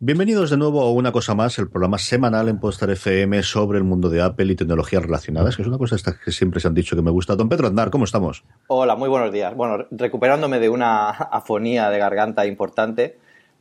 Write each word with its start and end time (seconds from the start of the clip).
Bienvenidos 0.00 0.50
de 0.50 0.56
nuevo 0.56 0.82
a 0.82 0.92
una 0.92 1.10
cosa 1.10 1.34
más, 1.34 1.58
el 1.58 1.68
programa 1.68 1.98
semanal 1.98 2.48
en 2.48 2.60
Postar 2.60 2.88
FM 2.90 3.42
sobre 3.42 3.78
el 3.78 3.84
mundo 3.84 4.08
de 4.08 4.22
Apple 4.22 4.52
y 4.52 4.54
tecnologías 4.54 5.02
relacionadas, 5.02 5.56
que 5.56 5.62
es 5.62 5.68
una 5.68 5.76
cosa 5.76 5.96
que 6.24 6.30
siempre 6.30 6.60
se 6.60 6.68
han 6.68 6.74
dicho 6.74 6.94
que 6.94 7.02
me 7.02 7.10
gusta. 7.10 7.34
Don 7.34 7.48
Pedro 7.48 7.66
Andar, 7.66 7.90
¿cómo 7.90 8.04
estamos? 8.04 8.44
Hola, 8.68 8.94
muy 8.94 9.08
buenos 9.08 9.32
días. 9.32 9.56
Bueno, 9.56 9.88
recuperándome 9.90 10.60
de 10.60 10.68
una 10.68 11.08
afonía 11.32 11.90
de 11.90 11.98
garganta 11.98 12.46
importante, 12.46 13.18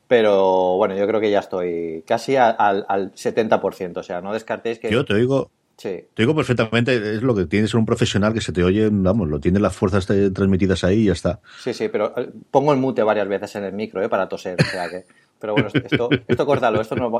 pero 0.08 0.78
bueno, 0.78 0.96
yo 0.96 1.08
creo 1.08 1.20
que 1.20 1.32
ya 1.32 1.40
estoy 1.40 2.04
casi 2.06 2.36
al, 2.36 2.54
70%, 2.56 3.98
o 3.98 4.04
sea, 4.04 4.22
no 4.22 4.32
descartéis 4.32 4.78
que... 4.78 4.92
Yo 4.92 5.06
te 5.06 5.16
digo, 5.16 5.50
Sí. 5.76 6.06
Te 6.14 6.24
digo 6.24 6.36
perfectamente, 6.36 6.96
es 6.96 7.22
lo 7.22 7.36
que 7.36 7.46
tienes 7.46 7.76
un 7.76 7.86
profesional 7.86 8.34
que 8.34 8.42
se 8.42 8.52
te 8.52 8.64
oye, 8.64 8.90
vamos, 8.92 9.28
lo 9.28 9.40
tiene 9.40 9.60
las 9.60 9.76
fuerzas 9.76 10.08
transmitidas 10.08 10.84
ahí 10.84 11.02
y 11.02 11.06
ya 11.06 11.14
está. 11.14 11.40
Sí, 11.60 11.72
sí, 11.72 11.88
pero 11.88 12.18
eh, 12.18 12.32
pongo 12.50 12.74
el 12.74 12.80
mute 12.80 13.04
varias 13.04 13.28
veces 13.28 13.56
en 13.56 13.64
el 13.64 13.74
micro, 13.74 14.04
¿eh? 14.04 14.10
Para 14.10 14.28
toser, 14.28 14.58
o 14.60 14.66
sea 14.66 14.90
que... 14.90 15.06
Pero 15.40 15.54
bueno, 15.54 15.70
esto, 15.74 16.10
esto 16.28 16.46
córtalo, 16.46 16.82
esto 16.82 16.96
no... 16.96 17.12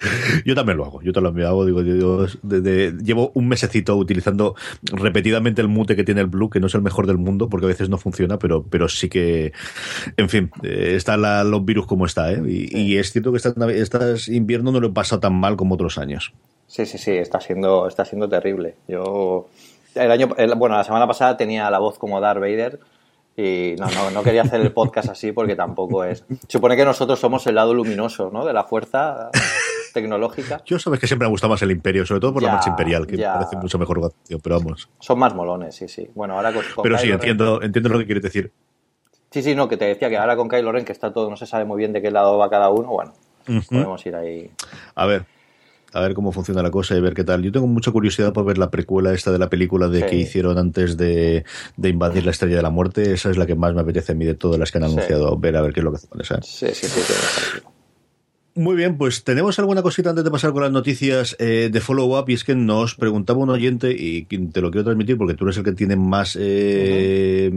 Yo 0.44 0.54
también 0.54 0.78
lo 0.78 0.86
hago, 0.86 1.02
yo 1.02 1.12
también 1.12 1.44
lo 1.44 1.48
hago. 1.48 1.66
Digo, 1.66 1.82
yo, 1.82 2.26
llevo 3.02 3.32
un 3.34 3.48
mesecito 3.48 3.96
utilizando 3.96 4.54
repetidamente 4.82 5.60
el 5.60 5.68
mute 5.68 5.94
que 5.94 6.04
tiene 6.04 6.22
el 6.22 6.26
Blue, 6.26 6.48
que 6.48 6.60
no 6.60 6.68
es 6.68 6.74
el 6.74 6.82
mejor 6.82 7.06
del 7.06 7.18
mundo, 7.18 7.48
porque 7.48 7.66
a 7.66 7.68
veces 7.68 7.88
no 7.88 7.98
funciona, 7.98 8.38
pero, 8.38 8.64
pero 8.64 8.88
sí 8.88 9.08
que, 9.08 9.52
en 10.16 10.28
fin, 10.28 10.50
eh, 10.62 10.94
está 10.96 11.16
la, 11.16 11.44
los 11.44 11.64
virus 11.64 11.86
como 11.86 12.06
está, 12.06 12.32
¿eh? 12.32 12.40
Y, 12.46 12.96
es 12.96 13.12
cierto 13.12 13.30
que 13.32 13.38
estas 13.38 14.28
invierno 14.28 14.72
no 14.72 14.80
lo 14.80 14.88
he 14.88 14.92
pasado 14.92 15.20
tan 15.20 15.34
mal 15.34 15.56
como 15.56 15.74
otros 15.74 15.98
años. 15.98 16.32
Sí, 16.66 16.86
sí, 16.86 16.98
sí, 16.98 17.12
está 17.12 17.40
siendo, 17.40 17.86
está 17.86 18.04
siendo 18.04 18.28
terrible. 18.28 18.76
Yo, 18.88 19.48
el 19.94 20.10
año, 20.10 20.28
bueno, 20.56 20.76
la 20.76 20.84
semana 20.84 21.06
pasada 21.06 21.36
tenía 21.36 21.70
la 21.70 21.78
voz 21.78 21.98
como 21.98 22.20
Darth 22.20 22.40
Vader 22.40 22.80
y 23.40 23.74
no, 23.76 23.86
no, 23.90 24.10
no, 24.10 24.22
quería 24.22 24.42
hacer 24.42 24.60
el 24.60 24.72
podcast 24.72 25.08
así 25.08 25.32
porque 25.32 25.56
tampoco 25.56 26.04
es. 26.04 26.24
Supone 26.46 26.76
que 26.76 26.84
nosotros 26.84 27.18
somos 27.18 27.46
el 27.46 27.54
lado 27.54 27.72
luminoso, 27.72 28.30
¿no? 28.30 28.44
De 28.44 28.52
la 28.52 28.64
fuerza 28.64 29.30
tecnológica. 29.94 30.60
Yo 30.66 30.78
sabes 30.78 31.00
que 31.00 31.06
siempre 31.06 31.26
me 31.26 31.30
gusta 31.30 31.48
más 31.48 31.62
el 31.62 31.70
Imperio, 31.70 32.04
sobre 32.04 32.20
todo 32.20 32.34
por 32.34 32.42
la 32.42 32.52
marcha 32.52 32.70
imperial, 32.70 33.06
que 33.06 33.16
me 33.16 33.24
parece 33.24 33.56
mucho 33.56 33.78
mejor 33.78 33.96
jugación, 33.96 34.40
pero 34.42 34.58
vamos. 34.58 34.88
Son 34.98 35.18
más 35.18 35.34
molones, 35.34 35.74
sí, 35.74 35.88
sí. 35.88 36.08
Bueno, 36.14 36.36
ahora 36.36 36.52
con, 36.52 36.62
Pero 36.82 36.98
sí, 36.98 37.10
entiendo, 37.10 37.62
entiendo 37.62 37.88
lo 37.88 37.98
que 37.98 38.06
quieres 38.06 38.22
decir. 38.22 38.52
Sí, 39.30 39.42
sí, 39.42 39.54
no, 39.54 39.68
que 39.68 39.76
te 39.76 39.84
decía 39.84 40.08
que 40.08 40.18
ahora 40.18 40.36
con 40.36 40.48
Kylo 40.48 40.72
Ren, 40.72 40.84
que 40.84 40.92
está 40.92 41.12
todo, 41.12 41.30
no 41.30 41.36
se 41.36 41.46
sabe 41.46 41.64
muy 41.64 41.78
bien 41.78 41.92
de 41.92 42.02
qué 42.02 42.10
lado 42.10 42.36
va 42.36 42.50
cada 42.50 42.68
uno, 42.68 42.88
bueno, 42.88 43.12
podemos 43.68 44.04
ir 44.04 44.16
ahí. 44.16 44.50
A 44.96 45.06
ver, 45.06 45.24
a 45.92 46.00
ver 46.00 46.14
cómo 46.14 46.32
funciona 46.32 46.62
la 46.62 46.70
cosa 46.70 46.96
y 46.96 47.00
ver 47.00 47.14
qué 47.14 47.24
tal. 47.24 47.42
Yo 47.42 47.52
tengo 47.52 47.66
mucha 47.66 47.90
curiosidad 47.90 48.32
por 48.32 48.44
ver 48.44 48.58
la 48.58 48.70
precuela 48.70 49.12
esta 49.12 49.32
de 49.32 49.38
la 49.38 49.50
película 49.50 49.88
de 49.88 50.06
que 50.06 50.16
hicieron 50.16 50.58
antes 50.58 50.96
de, 50.96 51.44
invadir 51.82 52.24
la 52.24 52.30
Estrella 52.30 52.56
de 52.56 52.62
la 52.62 52.70
Muerte. 52.70 53.12
Esa 53.12 53.30
es 53.30 53.36
la 53.36 53.46
que 53.46 53.54
más 53.54 53.74
me 53.74 53.80
apetece 53.80 54.12
a 54.12 54.14
mí 54.14 54.24
de 54.24 54.34
todas 54.34 54.58
las 54.58 54.70
que 54.70 54.78
han 54.78 54.84
anunciado. 54.84 55.36
Ver 55.38 55.56
a 55.56 55.62
ver 55.62 55.72
qué 55.72 55.80
es 55.80 55.84
lo 55.84 55.92
que 55.92 55.98
hacen. 55.98 56.42
Sí, 56.42 56.68
sí, 56.72 56.86
sí. 56.86 57.00
sí 57.00 57.60
muy 58.54 58.76
bien, 58.76 58.98
pues 58.98 59.22
tenemos 59.24 59.58
alguna 59.58 59.82
cosita 59.82 60.10
antes 60.10 60.24
de 60.24 60.30
pasar 60.30 60.52
con 60.52 60.62
las 60.62 60.72
noticias 60.72 61.36
eh, 61.38 61.70
de 61.72 61.80
follow-up 61.80 62.28
y 62.28 62.34
es 62.34 62.44
que 62.44 62.54
nos 62.54 62.94
preguntaba 62.94 63.38
un 63.38 63.50
oyente 63.50 63.94
y 63.96 64.24
te 64.24 64.60
lo 64.60 64.70
quiero 64.70 64.84
transmitir 64.84 65.16
porque 65.16 65.34
tú 65.34 65.44
eres 65.44 65.56
el 65.58 65.64
que 65.64 65.72
tiene 65.72 65.96
más 65.96 66.36
eh, 66.38 67.50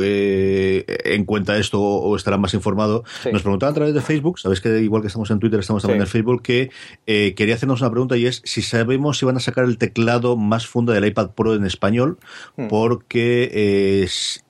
eh, 0.00 0.84
en 1.04 1.24
cuenta 1.24 1.56
esto 1.56 1.80
o 1.80 2.14
estará 2.16 2.36
más 2.36 2.54
informado. 2.54 3.04
Nos 3.32 3.42
preguntaba 3.42 3.70
a 3.70 3.74
través 3.74 3.94
de 3.94 4.00
Facebook, 4.00 4.38
sabes 4.38 4.60
que 4.60 4.80
igual 4.80 5.02
que 5.02 5.08
estamos 5.08 5.30
en 5.30 5.38
Twitter, 5.38 5.60
estamos 5.60 5.82
también 5.82 6.02
en 6.02 6.06
Facebook, 6.06 6.42
que 6.42 6.70
quería 7.06 7.54
hacernos 7.54 7.80
una 7.80 7.90
pregunta 7.90 8.16
y 8.16 8.26
es 8.26 8.42
si 8.44 8.62
sabemos 8.62 9.18
si 9.18 9.26
van 9.26 9.36
a 9.36 9.40
sacar 9.40 9.64
el 9.64 9.78
teclado 9.78 10.36
más 10.36 10.66
funda 10.66 10.92
del 10.92 11.06
iPad 11.06 11.30
Pro 11.30 11.54
en 11.54 11.64
español 11.64 12.18
hmm. 12.56 12.68
porque 12.68 14.06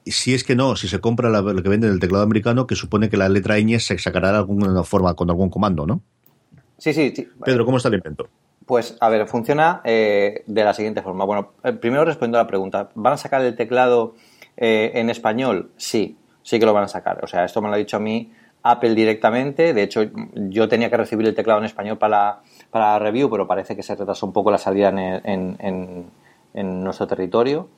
si 0.06 0.34
es 0.34 0.44
que 0.44 0.56
no, 0.56 0.76
si 0.76 0.88
se 0.88 1.00
compra 1.00 1.28
lo 1.30 1.62
que 1.62 1.68
venden 1.68 1.90
el 1.90 2.00
teclado 2.00 2.24
americano, 2.24 2.66
que 2.66 2.74
supone 2.74 3.08
que 3.08 3.16
la 3.16 3.28
letra 3.28 3.58
ñ 3.58 3.78
se 3.78 3.98
sacará 3.98 4.32
de 4.32 4.38
alguna 4.38 4.82
forma 4.84 5.14
con 5.14 5.30
algún 5.30 5.50
comando, 5.50 5.86
¿no? 5.86 6.02
Sí, 6.78 6.94
sí. 6.94 7.12
Pedro, 7.44 7.64
¿cómo 7.64 7.76
está 7.76 7.88
el 7.88 7.96
invento? 7.96 8.28
Pues, 8.66 8.96
a 9.00 9.08
ver, 9.08 9.26
funciona 9.26 9.80
eh, 9.84 10.42
de 10.46 10.64
la 10.64 10.72
siguiente 10.72 11.02
forma. 11.02 11.24
Bueno, 11.24 11.52
eh, 11.62 11.72
primero 11.72 12.04
respondo 12.04 12.38
a 12.38 12.42
la 12.42 12.46
pregunta. 12.46 12.90
¿Van 12.94 13.12
a 13.12 13.16
sacar 13.16 13.42
el 13.42 13.54
teclado 13.56 14.14
eh, 14.60 14.92
en 14.94 15.10
español? 15.10 15.72
Sí, 15.76 16.16
sí 16.42 16.60
que 16.60 16.66
lo 16.66 16.72
van 16.72 16.84
a 16.84 16.88
sacar. 16.88 17.18
O 17.24 17.26
sea, 17.26 17.44
esto 17.44 17.60
me 17.60 17.68
lo 17.68 17.74
ha 17.74 17.78
dicho 17.78 17.96
a 17.96 18.00
mí 18.00 18.30
Apple 18.62 18.94
directamente. 18.94 19.74
De 19.74 19.82
hecho, 19.82 20.02
yo 20.34 20.68
tenía 20.68 20.88
que 20.88 20.96
recibir 20.96 21.26
el 21.26 21.34
teclado 21.34 21.58
en 21.58 21.64
español 21.64 21.98
para, 21.98 22.42
para 22.70 22.92
la 22.92 22.98
review, 23.00 23.28
pero 23.28 23.48
parece 23.48 23.74
que 23.74 23.82
se 23.82 23.96
retrasó 23.96 24.26
un 24.26 24.32
poco 24.32 24.52
la 24.52 24.58
salida 24.58 24.90
en, 24.90 25.56
en 26.54 26.84
nuestro 26.84 27.08
territorio. 27.08 27.68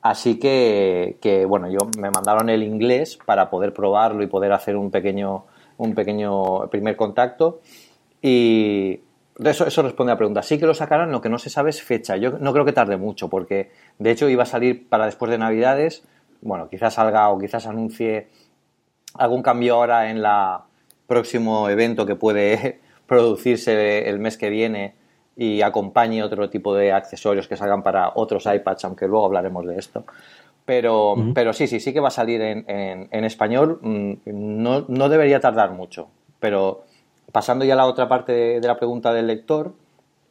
Así 0.00 0.38
que, 0.38 1.44
bueno, 1.48 1.68
yo 1.68 1.78
me 1.98 2.10
mandaron 2.10 2.48
el 2.48 2.62
inglés 2.62 3.18
para 3.24 3.50
poder 3.50 3.72
probarlo 3.72 4.22
y 4.22 4.26
poder 4.28 4.52
hacer 4.52 4.76
un 4.76 4.90
pequeño, 4.90 5.44
un 5.76 5.94
pequeño 5.94 6.68
primer 6.70 6.96
contacto. 6.96 7.60
Y 8.22 9.00
eso, 9.44 9.66
eso 9.66 9.82
responde 9.82 10.12
a 10.12 10.14
la 10.14 10.18
pregunta. 10.18 10.42
Sí 10.42 10.58
que 10.58 10.66
lo 10.66 10.74
sacarán, 10.74 11.10
lo 11.10 11.20
que 11.20 11.28
no 11.28 11.38
se 11.38 11.50
sabe 11.50 11.70
es 11.70 11.82
fecha. 11.82 12.16
Yo 12.16 12.38
no 12.38 12.52
creo 12.52 12.64
que 12.64 12.72
tarde 12.72 12.96
mucho, 12.96 13.28
porque 13.28 13.70
de 13.98 14.10
hecho 14.12 14.28
iba 14.28 14.44
a 14.44 14.46
salir 14.46 14.88
para 14.88 15.06
después 15.06 15.30
de 15.30 15.38
Navidades. 15.38 16.06
Bueno, 16.40 16.68
quizás 16.68 16.94
salga 16.94 17.28
o 17.30 17.38
quizás 17.38 17.66
anuncie 17.66 18.28
algún 19.14 19.42
cambio 19.42 19.74
ahora 19.74 20.10
en 20.10 20.22
la 20.22 20.64
próximo 21.06 21.68
evento 21.68 22.06
que 22.06 22.14
puede 22.14 22.80
producirse 23.06 24.08
el 24.08 24.18
mes 24.18 24.36
que 24.36 24.50
viene 24.50 24.94
y 25.36 25.62
acompañe 25.62 26.22
otro 26.22 26.50
tipo 26.50 26.74
de 26.74 26.92
accesorios 26.92 27.46
que 27.48 27.56
salgan 27.56 27.82
para 27.82 28.12
otros 28.14 28.44
iPads, 28.46 28.84
aunque 28.84 29.06
luego 29.06 29.26
hablaremos 29.26 29.66
de 29.66 29.78
esto. 29.78 30.04
Pero, 30.64 31.14
pero 31.32 31.54
sí, 31.54 31.66
sí, 31.66 31.80
sí 31.80 31.94
que 31.94 32.00
va 32.00 32.08
a 32.08 32.10
salir 32.10 32.42
en, 32.42 32.64
en, 32.66 33.24
español. 33.24 33.78
Mm, 33.80 34.12
no, 34.26 34.84
no, 34.86 35.08
debería 35.08 35.40
tardar 35.40 35.70
mucho. 35.70 36.08
Pero 36.40 36.84
pasando 37.32 37.64
ya 37.64 37.72
a 37.72 37.76
la 37.76 37.86
otra 37.86 38.06
parte 38.06 38.60
de, 38.60 38.66
la 38.66 38.76
pregunta 38.76 39.14
del 39.14 39.28
lector, 39.28 39.72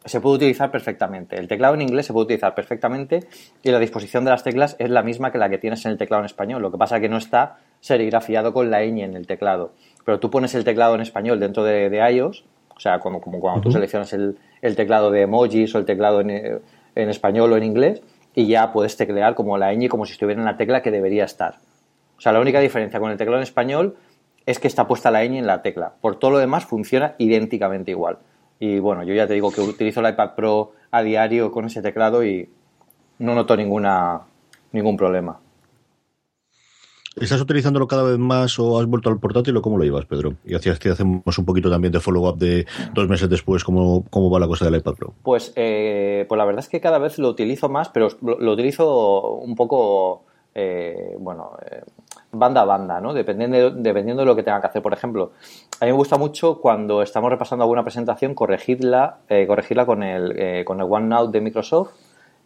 se 0.08 0.22
puede 0.22 0.38
utilizar 0.38 0.72
perfectamente. 0.72 1.38
El 1.38 1.48
teclado 1.48 1.76
en 1.76 1.82
inglés 1.82 2.06
se 2.06 2.14
puede 2.14 2.26
utilizar 2.26 2.56
perfectamente 2.56 3.28
y 3.64 3.72
la 3.72 3.80
disposición 3.80 4.26
de 4.26 4.32
las 4.32 4.44
teclas 4.44 4.76
es 4.80 4.90
la 4.90 5.04
misma 5.04 5.32
que 5.32 5.38
la 5.38 5.50
que 5.50 5.58
tienes 5.58 5.86
en 5.86 5.92
el 5.92 5.98
teclado 5.98 6.22
en 6.22 6.26
español. 6.26 6.62
Lo 6.62 6.72
que 6.72 6.78
pasa 6.78 6.96
es 6.96 7.02
que 7.02 7.10
no 7.10 7.18
está 7.18 7.58
serigrafiado 7.80 8.54
con 8.54 8.72
la 8.72 8.82
ñ 8.82 9.04
en 9.04 9.16
el 9.16 9.28
teclado. 9.28 9.74
Pero 10.06 10.20
tú 10.20 10.30
pones 10.30 10.56
el 10.56 10.64
teclado 10.64 10.96
en 10.96 11.02
español 11.02 11.40
dentro 11.40 11.64
de, 11.64 11.90
de 11.90 12.12
iOS, 12.12 12.46
o 12.76 12.80
sea, 12.80 13.00
como, 13.00 13.22
como 13.22 13.40
cuando 13.40 13.62
tú 13.62 13.72
seleccionas 13.72 14.14
el, 14.14 14.38
el 14.62 14.76
teclado 14.76 15.12
de 15.12 15.22
emojis 15.22 15.74
o 15.76 15.80
el 15.80 15.86
teclado 15.86 16.22
en, 16.22 16.62
español 16.96 17.54
o 17.54 17.58
en 17.58 17.64
inglés 17.64 18.02
y 18.34 18.48
ya 18.48 18.72
puedes 18.72 18.98
teclear 18.98 19.36
como 19.36 19.58
la 19.58 19.74
ñ 19.74 19.88
como 19.90 20.06
si 20.06 20.14
estuviera 20.14 20.40
en 20.40 20.46
la 20.46 20.58
tecla 20.58 20.82
que 20.82 20.92
debería 20.92 21.26
estar. 21.26 21.56
O 22.18 22.22
sea, 22.22 22.32
la 22.32 22.40
única 22.40 22.60
diferencia 22.60 23.00
con 23.00 23.12
el 23.12 23.18
teclado 23.18 23.38
en 23.38 23.44
español 23.44 23.98
es 24.46 24.60
que 24.60 24.68
está 24.68 24.88
puesta 24.88 25.12
la 25.12 25.24
ñ 25.24 25.38
en 25.38 25.48
la 25.48 25.62
tecla. 25.62 25.94
Por 26.02 26.18
todo 26.18 26.32
lo 26.32 26.38
demás 26.40 26.66
funciona 26.66 27.16
idénticamente 27.18 27.92
igual. 27.92 28.20
Y 28.60 28.80
bueno, 28.80 29.04
yo 29.04 29.14
ya 29.14 29.28
te 29.28 29.34
digo 29.34 29.52
que 29.52 29.62
utilizo 29.62 30.00
el 30.00 30.14
iPad 30.14 30.36
Pro 30.36 30.74
a 30.92 31.04
diario 31.04 31.52
con 31.52 31.66
ese 31.66 31.82
teclado 31.82 32.24
y 32.24 32.50
no 33.20 33.36
noto 33.36 33.56
ninguna, 33.56 34.22
ningún 34.72 34.98
problema. 34.98 35.40
¿Estás 37.20 37.42
utilizándolo 37.42 37.88
cada 37.88 38.04
vez 38.04 38.20
más 38.20 38.60
o 38.60 38.80
has 38.80 38.86
vuelto 38.86 39.10
al 39.10 39.20
portátil 39.20 39.58
o 39.58 39.62
cómo 39.62 39.78
lo 39.78 39.84
llevas, 39.84 40.06
Pedro? 40.06 40.36
Y 40.46 40.54
hacías 40.54 40.78
que 40.78 40.90
hacemos 40.90 41.38
un 41.38 41.46
poquito 41.46 41.70
también 41.70 41.92
de 41.92 42.00
follow-up 42.00 42.38
de 42.38 42.68
dos 42.94 43.10
meses 43.10 43.28
después, 43.28 43.64
¿cómo, 43.64 44.06
cómo 44.12 44.30
va 44.30 44.40
la 44.40 44.48
cosa 44.48 44.66
del 44.66 44.76
iPad 44.76 44.94
Pro? 44.94 45.14
Pues, 45.24 45.52
eh, 45.56 46.26
pues 46.30 46.38
la 46.38 46.46
verdad 46.46 46.60
es 46.60 46.70
que 46.70 46.80
cada 46.80 47.00
vez 47.00 47.18
lo 47.18 47.30
utilizo 47.30 47.70
más, 47.70 47.90
pero 47.90 48.10
lo, 48.22 48.52
utilizo 48.52 49.34
un 49.38 49.56
poco, 49.56 50.26
eh, 50.54 51.16
bueno, 51.20 51.58
eh, 51.66 51.82
banda 52.32 52.62
a 52.62 52.66
banda, 52.66 53.00
¿no? 53.00 53.14
Dependiendo 53.14 53.58
de, 53.58 53.82
dependiendo 53.82 54.22
de 54.22 54.26
lo 54.26 54.36
que 54.36 54.44
tenga 54.44 54.60
que 54.62 54.68
hacer. 54.68 54.82
Por 54.82 54.94
ejemplo, 54.94 55.32
a 55.80 55.86
mí 55.86 55.92
me 55.92 55.98
gusta 55.98 56.18
mucho 56.18 56.60
cuando 56.60 57.02
estamos 57.02 57.30
repasando 57.30 57.64
alguna 57.64 57.84
presentación 57.84 58.36
corregirla, 58.36 59.18
eh, 59.30 59.46
corregirla 59.48 59.86
con 59.86 60.04
el, 60.04 60.34
eh, 60.38 60.64
con 60.66 60.80
el 60.80 60.88
OneNote 60.90 61.32
de 61.32 61.42
Microsoft 61.42 61.92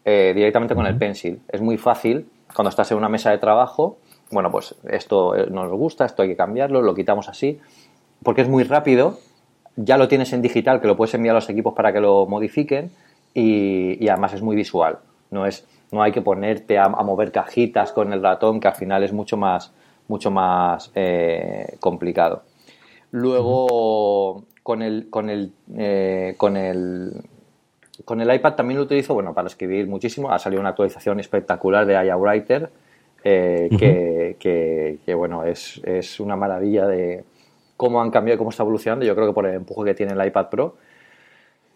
eh, 0.05 0.33
directamente 0.35 0.75
con 0.75 0.85
el 0.85 0.97
Pencil. 0.97 1.41
Es 1.47 1.61
muy 1.61 1.77
fácil 1.77 2.27
cuando 2.55 2.69
estás 2.69 2.91
en 2.91 2.97
una 2.97 3.09
mesa 3.09 3.31
de 3.31 3.37
trabajo. 3.37 3.97
Bueno, 4.31 4.51
pues 4.51 4.75
esto 4.89 5.35
nos 5.47 5.69
gusta, 5.71 6.05
esto 6.05 6.21
hay 6.21 6.29
que 6.29 6.35
cambiarlo, 6.37 6.81
lo 6.81 6.95
quitamos 6.95 7.27
así, 7.27 7.59
porque 8.23 8.41
es 8.41 8.47
muy 8.47 8.63
rápido. 8.63 9.19
Ya 9.75 9.97
lo 9.97 10.07
tienes 10.07 10.33
en 10.33 10.41
digital, 10.41 10.81
que 10.81 10.87
lo 10.87 10.97
puedes 10.97 11.13
enviar 11.13 11.35
a 11.35 11.39
los 11.39 11.49
equipos 11.49 11.73
para 11.73 11.91
que 11.93 11.99
lo 11.99 12.25
modifiquen 12.25 12.91
y, 13.33 14.07
además 14.07 14.33
es 14.33 14.41
muy 14.41 14.55
visual. 14.55 14.99
No 15.29 15.45
es 15.45 15.65
no 15.91 16.01
hay 16.01 16.11
que 16.11 16.21
ponerte 16.21 16.77
a, 16.77 16.89
mover 16.89 17.31
cajitas 17.31 17.91
con 17.91 18.13
el 18.13 18.21
ratón, 18.21 18.59
que 18.59 18.67
al 18.67 18.75
final 18.75 19.03
es 19.03 19.11
mucho 19.13 19.37
más, 19.37 19.73
mucho 20.07 20.31
más 20.31 20.91
eh, 20.95 21.75
complicado. 21.79 22.43
Luego, 23.11 24.45
con 24.63 24.81
el, 24.81 25.09
con 25.09 25.29
el, 25.29 25.51
eh, 25.75 26.35
con 26.37 26.55
el 26.55 27.13
con 28.05 28.19
el 28.21 28.33
iPad 28.33 28.55
también 28.55 28.77
lo 28.79 28.85
utilizo, 28.85 29.13
bueno, 29.13 29.33
para 29.33 29.47
escribir 29.47 29.87
muchísimo. 29.87 30.31
Ha 30.31 30.39
salido 30.39 30.59
una 30.59 30.69
actualización 30.69 31.19
espectacular 31.19 31.85
de 31.85 31.93
IA 31.93 32.17
Writer, 32.17 32.69
eh, 33.23 33.69
que, 34.39 34.99
que, 35.05 35.13
bueno, 35.13 35.43
es, 35.43 35.79
es, 35.83 36.19
una 36.19 36.35
maravilla 36.35 36.87
de 36.87 37.23
cómo 37.77 38.01
han 38.01 38.09
cambiado 38.09 38.35
y 38.35 38.37
cómo 38.39 38.49
está 38.49 38.63
evolucionando. 38.63 39.05
Yo 39.05 39.13
creo 39.13 39.27
que 39.27 39.33
por 39.33 39.45
el 39.45 39.55
empuje 39.55 39.91
que 39.91 39.93
tiene 39.93 40.13
el 40.13 40.27
iPad 40.27 40.49
Pro. 40.49 40.77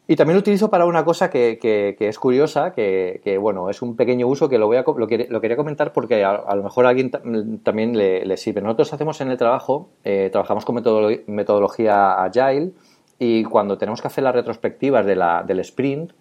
Y 0.07 0.15
también 0.15 0.35
lo 0.35 0.41
utilizo 0.41 0.69
para 0.69 0.85
una 0.85 1.03
cosa 1.03 1.31
que, 1.31 1.57
que, 1.59 1.95
es 1.99 2.19
curiosa, 2.19 2.73
que, 2.73 3.37
bueno, 3.39 3.69
es 3.69 3.81
un 3.81 3.95
pequeño 3.95 4.27
uso 4.27 4.47
que 4.47 4.59
lo, 4.59 4.67
voy 4.67 4.77
a, 4.77 4.83
lo, 4.85 5.07
quería 5.07 5.57
comentar 5.57 5.93
porque 5.93 6.23
a, 6.23 6.55
lo 6.55 6.63
mejor 6.63 6.85
alguien 6.85 7.09
también 7.63 7.97
le, 7.97 8.37
sirve. 8.37 8.61
Nosotros 8.61 8.93
hacemos 8.93 9.19
en 9.21 9.31
el 9.31 9.37
trabajo, 9.37 9.89
eh, 10.03 10.29
trabajamos 10.31 10.63
con 10.63 10.75
metodología 10.75 12.23
Agile 12.23 12.73
y 13.17 13.43
cuando 13.45 13.79
tenemos 13.79 14.01
que 14.01 14.07
hacer 14.07 14.23
las 14.23 14.35
retrospectivas 14.35 15.05
del 15.07 15.59
sprint, 15.61 16.11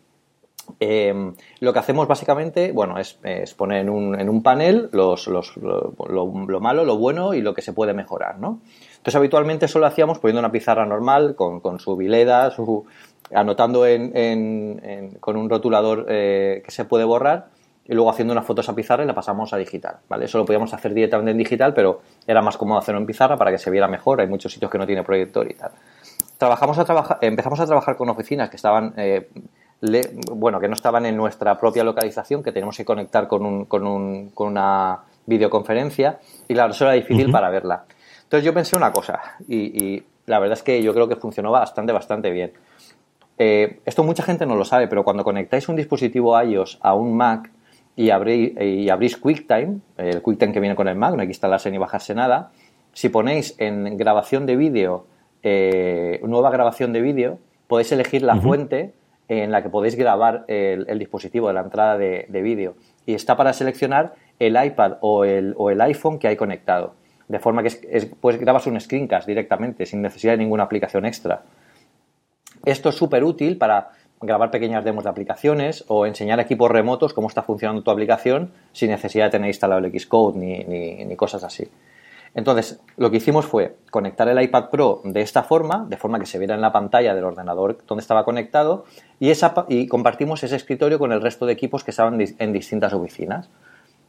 em, 0.81 1.35
lo 1.61 1.73
que 1.75 1.79
hacemos 1.79 2.09
básicamente, 2.09 2.73
bueno, 2.73 2.97
es, 2.99 3.19
poner 3.55 3.83
en 3.83 3.91
un, 3.91 4.19
en 4.19 4.31
un 4.31 4.43
panel 4.43 4.89
los, 4.93 5.27
los, 5.27 5.59
lo, 5.59 5.93
lo, 6.09 6.61
malo, 6.61 6.87
lo 6.87 6.97
bueno 6.97 7.35
y 7.35 7.43
lo 7.43 7.53
que 7.53 7.61
se 7.61 7.75
puede 7.75 7.93
mejorar, 7.93 8.39
¿no? 8.39 8.61
Entonces, 8.97 9.17
habitualmente 9.17 9.67
eso 9.67 9.79
lo 9.79 9.85
hacíamos 9.85 10.19
poniendo 10.19 10.41
una 10.41 10.51
pizarra 10.51 10.87
normal 10.87 11.35
con, 11.35 11.61
con 11.61 11.79
su 11.79 11.95
vileda, 11.95 12.51
su, 12.51 12.87
anotando 13.35 13.85
con 15.21 15.37
un 15.37 15.51
rotulador 15.51 16.07
eh, 16.09 16.63
que 16.65 16.71
se 16.71 16.85
puede 16.85 17.05
borrar 17.05 17.49
y 17.87 17.93
luego 17.93 18.11
haciendo 18.11 18.33
unas 18.33 18.47
fotos 18.47 18.69
a 18.69 18.75
pizarra 18.75 19.05
y 19.05 19.07
la 19.07 19.15
pasamos 19.15 19.53
a 19.53 19.59
digital, 19.59 19.97
¿vale? 20.09 20.25
Eso 20.25 20.39
lo 20.39 20.47
podíamos 20.47 20.73
hacer 20.73 20.95
directamente 20.95 21.33
en 21.33 21.39
digital, 21.39 21.75
pero 21.75 22.01
era 22.27 22.41
más 22.41 22.57
cómodo 22.57 22.79
hacerlo 22.79 23.01
en 23.01 23.07
pizarra 23.07 23.37
para 23.37 23.51
que 23.51 23.59
se 23.59 23.71
viera 23.71 23.89
mejor. 23.89 24.21
Hay 24.21 24.27
muchos 24.27 24.53
sitios 24.53 24.71
que 24.71 24.79
no 24.79 24.87
tiene 24.87 25.03
proyector 25.03 25.51
y 25.51 25.55
tal. 25.55 25.73
Trabajamos 26.39 26.79
a 26.79 26.85
trabajar, 26.85 27.19
empezamos 27.21 27.61
a 27.61 27.67
trabajar 27.67 27.97
con 27.97 28.09
oficinas 28.09 28.49
que 28.49 28.57
estaban, 28.57 28.95
eh, 28.97 29.29
bueno, 30.33 30.59
que 30.61 30.69
no 30.69 30.75
estaban 30.75 31.05
en 31.05 31.17
nuestra 31.17 31.59
propia 31.59 31.85
localización, 31.85 32.43
que 32.43 32.53
teníamos 32.53 32.77
que 32.77 32.85
conectar 32.87 33.29
con, 33.29 33.45
un, 33.45 33.65
con, 33.67 33.87
un, 33.87 34.31
con 34.31 34.49
una 34.49 35.01
videoconferencia 35.27 36.21
y 36.49 36.55
claro, 36.55 36.73
eso 36.73 36.85
era 36.85 36.95
difícil 36.95 37.31
para 37.31 37.51
verla. 37.51 37.85
Entonces 38.23 38.47
yo 38.47 38.55
pensé 38.55 38.77
una 38.77 38.93
cosa 38.93 39.21
y, 39.47 39.85
y 39.85 40.07
la 40.27 40.39
verdad 40.39 40.57
es 40.57 40.63
que 40.63 40.83
yo 40.83 40.95
creo 40.95 41.07
que 41.07 41.17
funcionó 41.17 41.51
bastante, 41.51 41.93
bastante 41.93 42.31
bien 42.31 42.53
eh, 43.39 43.81
esto 43.85 44.05
mucha 44.05 44.23
gente 44.23 44.47
no 44.47 44.57
lo 44.57 44.65
sabe, 44.65 44.89
pero 44.89 45.05
cuando 45.05 45.25
conectáis 45.25 45.69
un 45.69 45.77
dispositivo 45.77 46.41
iOS 46.41 46.79
a 46.83 46.95
un 46.95 47.17
Mac 47.17 47.51
y, 47.97 48.05
y 48.05 48.89
abrís 48.91 49.17
QuickTime, 49.17 49.79
el 49.99 50.23
QuickTime 50.23 50.53
que 50.53 50.61
viene 50.61 50.77
con 50.77 50.89
el 50.89 50.97
Mac, 50.97 51.15
no 51.15 51.21
hay 51.21 51.27
que 51.27 51.33
instalarse 51.33 51.71
ni 51.71 51.79
bajarse 51.79 52.15
nada, 52.15 52.51
si 52.95 53.09
ponéis 53.09 53.57
en 53.59 53.97
grabación 53.97 54.47
de 54.47 54.57
vídeo, 54.57 55.07
eh, 55.43 56.21
nueva 56.23 56.51
grabación 56.51 56.93
de 56.93 57.01
vídeo, 57.01 57.39
podéis 57.67 57.91
elegir 57.93 58.23
la 58.23 58.37
fuente 58.37 58.95
en 59.29 59.51
la 59.51 59.63
que 59.63 59.69
podéis 59.69 59.97
grabar 59.97 60.45
el, 60.49 60.99
dispositivo 60.99 61.49
de 61.49 61.55
la 61.55 61.63
entrada 61.63 61.99
de, 61.99 62.43
vídeo. 62.43 62.77
Y 63.05 63.15
está 63.15 63.37
para 63.37 63.53
seleccionar 63.53 64.15
el 64.39 64.63
iPad 64.63 64.99
o 65.01 65.25
el, 65.25 65.55
o 65.57 65.71
el, 65.71 65.81
iPhone 65.81 66.19
que 66.19 66.29
hay 66.29 66.37
conectado. 66.37 66.95
De 67.27 67.39
forma 67.41 67.63
que 67.63 67.69
es, 67.69 68.07
pues 68.21 68.39
grabas 68.39 68.67
un 68.67 68.81
screencast 68.81 69.27
directamente, 69.27 69.87
sin 69.87 70.03
necesidad 70.03 70.35
de 70.35 70.39
ninguna 70.39 70.63
aplicación 70.63 71.05
extra. 71.05 71.43
Esto 72.65 72.89
es 72.89 72.95
súper 72.95 73.25
útil 73.25 73.59
para 73.59 73.91
grabar 74.21 74.51
pequeñas 74.51 74.85
demos 74.85 75.05
de 75.05 75.11
aplicaciones 75.11 75.85
o 75.89 76.07
enseñar 76.07 76.39
a 76.39 76.43
equipos 76.43 76.71
remotos 76.71 77.13
cómo 77.13 77.29
está 77.29 77.43
funcionando 77.43 77.83
tu 77.83 77.91
aplicación 77.91 78.53
sin 78.73 78.91
necesidad 78.91 79.27
de 79.27 79.31
tener 79.33 79.49
instalado 79.49 79.85
el 79.85 80.01
Xcode 80.01 80.39
ni, 80.39 81.05
ni, 81.05 81.17
cosas 81.17 81.45
así. 81.45 81.69
Entonces, 82.35 82.81
lo 82.97 83.11
que 83.11 83.19
hicimos 83.19 83.45
fue 83.45 83.77
conectar 83.91 84.27
el 84.29 84.43
iPad 84.43 84.71
Pro 84.71 85.01
de 85.05 85.21
esta 85.21 85.45
forma, 85.45 85.87
de 85.89 85.97
forma 85.97 86.19
que 86.19 86.27
se 86.27 86.39
viera 86.39 86.55
en 86.55 86.61
la 86.61 86.73
pantalla 86.73 87.15
del 87.15 87.25
ordenador 87.25 87.79
donde 87.87 88.03
estaba 88.03 88.25
conectado, 88.25 88.87
y, 89.21 89.31
esa, 89.31 89.55
y 89.69 89.87
compartimos 89.87 90.43
ese 90.43 90.57
escritorio 90.57 90.99
con 90.99 91.13
el 91.13 91.21
resto 91.21 91.47
de 91.47 91.53
equipos 91.53 91.85
que 91.85 91.93
estaban 91.93 92.19
en 92.21 92.53
distintas 92.53 92.93
oficinas. 92.93 93.51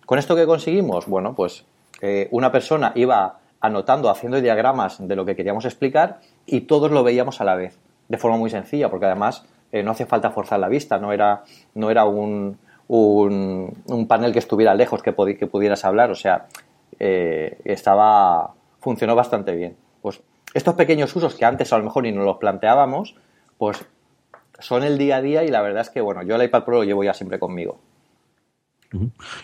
¿Con 0.06 0.18
esto 0.18 0.36
qué 0.36 0.46
conseguimos? 0.46 1.06
Bueno, 1.06 1.36
pues 1.36 1.66
eh, 2.02 2.28
una 2.32 2.52
persona 2.52 2.94
iba 2.96 3.40
anotando, 3.60 4.10
haciendo 4.10 4.42
diagramas 4.42 5.06
de 5.08 5.16
lo 5.16 5.26
que 5.26 5.36
queríamos 5.36 5.66
explicar 5.66 6.20
y 6.48 6.62
todos 6.62 6.92
lo 6.92 7.04
veíamos 7.04 7.42
a 7.42 7.44
la 7.44 7.56
vez 7.56 7.78
de 8.08 8.18
forma 8.18 8.38
muy 8.38 8.50
sencilla, 8.50 8.90
porque 8.90 9.06
además 9.06 9.46
eh, 9.72 9.84
no 9.84 9.92
hace 9.92 10.06
falta 10.06 10.32
forzar 10.32 10.60
la 10.60 10.70
vista, 10.70 10.98
no 10.98 11.12
era, 11.12 11.44
no 11.74 11.90
era 11.90 12.06
un, 12.06 12.58
un, 12.88 14.08
panel 14.08 14.32
que 14.32 14.40
estuviera 14.40 14.74
lejos 14.74 15.02
que, 15.02 15.14
que 15.38 15.48
pudieras 15.48 15.86
hablar, 15.86 16.12
o 16.12 16.16
sea, 16.16 16.48
eh, 17.00 17.58
estaba, 17.66 18.54
funcionó 18.80 19.16
bastante 19.16 19.56
bien. 19.56 19.76
Pues 20.02 20.22
estos 20.54 20.76
pequeños 20.76 21.16
usos 21.16 21.36
que 21.36 21.46
antes 21.46 21.74
a 21.74 21.78
lo 21.78 21.84
mejor 21.84 22.04
ni 22.04 22.12
nos 22.12 22.26
los 22.26 22.38
planteábamos, 22.38 23.16
pues 23.58 23.86
son 24.60 24.84
el 24.84 24.98
día 24.98 25.18
a 25.18 25.22
día 25.22 25.44
y 25.44 25.50
la 25.50 25.62
verdad 25.62 25.82
es 25.82 25.90
que, 25.90 26.02
bueno, 26.02 26.24
yo 26.24 26.36
el 26.36 26.44
iPad 26.44 26.64
Pro 26.64 26.78
lo 26.78 26.84
llevo 26.84 27.04
ya 27.04 27.14
siempre 27.14 27.40
conmigo. 27.40 27.80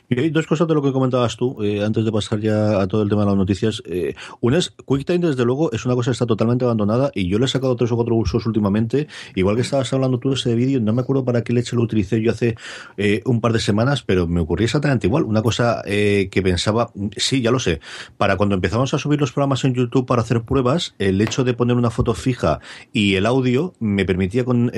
Y 0.10 0.20
hay 0.20 0.30
dos 0.30 0.48
cosas 0.48 0.68
de 0.68 0.74
lo 0.74 0.82
que 0.82 0.92
comentabas 0.92 1.38
tú, 1.38 1.62
eh, 1.64 1.84
antes 1.84 2.06
de 2.06 2.12
pasar 2.12 2.40
ya 2.40 2.82
a 2.82 2.88
todo 2.88 3.04
el 3.04 3.10
tema 3.10 3.22
de 3.22 3.28
las 3.28 3.36
noticias. 3.36 3.82
Eh, 3.86 4.16
una 4.40 4.58
es, 4.58 4.72
QuickTime, 4.86 5.20
desde 5.20 5.46
luego, 5.46 5.72
es 5.72 5.86
una 5.86 5.96
cosa 5.96 6.12
que 6.12 6.14
está 6.14 6.26
totalmente 6.26 6.66
abandonada 6.66 7.12
y 7.14 7.28
yo 7.28 7.40
le 7.40 7.46
he 7.46 7.48
sacado 7.48 7.76
tres 7.76 7.92
o 7.92 7.96
cuatro 7.96 8.16
usos 8.16 8.46
últimamente. 8.46 9.08
Igual 9.36 9.56
que 9.56 9.62
estabas 9.62 9.92
hablando 9.94 10.20
tú 10.20 10.30
de 10.30 10.36
ese 10.36 10.56
vídeo, 10.56 10.80
no 10.80 10.94
me 10.94 11.02
acuerdo 11.02 11.26
para 11.26 11.44
qué 11.44 11.54
leche 11.54 11.76
lo 11.76 11.84
utilicé 11.84 12.22
yo 12.22 12.32
hace 12.32 12.56
eh, 12.98 13.22
un 13.26 13.42
par 13.42 13.54
de 13.54 13.60
semanas, 13.60 14.04
pero 14.04 14.28
me 14.28 14.42
ocurría 14.42 14.66
exactamente 14.66 15.08
igual. 15.08 15.24
Una 15.24 15.42
cosa 15.42 15.82
que 15.86 16.42
pensaba, 16.44 16.92
sí, 17.18 17.42
ya 17.42 17.52
lo 17.52 17.60
sé, 17.60 17.80
para 18.18 18.38
cuando 18.38 18.56
empezamos 18.56 18.94
a 18.94 18.98
subir 18.98 19.20
los 19.20 19.32
programas 19.32 19.64
en 19.64 19.74
YouTube 19.74 20.06
para 20.06 20.22
hacer 20.22 20.44
pruebas, 20.44 20.96
el 21.00 21.22
hecho 21.22 21.44
de 21.44 21.54
poner 21.54 21.76
una 21.76 21.90
foto 21.90 22.14
fija 22.14 22.60
y 22.94 23.16
el 23.16 23.26
audio 23.26 23.74
me 23.80 24.06
permitía 24.06 24.44
con, 24.44 24.72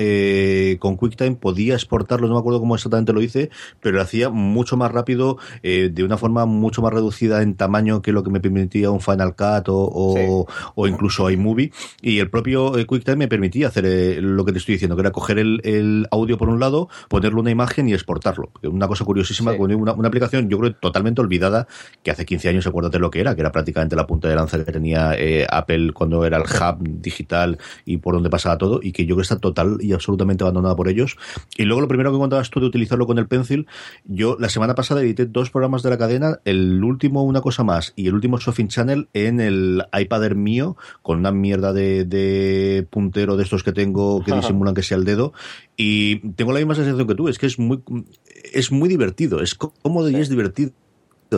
con 0.78 0.96
QuickTime, 0.96 1.36
podía 1.36 1.74
exportarlo, 1.74 2.28
no 2.28 2.34
me 2.34 2.40
acuerdo 2.40 2.60
cómo 2.60 2.74
exactamente 2.74 3.12
lo 3.12 3.22
hice, 3.22 3.50
pero 3.80 3.96
lo 3.96 4.02
hacía 4.02 4.30
mucho 4.64 4.78
más 4.78 4.90
rápido, 4.90 5.36
eh, 5.62 5.90
de 5.92 6.04
una 6.04 6.16
forma 6.16 6.46
mucho 6.46 6.80
más 6.80 6.90
reducida 6.90 7.42
en 7.42 7.54
tamaño 7.54 8.00
que 8.00 8.12
lo 8.12 8.22
que 8.22 8.30
me 8.30 8.40
permitía 8.40 8.90
un 8.90 9.02
Final 9.02 9.36
Cut 9.36 9.68
o, 9.68 10.46
o, 10.74 10.88
incluso 10.88 11.28
iMovie. 11.30 11.70
Y 12.00 12.18
el 12.18 12.30
propio 12.30 12.78
eh, 12.78 12.86
QuickTime 12.86 13.16
me 13.16 13.28
permitía 13.28 13.68
hacer 13.68 13.84
eh, 13.84 14.22
lo 14.22 14.42
que 14.46 14.52
te 14.52 14.58
estoy 14.58 14.76
diciendo, 14.76 14.96
que 14.96 15.02
era 15.02 15.10
coger 15.10 15.38
el, 15.38 16.08
audio 16.10 16.38
por 16.38 16.48
un 16.48 16.60
lado, 16.60 16.88
ponerle 17.10 17.40
una 17.40 17.50
imagen 17.50 17.90
y 17.90 17.92
exportarlo. 17.92 18.52
Una 18.62 18.88
cosa 18.88 19.04
curiosísima, 19.04 19.52
una, 19.52 19.92
una, 19.92 20.08
aplicación 20.08 20.48
yo 20.48 20.58
creo 20.58 20.74
totalmente 20.74 21.20
olvidada, 21.20 21.66
que 22.02 22.10
hace 22.10 22.24
15 22.24 22.48
años 22.48 22.66
acuérdate 22.66 22.98
lo 22.98 23.10
que 23.10 23.20
era, 23.20 23.34
que 23.34 23.42
era 23.42 23.52
prácticamente 23.52 23.96
la 23.96 24.06
punta 24.06 24.28
de 24.28 24.36
lanza 24.36 24.64
que 24.64 24.72
tenía 24.72 25.14
Apple 25.50 25.92
cuando 25.92 26.24
era 26.24 26.38
el 26.38 26.44
hub 26.44 26.78
digital 27.02 27.58
y 27.84 27.98
por 27.98 28.14
donde 28.14 28.30
pasaba 28.30 28.56
todo, 28.56 28.80
y 28.82 28.92
que 28.92 29.04
yo 29.04 29.14
creo 29.14 29.18
que 29.18 29.22
está 29.22 29.38
total 29.38 29.76
y 29.80 29.92
absolutamente 29.92 30.42
abandonada 30.42 30.74
por 30.74 30.88
ellos. 30.88 31.18
Y 31.58 31.64
luego 31.64 31.82
lo 31.82 31.88
primero 31.88 32.12
que 32.12 32.18
contabas 32.18 32.48
tú 32.48 32.60
de 32.60 32.66
utilizarlo 32.66 33.06
con 33.06 33.18
el 33.18 33.26
Pencil, 33.26 33.66
yo 34.04 34.36
la 34.44 34.50
semana 34.50 34.74
pasada 34.74 35.00
edité 35.00 35.24
dos 35.24 35.48
programas 35.48 35.82
de 35.82 35.88
la 35.88 35.96
cadena, 35.96 36.38
el 36.44 36.84
último 36.84 37.22
Una 37.22 37.40
Cosa 37.40 37.64
Más 37.64 37.94
y 37.96 38.08
el 38.08 38.14
último 38.14 38.36
Shopping 38.36 38.68
Channel 38.68 39.08
en 39.14 39.40
el 39.40 39.82
iPad 39.98 40.32
mío, 40.32 40.76
con 41.00 41.18
una 41.18 41.32
mierda 41.32 41.72
de, 41.72 42.86
puntero 42.90 43.38
de 43.38 43.42
estos 43.42 43.62
que 43.62 43.72
tengo 43.72 44.22
que 44.22 44.34
disimulan 44.34 44.74
que 44.74 44.82
sea 44.82 44.98
el 44.98 45.06
dedo. 45.06 45.32
Y 45.78 46.18
tengo 46.32 46.52
la 46.52 46.58
misma 46.58 46.74
sensación 46.74 47.08
que 47.08 47.14
tú, 47.14 47.28
es 47.28 47.38
que 47.38 47.46
es 47.46 47.58
muy, 47.58 47.82
es 48.52 48.70
muy 48.70 48.90
divertido, 48.90 49.40
es 49.40 49.54
cómodo 49.54 50.10
y 50.10 50.16
es 50.16 50.28
divertido 50.28 50.72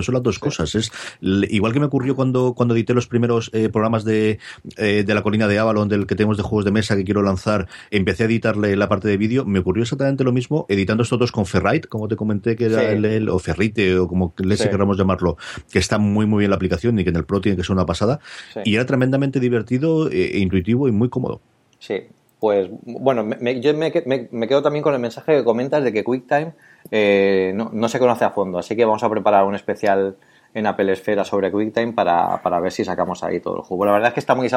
son 0.04 0.14
las 0.14 0.22
dos 0.22 0.38
cosas. 0.38 0.74
Es 0.74 0.90
igual 1.20 1.72
que 1.72 1.80
me 1.80 1.86
ocurrió 1.86 2.16
cuando, 2.16 2.54
cuando 2.54 2.74
edité 2.74 2.94
los 2.94 3.06
primeros 3.06 3.50
eh, 3.52 3.68
programas 3.68 4.04
de, 4.04 4.38
eh, 4.76 5.04
de 5.06 5.14
la 5.14 5.22
colina 5.22 5.48
de 5.48 5.58
Avalon, 5.58 5.88
del 5.88 6.06
que 6.06 6.14
tenemos 6.14 6.36
de 6.36 6.42
juegos 6.42 6.64
de 6.64 6.70
mesa 6.70 6.96
que 6.96 7.04
quiero 7.04 7.22
lanzar, 7.22 7.68
empecé 7.90 8.24
a 8.24 8.26
editarle 8.26 8.76
la 8.76 8.88
parte 8.88 9.08
de 9.08 9.16
vídeo, 9.16 9.44
me 9.44 9.60
ocurrió 9.60 9.82
exactamente 9.82 10.24
lo 10.24 10.32
mismo 10.32 10.66
editando 10.68 11.02
estos 11.02 11.18
dos 11.18 11.32
con 11.32 11.46
Ferrite, 11.46 11.88
como 11.88 12.08
te 12.08 12.16
comenté 12.16 12.56
que 12.56 12.66
era 12.66 12.90
el, 12.90 13.28
o 13.28 13.38
Ferrite, 13.38 13.98
o 13.98 14.08
como 14.08 14.34
le 14.38 14.56
queramos 14.56 14.96
llamarlo, 14.96 15.36
que 15.70 15.78
está 15.78 15.98
muy 15.98 16.26
muy 16.26 16.40
bien 16.40 16.50
la 16.50 16.56
aplicación 16.56 16.98
y 16.98 17.04
que 17.04 17.10
en 17.10 17.16
el 17.16 17.24
Pro 17.24 17.40
tiene 17.40 17.56
que 17.56 17.62
ser 17.62 17.72
una 17.72 17.86
pasada. 17.86 18.20
Y 18.64 18.74
era 18.74 18.86
tremendamente 18.86 19.40
divertido 19.40 20.10
e, 20.10 20.36
e 20.36 20.38
intuitivo 20.38 20.88
y 20.88 20.92
muy 20.92 21.08
cómodo. 21.08 21.40
Sí, 21.78 22.02
pues 22.38 22.68
bueno, 22.84 23.24
me, 23.24 23.60
yo 23.60 23.74
me, 23.74 23.92
me, 24.30 24.48
quedo 24.48 24.62
también 24.62 24.82
con 24.82 24.94
el 24.94 25.00
mensaje 25.00 25.36
que 25.38 25.44
comentas 25.44 25.82
de 25.82 25.92
que 25.92 26.04
QuickTime 26.04 26.52
eh, 26.90 27.52
no, 27.54 27.70
no, 27.72 27.88
se 27.88 27.98
conoce 27.98 28.24
a 28.24 28.30
fondo, 28.30 28.58
así 28.58 28.76
que 28.76 28.84
vamos 28.84 29.02
a 29.02 29.10
preparar 29.10 29.44
un 29.44 29.54
especial 29.54 30.16
en 30.54 30.66
Apple 30.66 30.90
Esfera 30.90 31.22
sobre 31.24 31.50
QuickTime 31.50 31.92
para, 31.92 32.40
para 32.42 32.60
ver 32.60 32.72
si 32.72 32.82
sacamos 32.82 33.22
ahí 33.22 33.40
todo 33.40 33.56
el 33.56 33.62
jugo. 33.62 33.84
La 33.84 33.92
verdad 33.92 34.08
es 34.08 34.14
que 34.14 34.20
está 34.20 34.34
muy, 34.34 34.48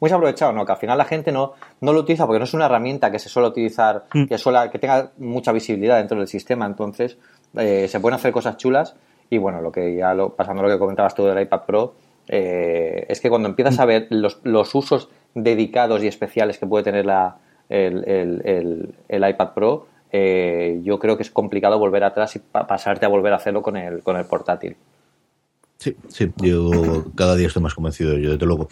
muy 0.00 0.10
aprovechado, 0.10 0.52
¿no? 0.52 0.66
Que 0.66 0.72
al 0.72 0.78
final 0.78 0.98
la 0.98 1.04
gente 1.04 1.30
no, 1.30 1.52
no 1.80 1.92
lo 1.92 2.00
utiliza 2.00 2.26
porque 2.26 2.40
no 2.40 2.44
es 2.44 2.54
una 2.54 2.66
herramienta 2.66 3.12
que 3.12 3.20
se 3.20 3.28
suele 3.28 3.48
utilizar, 3.48 4.06
mm. 4.12 4.24
que, 4.24 4.38
suele, 4.38 4.70
que 4.70 4.80
tenga 4.80 5.12
mucha 5.18 5.52
visibilidad 5.52 5.98
dentro 5.98 6.18
del 6.18 6.26
sistema. 6.26 6.66
Entonces, 6.66 7.16
eh, 7.54 7.86
se 7.86 8.00
pueden 8.00 8.16
hacer 8.16 8.32
cosas 8.32 8.56
chulas 8.56 8.96
y 9.30 9.38
bueno, 9.38 9.60
lo 9.60 9.72
que 9.72 9.94
ya 9.94 10.14
lo, 10.14 10.34
pasando 10.34 10.62
lo 10.62 10.68
que 10.68 10.78
comentabas 10.78 11.14
tú 11.14 11.24
del 11.24 11.40
iPad 11.40 11.62
Pro, 11.66 11.94
eh, 12.28 13.06
es 13.08 13.20
que 13.20 13.28
cuando 13.28 13.48
empiezas 13.48 13.78
a 13.78 13.84
ver 13.84 14.08
los, 14.10 14.40
los, 14.42 14.74
usos 14.74 15.10
dedicados 15.34 16.02
y 16.02 16.08
especiales 16.08 16.58
que 16.58 16.66
puede 16.66 16.84
tener 16.84 17.06
la, 17.06 17.36
el, 17.68 18.02
el, 18.08 18.94
el, 19.08 19.28
iPad 19.28 19.54
Pro, 19.54 19.86
eh, 20.18 20.80
yo 20.82 20.98
creo 20.98 21.16
que 21.16 21.22
es 21.22 21.30
complicado 21.30 21.78
volver 21.78 22.02
atrás 22.02 22.36
y 22.36 22.38
pasarte 22.38 23.04
a 23.04 23.08
volver 23.10 23.34
a 23.34 23.36
hacerlo 23.36 23.60
con 23.60 23.76
el, 23.76 24.02
con 24.02 24.16
el 24.16 24.24
portátil. 24.24 24.76
Sí, 25.78 25.94
sí, 26.08 26.32
yo 26.38 27.04
cada 27.14 27.36
día 27.36 27.48
estoy 27.48 27.62
más 27.62 27.74
convencido 27.74 28.16
yo, 28.16 28.30
desde 28.30 28.46
luego. 28.46 28.68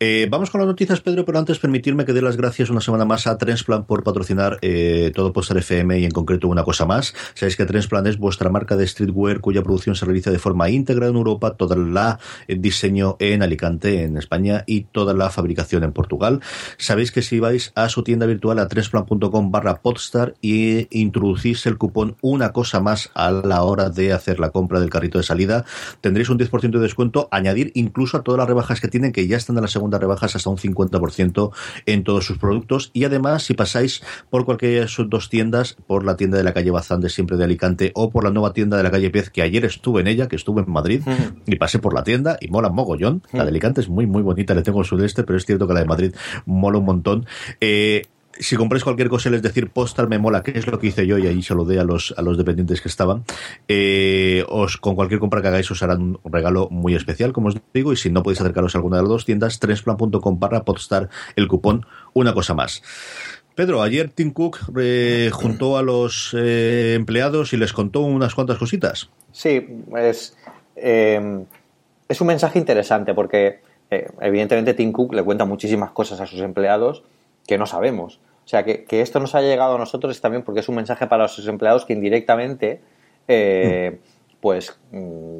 Eh, 0.00 0.26
vamos 0.30 0.50
con 0.50 0.58
las 0.60 0.66
noticias, 0.66 1.02
Pedro, 1.02 1.26
pero 1.26 1.38
antes 1.38 1.58
permitirme 1.58 2.06
que 2.06 2.14
dé 2.14 2.22
las 2.22 2.38
gracias 2.38 2.70
una 2.70 2.80
semana 2.80 3.04
más 3.04 3.26
a 3.26 3.36
Transplan 3.36 3.84
por 3.84 4.02
patrocinar 4.02 4.58
eh, 4.62 5.12
todo 5.14 5.34
Postar 5.34 5.58
FM 5.58 5.98
y 5.98 6.06
en 6.06 6.12
concreto 6.12 6.48
una 6.48 6.64
cosa 6.64 6.86
más. 6.86 7.14
Sabéis 7.34 7.56
que 7.56 7.66
Transplan 7.66 8.06
es 8.06 8.16
vuestra 8.16 8.48
marca 8.48 8.74
de 8.74 8.86
streetwear 8.86 9.40
cuya 9.40 9.62
producción 9.62 9.96
se 9.96 10.06
realiza 10.06 10.30
de 10.30 10.38
forma 10.38 10.70
íntegra 10.70 11.08
en 11.08 11.16
Europa, 11.16 11.56
toda 11.56 11.76
la 11.76 12.18
eh, 12.48 12.56
diseño 12.58 13.16
en 13.18 13.42
Alicante, 13.42 14.04
en 14.04 14.16
España 14.16 14.64
y 14.66 14.84
toda 14.84 15.12
la 15.12 15.28
fabricación 15.28 15.84
en 15.84 15.92
Portugal. 15.92 16.40
Sabéis 16.78 17.12
que 17.12 17.20
si 17.20 17.38
vais 17.38 17.72
a 17.74 17.90
su 17.90 18.02
tienda 18.02 18.24
virtual 18.24 18.60
a 18.60 18.68
transplan.com 18.68 19.50
barra 19.50 19.82
podstar 19.82 20.34
y 20.40 20.88
introducís 20.98 21.66
el 21.66 21.76
cupón 21.76 22.16
una 22.22 22.52
cosa 22.52 22.80
más 22.80 23.10
a 23.12 23.30
la 23.30 23.62
hora 23.62 23.90
de 23.90 24.14
hacer 24.14 24.40
la 24.40 24.50
compra 24.50 24.80
del 24.80 24.88
carrito 24.88 25.18
de 25.18 25.24
salida, 25.24 25.66
tendréis 26.00 26.30
un 26.30 26.45
por 26.48 26.60
ciento 26.60 26.78
de 26.78 26.84
descuento, 26.84 27.28
añadir 27.30 27.72
incluso 27.74 28.16
a 28.16 28.22
todas 28.22 28.38
las 28.38 28.48
rebajas 28.48 28.80
que 28.80 28.88
tienen, 28.88 29.12
que 29.12 29.26
ya 29.26 29.36
están 29.36 29.56
en 29.56 29.62
las 29.62 29.72
segundas 29.72 30.00
rebajas 30.00 30.36
hasta 30.36 30.50
un 30.50 30.56
50% 30.56 31.50
en 31.86 32.04
todos 32.04 32.24
sus 32.24 32.38
productos. 32.38 32.90
Y 32.92 33.04
además, 33.04 33.44
si 33.44 33.54
pasáis 33.54 34.02
por 34.30 34.44
cualquiera 34.44 34.82
de 34.82 34.88
sus 34.88 35.08
dos 35.08 35.28
tiendas, 35.28 35.76
por 35.86 36.04
la 36.04 36.16
tienda 36.16 36.38
de 36.38 36.44
la 36.44 36.52
calle 36.52 36.70
Bazán 36.70 37.00
de 37.00 37.08
siempre 37.08 37.36
de 37.36 37.44
Alicante 37.44 37.92
o 37.94 38.10
por 38.10 38.24
la 38.24 38.30
nueva 38.30 38.52
tienda 38.52 38.76
de 38.76 38.82
la 38.82 38.90
calle 38.90 39.10
Pez, 39.10 39.30
que 39.30 39.42
ayer 39.42 39.64
estuve 39.64 40.00
en 40.00 40.08
ella, 40.08 40.28
que 40.28 40.36
estuve 40.36 40.62
en 40.62 40.70
Madrid, 40.70 41.02
y 41.46 41.56
pasé 41.56 41.78
por 41.78 41.94
la 41.94 42.02
tienda 42.02 42.36
y 42.40 42.48
mola 42.48 42.70
mogollón. 42.70 43.22
La 43.32 43.44
de 43.44 43.50
Alicante 43.50 43.80
es 43.80 43.88
muy, 43.88 44.06
muy 44.06 44.22
bonita, 44.22 44.54
le 44.54 44.62
tengo 44.62 44.80
el 44.80 44.86
sudeste, 44.86 45.24
pero 45.24 45.36
es 45.36 45.46
cierto 45.46 45.66
que 45.66 45.74
la 45.74 45.80
de 45.80 45.86
Madrid 45.86 46.14
mola 46.44 46.78
un 46.78 46.84
montón. 46.84 47.26
Eh, 47.60 48.06
si 48.38 48.56
compráis 48.56 48.84
cualquier 48.84 49.08
cosa, 49.08 49.30
les 49.30 49.42
decir 49.42 49.70
postal 49.70 50.08
me 50.08 50.18
mola, 50.18 50.42
que 50.42 50.52
es 50.52 50.66
lo 50.66 50.78
que 50.78 50.88
hice 50.88 51.06
yo 51.06 51.18
y 51.18 51.26
ahí 51.26 51.42
saludé 51.42 51.78
a 51.78 51.84
los, 51.84 52.14
a 52.16 52.22
los 52.22 52.36
dependientes 52.36 52.80
que 52.80 52.88
estaban. 52.88 53.24
Eh, 53.68 54.44
os, 54.48 54.76
con 54.76 54.94
cualquier 54.94 55.20
compra 55.20 55.42
que 55.42 55.48
hagáis 55.48 55.70
os 55.70 55.82
harán 55.82 56.18
un 56.22 56.32
regalo 56.32 56.68
muy 56.70 56.94
especial, 56.94 57.32
como 57.32 57.48
os 57.48 57.56
digo, 57.72 57.92
y 57.92 57.96
si 57.96 58.10
no 58.10 58.22
podéis 58.22 58.40
acercaros 58.40 58.74
a 58.74 58.78
alguna 58.78 58.96
de 58.96 59.02
las 59.02 59.10
dos 59.10 59.24
tiendas, 59.24 59.58
trensplan.com 59.58 60.38
barra 60.38 60.64
podstar 60.64 61.08
el 61.36 61.48
cupón 61.48 61.86
una 62.12 62.34
cosa 62.34 62.54
más. 62.54 62.82
Pedro, 63.54 63.82
ayer 63.82 64.10
Tim 64.10 64.32
Cook 64.32 64.58
eh, 64.78 65.30
juntó 65.32 65.78
a 65.78 65.82
los 65.82 66.34
eh, 66.38 66.94
empleados 66.94 67.54
y 67.54 67.56
les 67.56 67.72
contó 67.72 68.00
unas 68.00 68.34
cuantas 68.34 68.58
cositas. 68.58 69.08
Sí, 69.32 69.66
es, 69.96 70.36
es 70.76 72.20
un 72.20 72.26
mensaje 72.26 72.58
interesante 72.58 73.14
porque 73.14 73.60
evidentemente 74.20 74.74
Tim 74.74 74.92
Cook 74.92 75.14
le 75.14 75.22
cuenta 75.22 75.46
muchísimas 75.46 75.92
cosas 75.92 76.20
a 76.20 76.26
sus 76.26 76.40
empleados 76.40 77.02
que 77.46 77.58
no 77.58 77.66
sabemos. 77.66 78.20
O 78.44 78.48
sea, 78.48 78.64
que, 78.64 78.86
esto 79.00 79.18
nos 79.18 79.34
ha 79.34 79.40
llegado 79.40 79.74
a 79.74 79.78
nosotros 79.78 80.14
es 80.14 80.20
también 80.20 80.42
porque 80.42 80.60
es 80.60 80.68
un 80.68 80.76
mensaje 80.76 81.06
para 81.06 81.24
los 81.24 81.48
empleados 81.48 81.84
que 81.84 81.92
indirectamente, 81.94 82.80
eh, 83.26 83.98
pues, 84.40 84.78
mm, 84.92 85.38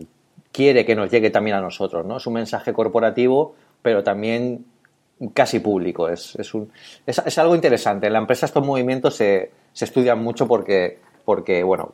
quiere 0.51 0.85
que 0.85 0.97
nos 0.97 1.11
llegue 1.11 1.31
también 1.31 1.57
a 1.57 1.61
nosotros, 1.61 2.05
¿no? 2.05 2.17
Es 2.17 2.27
un 2.27 2.33
mensaje 2.35 2.73
corporativo, 2.73 3.55
pero 3.83 4.03
también 4.03 4.65
casi 5.35 5.61
público. 5.61 6.09
Es, 6.09 6.35
es, 6.37 6.53
un, 6.55 6.71
es, 7.07 7.39
algo 7.39 7.55
interesante. 7.55 8.07
En 8.07 8.13
la 8.13 8.19
empresa 8.19 8.47
estos 8.47 8.65
movimientos 8.65 9.15
se, 9.15 9.51
se 9.73 9.85
estudian 9.85 10.23
mucho 10.23 10.49
porque, 10.49 10.99
porque, 11.25 11.63
bueno, 11.63 11.93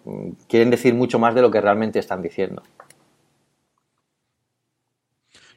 quieren 0.48 0.70
decir 0.70 0.94
mucho 0.94 1.18
más 1.18 1.34
de 1.34 1.42
lo 1.42 1.50
que 1.50 1.60
realmente 1.60 1.98
están 1.98 2.22
diciendo. 2.22 2.62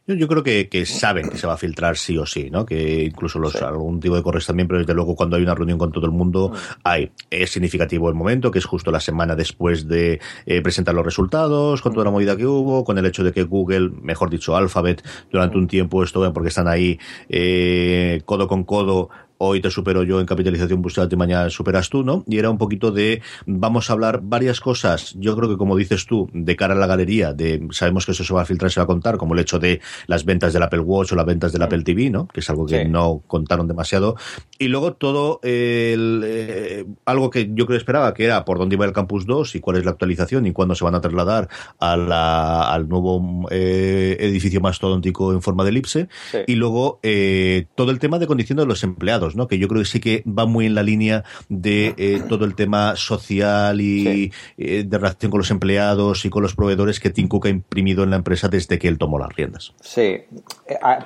Yo, 0.08 0.28
creo 0.28 0.44
que, 0.44 0.86
saben 0.86 1.30
que 1.30 1.38
se 1.38 1.48
va 1.48 1.54
a 1.54 1.58
filtrar 1.58 1.98
sí 1.98 2.16
o 2.20 2.28
sí, 2.28 2.52
¿no? 2.52 2.64
Que 2.64 3.06
incluso 3.06 3.40
los 3.40 3.56
algún 3.56 4.00
tipo 4.00 4.16
de 4.16 4.22
correos 4.22 4.46
también, 4.46 4.68
pero 4.68 4.80
desde 4.80 4.94
luego 4.94 5.16
cuando 5.16 5.36
hay 5.36 5.42
una 5.42 5.56
reunión 5.56 5.80
con 5.80 5.92
todo 5.92 6.06
el 6.06 6.12
mundo, 6.12 6.50
mm. 6.50 6.58
hay. 6.84 7.12
Es 7.32 7.50
significativo 7.50 8.08
el 8.08 8.14
momento, 8.14 8.52
que 8.52 8.60
es 8.60 8.66
justo 8.66 8.92
la 8.92 9.00
semana 9.00 9.36
después 9.36 9.88
de 9.88 10.20
eh, 10.46 10.62
presentar 10.62 10.94
los 10.94 11.04
resultados, 11.04 11.82
con 11.82 11.94
toda 11.94 12.06
la 12.06 12.12
movida 12.12 12.38
que 12.38 12.46
hubo, 12.46 12.84
con 12.84 13.00
el 13.00 13.06
hecho 13.08 13.24
de 13.24 13.32
que 13.32 13.44
Google, 13.44 13.90
mejor 14.02 14.30
dicho, 14.30 14.56
Alphabet, 14.56 15.04
durante 15.32 15.58
un 15.58 15.68
tiempo 15.68 16.04
estuvo, 16.04 16.32
porque 16.34 16.50
están 16.50 16.68
ahí 16.68 17.00
eh, 17.28 18.22
codo 18.26 18.48
con 18.48 18.64
codo 18.64 19.10
hoy 19.38 19.62
te 19.62 19.70
supero 19.70 20.04
yo 20.04 20.20
en 20.20 20.26
capitalización 20.26 20.82
bursátil 20.82 21.14
y 21.14 21.18
mañana 21.18 21.50
superas 21.50 21.90
tú, 21.90 22.04
¿no? 22.04 22.24
Y 22.28 22.38
era 22.38 22.50
un 22.50 22.58
poquito 22.58 22.92
de, 22.92 23.22
vamos 23.46 23.90
a 23.90 23.94
hablar 23.94 24.22
varias 24.24 24.60
cosas, 24.60 25.14
yo 25.18 25.36
creo 25.36 25.50
que 25.50 25.58
como 25.58 25.76
dices 25.76 26.06
tú, 26.06 26.30
de 26.34 26.56
cara 26.56 26.74
a 26.74 26.78
la 26.78 26.88
galería, 26.88 27.34
de 27.34 27.68
sabemos 27.72 28.06
que 28.06 28.12
eso 28.12 28.24
se 28.24 28.34
va 28.34 28.42
a 28.42 28.46
filtrar, 28.46 28.72
se 28.72 28.80
va 28.80 28.86
a 28.86 28.88
contar, 28.88 29.18
como 29.18 29.34
el 29.34 29.40
hecho 29.40 29.60
de 29.60 29.82
las 30.08 30.26
ventas 30.26 30.54
del 30.54 30.64
Apple 30.64 30.80
Watch 30.80 31.12
o 31.12 31.16
las 31.16 31.26
ventas 31.26 31.52
del 31.52 31.62
Apple 31.62 31.84
TV, 31.84 32.10
¿no? 32.10 32.28
Que 32.28 32.40
es 32.40 32.50
algo 32.50 32.66
que 32.66 32.86
no 32.86 33.22
contaron 33.28 33.68
demasiado. 33.68 34.16
Y 34.58 34.68
luego 34.68 34.94
todo 34.94 35.40
el, 35.44 36.22
eh, 36.24 36.86
algo 37.06 37.30
que 37.30 37.48
yo 37.48 37.66
creo 37.66 37.68
que 37.68 37.78
esperaba, 37.78 38.14
que 38.14 38.26
era 38.26 38.46
por 38.46 38.58
dónde 38.58 38.76
iba 38.76 38.86
el 38.86 38.94
Campus 38.94 39.26
2 39.26 39.56
y 39.56 39.60
cuál 39.60 39.78
es 39.78 39.86
la 39.86 39.92
actualización 39.92 40.46
y 40.46 40.54
cuándo 40.54 40.76
se 40.76 40.84
van 40.84 40.96
a 40.96 41.02
trasladar 41.02 41.50
a 41.80 41.98
la, 41.98 42.72
al 42.72 42.88
nuevo 42.88 43.48
eh, 43.52 44.18
edificio 44.20 44.62
mastodóntico 44.62 45.34
en 45.34 45.42
forma 45.42 45.64
de 45.64 45.70
elipse. 45.70 46.08
Y 46.48 46.56
luego 46.56 47.00
eh, 47.04 47.68
todo 47.76 47.92
el 47.92 48.00
tema 48.00 48.20
de 48.20 48.28
condiciones 48.28 48.64
de 48.64 48.68
los 48.68 48.84
empleados 48.84 49.25
que 49.48 49.58
yo 49.58 49.68
creo 49.68 49.82
que 49.82 49.86
sí 49.86 50.00
que 50.00 50.24
va 50.26 50.46
muy 50.46 50.66
en 50.66 50.76
la 50.76 50.84
línea 50.84 51.24
de 51.50 51.94
eh, 51.98 52.22
todo 52.28 52.46
el 52.46 52.56
tema 52.56 52.96
social 52.96 53.82
y 53.82 54.32
eh, 54.58 54.84
de 54.86 54.98
relación 54.98 55.32
con 55.32 55.40
los 55.40 55.52
empleados 55.52 56.26
y 56.26 56.30
con 56.30 56.44
los 56.44 56.56
proveedores 56.56 57.00
que 57.00 57.10
Tim 57.10 57.28
Cook 57.28 57.48
ha 57.48 57.50
imprimido 57.50 58.04
en 58.04 58.12
la 58.12 58.18
empresa 58.18 58.48
desde 58.48 58.80
que 58.80 58.88
él 58.88 58.98
tomó 58.98 59.20
las 59.20 59.36
riendas. 59.36 59.74
Sí, 59.82 60.02
eh, 60.02 60.28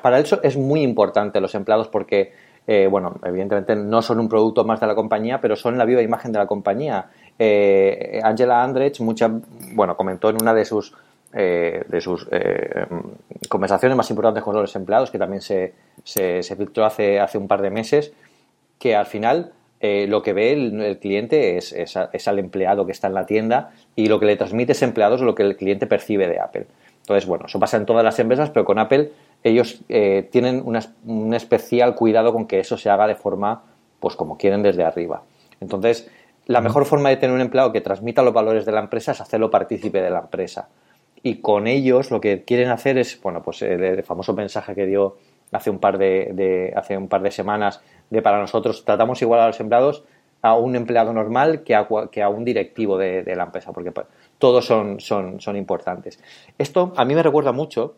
para 0.01 0.19
eso 0.19 0.41
es 0.43 0.57
muy 0.57 0.81
importante 0.81 1.39
los 1.41 1.55
empleados 1.55 1.87
porque, 1.87 2.49
bueno, 2.91 3.19
evidentemente 3.23 3.75
no 3.75 4.01
son 4.03 4.19
un 4.19 4.29
producto 4.29 4.63
más 4.63 4.79
de 4.79 4.85
la 4.85 4.93
compañía, 4.93 5.41
pero 5.41 5.55
son 5.55 5.75
la 5.77 5.85
viva 5.85 6.03
imagen 6.03 6.31
de 6.31 6.37
la 6.37 6.45
compañía. 6.45 7.09
Angela 8.23 8.63
Andrech, 8.63 8.99
mucha, 8.99 9.31
bueno, 9.73 9.97
comentó 9.97 10.29
en 10.29 10.37
una 10.39 10.53
de 10.53 10.65
sus 10.65 10.93
de 11.31 12.01
sus 12.01 12.27
conversaciones 13.47 13.95
más 13.95 14.09
importantes 14.09 14.43
con 14.43 14.55
los 14.55 14.75
empleados, 14.75 15.11
que 15.11 15.19
también 15.19 15.41
se, 15.41 15.73
se, 16.03 16.55
filtró 16.55 16.85
hace, 16.85 17.19
hace 17.19 17.37
un 17.37 17.47
par 17.47 17.61
de 17.61 17.69
meses, 17.69 18.13
que 18.79 18.95
al 18.95 19.05
final 19.05 19.51
eh, 19.81 20.07
lo 20.07 20.21
que 20.21 20.33
ve 20.33 20.51
el, 20.51 20.99
cliente 20.99 21.57
es, 21.57 21.71
es, 21.73 22.27
al 22.27 22.39
empleado 22.39 22.85
que 22.85 22.91
está 22.91 23.07
en 23.07 23.13
la 23.13 23.25
tienda 23.25 23.71
y 23.95 24.07
lo 24.07 24.19
que 24.19 24.25
le 24.25 24.35
transmite 24.35 24.73
ese 24.73 24.85
empleado 24.85 25.15
es 25.15 25.21
lo 25.21 25.35
que 25.35 25.43
el 25.43 25.55
cliente 25.55 25.87
percibe 25.87 26.27
de 26.27 26.39
Apple. 26.39 26.67
Entonces, 27.01 27.25
bueno, 27.25 27.45
eso 27.47 27.59
pasa 27.59 27.77
en 27.77 27.85
todas 27.85 28.03
las 28.03 28.19
empresas, 28.19 28.49
pero 28.49 28.65
con 28.65 28.77
Apple 28.77 29.11
ellos 29.43 29.81
eh, 29.87 30.27
tienen 30.31 30.63
un 30.65 31.33
especial 31.33 31.95
cuidado 31.95 32.33
con 32.33 32.45
que 32.45 32.59
eso 32.59 32.77
se 32.77 32.89
haga 32.89 33.07
de 33.07 33.15
forma, 33.15 33.63
pues 33.99 34.15
como 34.15 34.37
quieren 34.37 34.63
desde 34.63 34.83
arriba. 34.83 35.23
Entonces, 35.61 36.09
la 36.45 36.61
mejor 36.61 36.85
forma 36.85 37.09
de 37.09 37.17
tener 37.17 37.33
un 37.33 37.41
empleado 37.41 37.71
que 37.71 37.79
transmita 37.79 38.21
los 38.21 38.33
valores 38.33 38.65
de 38.65 38.71
la 38.73 38.81
empresa 38.81 39.13
es 39.13 39.21
hacerlo 39.21 39.49
partícipe 39.49 40.01
de 40.01 40.09
la 40.09 40.19
empresa. 40.19 40.67
Y 41.23 41.41
con 41.41 41.67
ellos 41.67 42.11
lo 42.11 42.21
que 42.21 42.43
quieren 42.43 42.69
hacer 42.69 42.97
es, 42.97 43.19
bueno, 43.21 43.41
pues 43.43 43.61
el 43.61 44.03
famoso 44.03 44.33
mensaje 44.33 44.75
que 44.75 44.85
dio 44.85 45.17
hace 45.51 45.69
un 45.69 45.79
par 45.79 45.97
de, 45.97 46.73
hace 46.75 46.97
un 46.97 47.07
par 47.07 47.21
de 47.21 47.31
semanas 47.31 47.81
de 48.09 48.21
para 48.21 48.39
nosotros 48.39 48.85
tratamos 48.85 49.21
igual 49.21 49.41
a 49.41 49.47
los 49.47 49.59
empleados 49.59 50.03
a 50.41 50.55
un 50.55 50.75
empleado 50.75 51.11
normal 51.11 51.63
que 51.63 51.75
a, 51.75 51.87
que 52.11 52.23
a 52.23 52.29
un 52.29 52.45
directivo 52.45 52.97
de, 52.97 53.23
la 53.35 53.43
empresa, 53.43 53.73
porque 53.73 53.91
pues, 53.91 54.07
todos 54.37 54.65
son, 54.65 55.01
son, 55.01 55.41
son 55.41 55.57
importantes. 55.57 56.19
Esto 56.57 56.93
a 56.95 57.03
mí 57.03 57.13
me 57.13 57.23
recuerda 57.23 57.51
mucho 57.51 57.95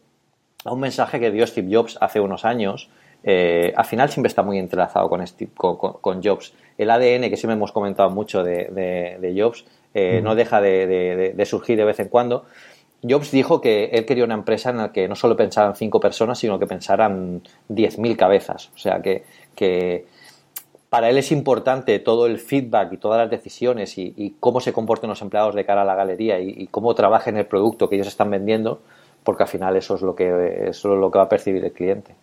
a 0.66 0.74
un 0.74 0.80
mensaje 0.80 1.20
que 1.20 1.32
dio 1.32 1.46
Steve 1.46 1.70
Jobs 1.72 1.98
hace 2.02 2.20
unos 2.20 2.46
años. 2.46 2.90
Eh, 3.24 3.72
al 3.76 3.86
final 3.86 4.10
siempre 4.10 4.30
está 4.30 4.42
muy 4.42 4.58
entrelazado 4.58 5.08
con, 5.08 5.24
con, 6.02 6.24
Jobs. 6.24 6.54
El 6.78 6.90
ADN 6.90 7.30
que 7.30 7.38
siempre 7.38 7.54
hemos 7.54 7.72
comentado 7.72 8.10
mucho 8.10 8.44
de, 8.44 9.36
Jobs 9.38 9.66
eh, 9.94 10.22
no 10.24 10.34
deja 10.34 10.62
de, 10.62 11.44
surgir 11.46 11.78
de 11.78 11.86
vez 11.86 12.00
en 12.00 12.10
cuando. 12.10 12.46
Jobs 13.08 13.32
dijo 13.32 13.62
que 13.62 13.86
él 13.86 14.06
quería 14.06 14.24
una 14.24 14.36
empresa 14.36 14.70
en 14.70 14.78
la 14.78 14.92
que 14.92 15.08
no 15.08 15.16
solo 15.16 15.36
pensaran 15.36 15.76
cinco 15.76 16.00
personas, 16.00 16.38
sino 16.40 16.60
que 16.60 16.68
pensaran 16.68 17.42
diez 17.68 17.98
mil 17.98 18.16
cabezas. 18.16 18.70
O 18.76 18.78
sea, 18.78 19.02
que, 19.02 19.24
que, 19.56 20.06
para 20.92 21.10
él 21.10 21.18
es 21.18 21.32
importante 21.32 22.00
todo 22.00 22.26
el 22.26 22.38
feedback 22.38 22.92
y 22.92 22.98
todas 22.98 23.18
las 23.18 23.30
decisiones 23.30 23.98
y, 23.98 24.36
cómo 24.42 24.60
se 24.60 24.74
comporten 24.74 25.10
los 25.10 25.22
empleados 25.22 25.56
de 25.56 25.64
cara 25.64 25.84
a 25.84 25.86
la 25.86 25.96
galería 25.96 26.42
y, 26.42 26.68
cómo 26.68 26.94
trabajen 26.94 27.38
el 27.38 27.46
producto 27.46 27.88
que 27.88 27.96
ellos 27.96 28.08
están 28.08 28.30
vendiendo, 28.30 28.82
porque 29.24 29.44
al 29.44 29.50
final 29.50 29.78
eso 29.78 29.96
es 29.96 30.02
lo 30.02 30.16
que, 30.16 30.68
eso 30.68 30.94
es 30.94 31.00
lo 31.00 31.10
que 31.10 31.18
va 31.18 31.24
a 31.24 31.30
percibir 31.30 31.64
el 31.64 31.72
cliente. 31.72 32.14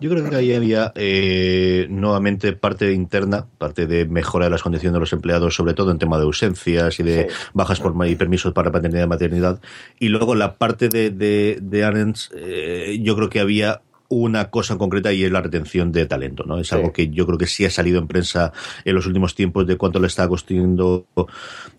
Yo 0.00 0.10
creo 0.10 0.28
que 0.28 0.36
ahí 0.36 0.54
había 0.54 0.92
eh, 0.94 1.86
nuevamente 1.90 2.52
parte 2.52 2.92
interna, 2.92 3.46
parte 3.58 3.86
de 3.86 4.06
mejora 4.06 4.46
de 4.46 4.50
las 4.50 4.62
condiciones 4.62 4.94
de 4.94 5.00
los 5.00 5.12
empleados, 5.12 5.54
sobre 5.54 5.74
todo 5.74 5.90
en 5.90 5.98
tema 5.98 6.18
de 6.18 6.24
ausencias 6.24 7.00
y 7.00 7.02
de 7.02 7.28
bajas 7.52 7.80
por 7.80 7.94
y 8.06 8.16
permisos 8.16 8.52
para 8.52 8.70
paternidad 8.70 9.04
y 9.04 9.08
maternidad. 9.08 9.60
Y 9.98 10.08
luego 10.08 10.34
la 10.34 10.54
parte 10.54 10.88
de, 10.88 11.10
de, 11.10 11.58
de 11.60 11.84
Arends, 11.84 12.30
eh, 12.34 12.98
yo 13.02 13.16
creo 13.16 13.28
que 13.28 13.40
había 13.40 13.82
una 14.08 14.50
cosa 14.50 14.78
concreta 14.78 15.12
y 15.12 15.24
es 15.24 15.30
la 15.30 15.42
retención 15.42 15.92
de 15.92 16.06
talento, 16.06 16.44
¿no? 16.44 16.58
Es 16.58 16.72
algo 16.72 16.92
que 16.92 17.08
yo 17.10 17.26
creo 17.26 17.38
que 17.38 17.46
sí 17.46 17.64
ha 17.66 17.70
salido 17.70 17.98
en 17.98 18.08
prensa 18.08 18.52
en 18.84 18.94
los 18.94 19.06
últimos 19.06 19.34
tiempos 19.34 19.66
de 19.66 19.76
cuánto 19.76 20.00
le 20.00 20.06
está 20.06 20.26
costando 20.28 21.06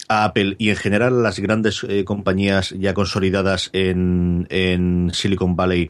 a 0.07 0.25
Apple 0.25 0.55
y 0.59 0.69
en 0.69 0.75
general 0.75 1.23
las 1.23 1.39
grandes 1.39 1.83
eh, 1.89 2.03
compañías 2.03 2.69
ya 2.77 2.93
consolidadas 2.93 3.71
en, 3.73 4.45
en 4.49 5.09
Silicon 5.11 5.55
Valley 5.55 5.89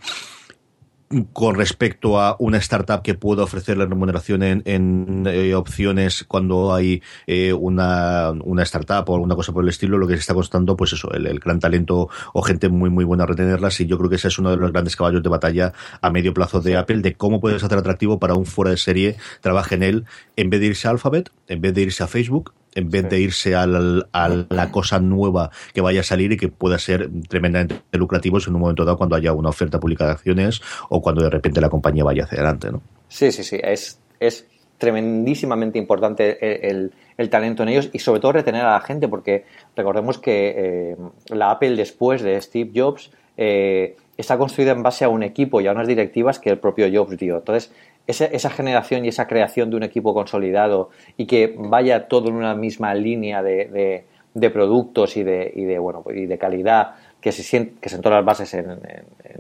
con 1.34 1.56
respecto 1.56 2.20
a 2.20 2.36
una 2.38 2.58
startup 2.58 3.02
que 3.02 3.16
pueda 3.16 3.44
ofrecer 3.44 3.78
la 3.78 3.86
remuneración 3.86 4.44
en, 4.44 5.26
eh, 5.28 5.56
opciones 5.56 6.24
cuando 6.24 6.74
hay 6.74 7.02
eh, 7.26 7.52
una, 7.52 8.32
una, 8.44 8.62
startup 8.62 9.10
o 9.10 9.16
alguna 9.16 9.36
cosa 9.36 9.52
por 9.52 9.64
el 9.64 9.70
estilo, 9.70 9.98
lo 9.98 10.08
que 10.08 10.14
se 10.14 10.20
está 10.20 10.36
costando, 10.36 10.78
pues 10.78 10.94
eso, 10.94 11.12
el, 11.12 11.40
gran 11.40 11.60
talento 11.60 12.10
o 12.34 12.42
gente 12.44 12.70
muy, 12.70 12.92
muy 12.92 13.06
buena 13.06 13.24
a 13.24 13.28
retenerlas. 13.28 13.80
Y 13.82 13.88
yo 13.88 13.98
creo 13.98 14.10
que 14.10 14.18
ese 14.18 14.28
es 14.28 14.38
uno 14.38 14.52
de 14.52 14.58
los 14.58 14.72
grandes 14.72 14.96
caballos 14.96 15.24
de 15.24 15.30
batalla 15.30 15.74
a 16.02 16.12
medio 16.12 16.34
plazo 16.34 16.62
de 16.62 16.78
Apple, 16.78 17.00
de 17.00 17.16
cómo 17.16 17.40
puedes 17.40 17.64
hacer 17.64 17.80
atractivo 17.80 18.20
para 18.20 18.36
un 18.36 18.46
fuera 18.46 18.72
de 18.72 18.78
serie, 18.78 19.18
trabaje 19.42 19.76
en 19.76 19.84
él, 19.84 20.06
en 20.36 20.52
vez 20.52 20.60
de 20.60 20.68
irse 20.68 20.88
a 20.88 20.92
Alphabet, 20.92 21.32
en 21.48 21.62
vez 21.62 21.74
de 21.74 21.82
irse 21.82 22.04
a 22.04 22.08
Facebook, 22.08 22.54
en 22.80 22.90
vez 22.90 23.08
de 23.10 23.20
irse 23.20 23.56
a 23.56 23.68
la 23.68 24.72
cosa 24.72 25.00
nueva 25.00 25.52
que 25.74 25.82
vaya 25.82 26.02
a 26.02 26.04
salir 26.04 26.32
y 26.32 26.38
que 26.38 26.48
pueda 26.48 26.80
ser 26.80 27.10
tremendamente 27.28 27.76
lucrativo 27.94 28.40
en 28.40 28.56
un 28.56 28.62
momento 28.62 28.86
dado 28.86 28.98
cuando 28.98 29.16
haya 29.16 29.34
una 29.34 29.50
oferta 29.50 29.80
pública 29.80 30.06
de 30.06 30.12
acciones 30.12 30.62
o 30.90 31.02
cuando 31.02 31.24
de 31.24 31.30
repente 31.30 31.62
la 31.62 31.70
compañía 31.70 32.04
vaya 32.04 32.24
hacia 32.24 32.38
adelante. 32.38 32.72
¿no? 32.72 32.82
Sí, 33.08 33.32
sí, 33.32 33.44
sí. 33.44 33.60
Es, 33.62 34.00
es 34.20 34.48
tremendísimamente 34.78 35.78
importante 35.78 36.68
el, 36.68 36.92
talento 37.30 37.64
en 37.64 37.70
ellos 37.70 37.90
y 37.92 38.00
sobre 38.00 38.22
todo 38.22 38.32
retener 38.32 38.66
a 38.66 38.72
la 38.72 38.80
gente 38.82 39.10
porque 39.10 39.44
recordemos 39.76 40.18
que 40.18 40.54
eh, 40.56 40.96
la 41.28 41.52
Apple 41.52 41.76
después 41.76 42.22
de 42.22 42.42
Steve 42.42 42.72
Jobs 42.74 43.12
eh, 43.36 43.98
está 44.18 44.38
construida 44.38 44.72
en 44.72 44.84
base 44.84 45.04
a 45.04 45.10
un 45.10 45.24
equipo 45.24 45.60
y 45.60 45.68
a 45.68 45.74
unas 45.74 45.88
directivas 45.88 46.40
que 46.40 46.50
el 46.50 46.60
propio 46.60 46.88
Jobs 46.92 47.18
dio. 47.18 47.38
Entonces, 47.38 47.72
esa, 48.10 48.50
generación 48.50 49.06
y 49.06 49.10
esa 49.10 49.28
creación 49.28 49.70
de 49.70 49.78
un 49.78 49.84
equipo 49.84 50.14
consolidado 50.14 50.90
y 51.18 51.26
que 51.26 51.54
vaya 51.58 52.08
todo 52.08 52.30
en 52.30 52.36
una 52.36 52.56
misma 52.56 52.94
línea 52.94 53.44
de, 53.44 54.06
productos 54.52 55.18
y 55.18 55.24
de, 55.24 55.52
y 55.56 55.64
de, 55.66 55.78
bueno, 55.80 56.04
y 56.14 56.26
de 56.26 56.38
calidad 56.38 56.96
que 57.22 57.32
se, 57.32 57.74
que 57.80 57.90
sentó 57.90 58.10
las 58.10 58.26
bases 58.26 58.54
en, 58.54 58.80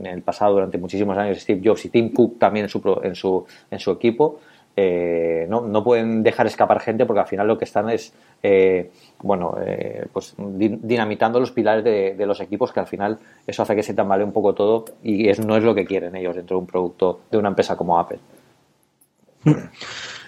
el 0.05 0.21
pasado 0.21 0.53
durante 0.53 0.77
muchísimos 0.77 1.17
años 1.17 1.39
Steve 1.39 1.61
Jobs 1.63 1.85
y 1.85 1.89
Tim 1.89 2.13
Cook 2.13 2.38
también 2.38 2.65
en 2.65 2.69
su, 2.69 2.99
en 3.03 3.15
su, 3.15 3.45
en 3.71 3.79
su 3.79 3.91
equipo, 3.91 4.39
eh, 4.75 5.45
no, 5.49 5.61
no, 5.61 5.83
pueden 5.83 6.23
dejar 6.23 6.47
escapar 6.47 6.79
gente 6.79 7.05
porque 7.05 7.19
al 7.19 7.27
final 7.27 7.47
lo 7.47 7.57
que 7.57 7.65
están 7.65 7.89
es 7.89 8.13
eh, 8.41 8.91
bueno 9.21 9.57
eh, 9.65 10.05
pues 10.13 10.35
dinamitando 10.38 11.38
los 11.39 11.51
pilares 11.51 11.83
de, 11.83 12.25
los 12.25 12.39
equipos 12.39 12.71
que 12.71 12.79
al 12.79 12.88
final 12.88 13.17
eso 13.45 13.63
hace 13.63 13.75
que 13.75 13.83
se 13.83 13.93
tambale 13.93 14.23
un 14.23 14.31
poco 14.31 14.53
todo 14.53 14.85
y 15.03 15.27
es, 15.27 15.45
no 15.45 15.57
es 15.57 15.63
lo 15.63 15.75
que 15.75 15.85
quieren 15.85 16.15
ellos 16.15 16.35
dentro 16.35 16.55
de 16.55 16.61
un 16.61 16.67
producto 16.67 17.21
de 17.29 17.38
una 17.38 17.49
empresa 17.49 17.75
como 17.75 17.99
Apple. 17.99 18.19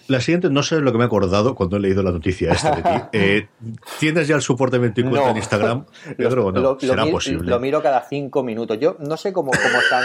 La 0.07 0.19
siguiente, 0.19 0.49
no 0.49 0.61
sé 0.61 0.81
lo 0.81 0.91
que 0.91 0.97
me 0.97 1.05
he 1.05 1.07
acordado 1.07 1.55
cuando 1.55 1.77
he 1.77 1.79
leído 1.79 2.03
la 2.03 2.11
noticia 2.11 2.51
esta 2.51 2.75
de 2.75 2.83
ti. 2.83 2.89
Eh, 3.13 3.47
¿Tienes 3.99 4.27
ya 4.27 4.35
el 4.35 4.41
soporte 4.41 4.77
24 4.77 5.29
en 5.29 5.37
Instagram? 5.37 5.85
Pedro, 6.17 6.51
no, 6.51 6.79
será 6.79 7.05
posible. 7.05 7.49
Lo 7.49 7.59
miro 7.59 7.81
cada 7.81 8.01
cinco 8.01 8.43
minutos. 8.43 8.77
Yo 8.79 8.97
no 8.99 9.15
sé 9.15 9.31
cómo, 9.31 9.51
cómo 9.51 9.79
están 9.79 10.03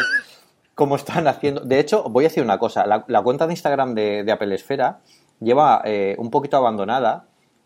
cómo 0.77 0.95
están 0.97 1.27
haciendo. 1.27 1.63
De 1.63 1.81
hecho, 1.81 2.05
voy 2.05 2.27
a 2.27 2.29
decir 2.29 2.45
una 2.45 2.59
cosa. 2.59 2.87
La, 2.87 3.23
cuenta 3.23 3.47
de 3.47 3.55
Instagram 3.55 3.95
de, 3.95 4.31
Apple 4.31 4.55
Esfera 4.55 5.01
lleva 5.41 5.83
eh, 5.85 6.15
un 6.19 6.31
poquito 6.31 6.59
abandonada 6.59 7.25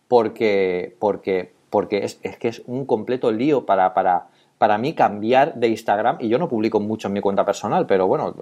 porque, 0.08 0.96
porque, 0.98 1.52
porque 1.68 2.04
es, 2.04 2.20
es, 2.22 2.38
que 2.38 2.48
es 2.48 2.62
un 2.66 2.86
completo 2.86 3.32
lío 3.32 3.66
para, 3.66 3.92
para, 3.94 4.28
para 4.58 4.78
mí 4.78 4.94
cambiar 4.94 5.54
de 5.56 5.68
Instagram. 5.68 6.18
Y 6.20 6.28
yo 6.28 6.38
no 6.38 6.48
publico 6.48 6.78
mucho 6.78 7.08
en 7.08 7.14
mi 7.14 7.20
cuenta 7.20 7.44
personal, 7.44 7.84
pero 7.86 8.06
bueno, 8.06 8.34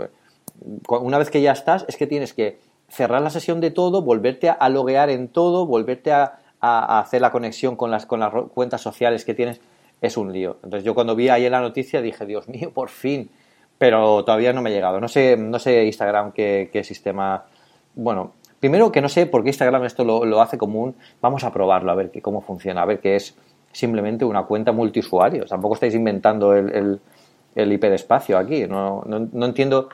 una 0.89 1.19
vez 1.19 1.31
que 1.31 1.41
ya 1.41 1.53
estás, 1.53 1.87
es 1.89 1.97
que 1.97 2.07
tienes 2.07 2.35
que 2.35 2.61
cerrar 2.89 3.23
la 3.23 3.31
sesión 3.31 3.61
de 3.61 3.71
todo, 3.71 4.03
volverte 4.03 4.51
a, 4.51 4.69
loguear 4.69 5.11
en 5.11 5.29
todo, 5.29 5.67
volverte 5.67 6.13
a, 6.13 6.39
hacer 6.61 7.21
la 7.21 7.31
conexión 7.31 7.77
con 7.77 7.91
las, 7.91 8.07
con 8.07 8.19
las 8.19 8.33
cuentas 8.53 8.81
sociales 8.81 9.25
que 9.25 9.35
tienes, 9.35 9.61
es 10.01 10.17
un 10.17 10.33
lío. 10.33 10.57
Entonces 10.65 10.85
yo 10.85 10.95
cuando 10.95 11.15
vi 11.15 11.29
ahí 11.29 11.49
la 11.49 11.61
noticia 11.61 12.01
dije, 12.03 12.27
Dios 12.27 12.49
mío, 12.49 12.73
por 12.73 12.89
fin, 12.89 13.31
pero 13.79 14.25
todavía 14.25 14.53
no 14.53 14.63
me 14.63 14.71
ha 14.71 14.73
llegado. 14.73 15.01
No 15.01 15.09
sé, 15.09 15.37
no 15.37 15.59
sé 15.59 15.85
Instagram 15.85 16.33
qué, 16.33 16.83
sistema, 16.83 17.45
bueno, 17.95 18.33
primero 18.59 18.91
que 18.91 19.01
no 19.01 19.09
sé 19.09 19.27
por 19.27 19.43
qué 19.43 19.51
Instagram 19.51 19.85
esto 19.85 20.05
lo, 20.05 20.41
hace 20.41 20.59
común, 20.59 20.97
vamos 21.21 21.45
a 21.45 21.53
probarlo, 21.53 21.93
a 21.93 21.95
ver 21.95 22.11
cómo 22.21 22.41
funciona, 22.41 22.83
a 22.83 22.87
ver 22.87 23.01
qué 23.01 23.17
es 23.17 23.37
simplemente 23.71 24.25
una 24.25 24.45
cuenta 24.45 24.73
multiusuarios. 24.73 25.51
Tampoco 25.51 25.75
estáis 25.75 25.95
inventando 25.95 26.55
el, 26.55 26.75
el, 26.75 27.01
el 27.55 27.73
IP 27.73 27.83
de 27.83 27.95
espacio 27.97 28.39
aquí. 28.39 28.67
No, 28.67 29.03
no, 29.07 29.29
no, 29.33 29.47
entiendo 29.47 29.89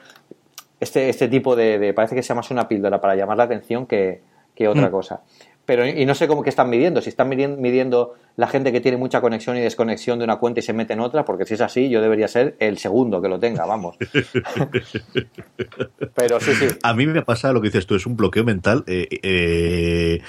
este, 0.80 1.08
este 1.08 1.28
tipo 1.28 1.56
de, 1.56 1.92
Parece 1.94 2.14
que 2.14 2.22
sea 2.22 2.36
más 2.36 2.50
una 2.50 2.68
píldora 2.68 3.00
para 3.00 3.14
llamar 3.14 3.36
la 3.36 3.44
atención 3.44 3.86
que, 3.86 4.22
otra 4.68 4.88
mm. 4.88 4.90
cosa. 4.90 5.22
Pero, 5.66 5.86
y 5.86 6.04
no 6.04 6.14
sé 6.14 6.28
cómo 6.28 6.42
que 6.42 6.50
están 6.50 6.68
midiendo, 6.68 7.00
si 7.00 7.08
están 7.08 7.28
midiendo 7.28 8.14
la 8.36 8.48
gente 8.48 8.70
que 8.70 8.82
tiene 8.82 8.98
mucha 8.98 9.22
conexión 9.22 9.56
y 9.56 9.60
desconexión 9.60 10.18
de 10.18 10.24
una 10.24 10.36
cuenta 10.36 10.60
y 10.60 10.62
se 10.62 10.74
mete 10.74 10.92
en 10.92 11.00
otra, 11.00 11.24
porque 11.24 11.46
si 11.46 11.54
es 11.54 11.62
así, 11.62 11.88
yo 11.88 12.02
debería 12.02 12.28
ser 12.28 12.54
el 12.58 12.76
segundo 12.76 13.22
que 13.22 13.28
lo 13.28 13.38
tenga, 13.38 13.64
vamos. 13.64 13.96
Pero 16.14 16.40
sí, 16.40 16.54
sí. 16.54 16.66
A 16.82 16.92
mí 16.92 17.06
me 17.06 17.22
pasa 17.22 17.52
lo 17.52 17.62
que 17.62 17.68
dices 17.68 17.86
tú, 17.86 17.94
es 17.94 18.04
un 18.04 18.14
bloqueo 18.14 18.44
mental. 18.44 18.84
Eh, 18.86 19.08
eh, 19.22 20.20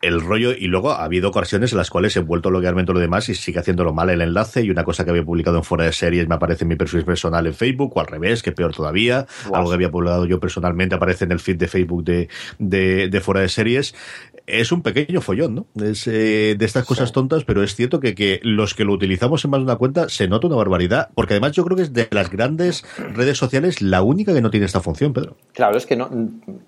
el 0.00 0.20
rollo, 0.20 0.52
y 0.52 0.68
luego 0.68 0.92
ha 0.92 1.04
habido 1.04 1.30
ocasiones 1.30 1.72
en 1.72 1.78
las 1.78 1.90
cuales 1.90 2.16
he 2.16 2.20
vuelto 2.20 2.48
a 2.48 2.52
loguearme 2.52 2.84
todo 2.84 2.94
lo 2.94 3.00
demás 3.00 3.28
y 3.28 3.34
sigue 3.34 3.58
haciéndolo 3.58 3.92
mal 3.92 4.10
el 4.10 4.20
enlace 4.20 4.62
y 4.62 4.70
una 4.70 4.84
cosa 4.84 5.04
que 5.04 5.10
había 5.10 5.24
publicado 5.24 5.56
en 5.56 5.64
fuera 5.64 5.84
de 5.84 5.92
series 5.92 6.28
me 6.28 6.36
aparece 6.36 6.64
en 6.64 6.68
mi 6.68 6.76
perfil 6.76 7.04
personal 7.04 7.46
en 7.46 7.54
Facebook 7.54 7.96
o 7.96 8.00
al 8.00 8.06
revés, 8.06 8.42
que 8.42 8.52
peor 8.52 8.74
todavía, 8.74 9.26
algo 9.52 9.70
que 9.70 9.74
había 9.74 9.90
publicado 9.90 10.24
yo 10.26 10.38
personalmente 10.38 10.94
aparece 10.94 11.24
en 11.24 11.32
el 11.32 11.40
feed 11.40 11.56
de 11.56 11.68
Facebook 11.68 12.04
de, 12.04 12.28
de, 12.58 13.20
fuera 13.20 13.40
de 13.40 13.48
series. 13.48 13.94
Es 14.46 14.72
un 14.72 14.82
pequeño 14.82 15.20
follón, 15.20 15.54
¿no? 15.54 15.66
Es 15.84 16.06
eh, 16.06 16.54
de 16.56 16.64
estas 16.64 16.86
cosas 16.86 17.12
tontas, 17.12 17.44
pero 17.44 17.62
es 17.62 17.74
cierto 17.74 18.00
que, 18.00 18.14
que 18.14 18.40
los 18.42 18.74
que 18.74 18.84
lo 18.84 18.94
utilizamos 18.94 19.44
en 19.44 19.50
más 19.50 19.60
de 19.60 19.64
una 19.64 19.76
cuenta 19.76 20.08
se 20.08 20.26
nota 20.28 20.46
una 20.46 20.56
barbaridad, 20.56 21.10
porque 21.14 21.34
además 21.34 21.52
yo 21.52 21.64
creo 21.64 21.76
que 21.76 21.82
es 21.82 21.92
de 21.92 22.08
las 22.12 22.30
grandes 22.30 22.84
redes 23.14 23.36
sociales 23.36 23.82
la 23.82 24.02
única 24.02 24.32
que 24.32 24.40
no 24.40 24.50
tiene 24.50 24.66
esta 24.66 24.80
función, 24.80 25.12
Pedro. 25.12 25.36
Claro, 25.52 25.76
es 25.76 25.84
que 25.84 25.96
no, 25.96 26.08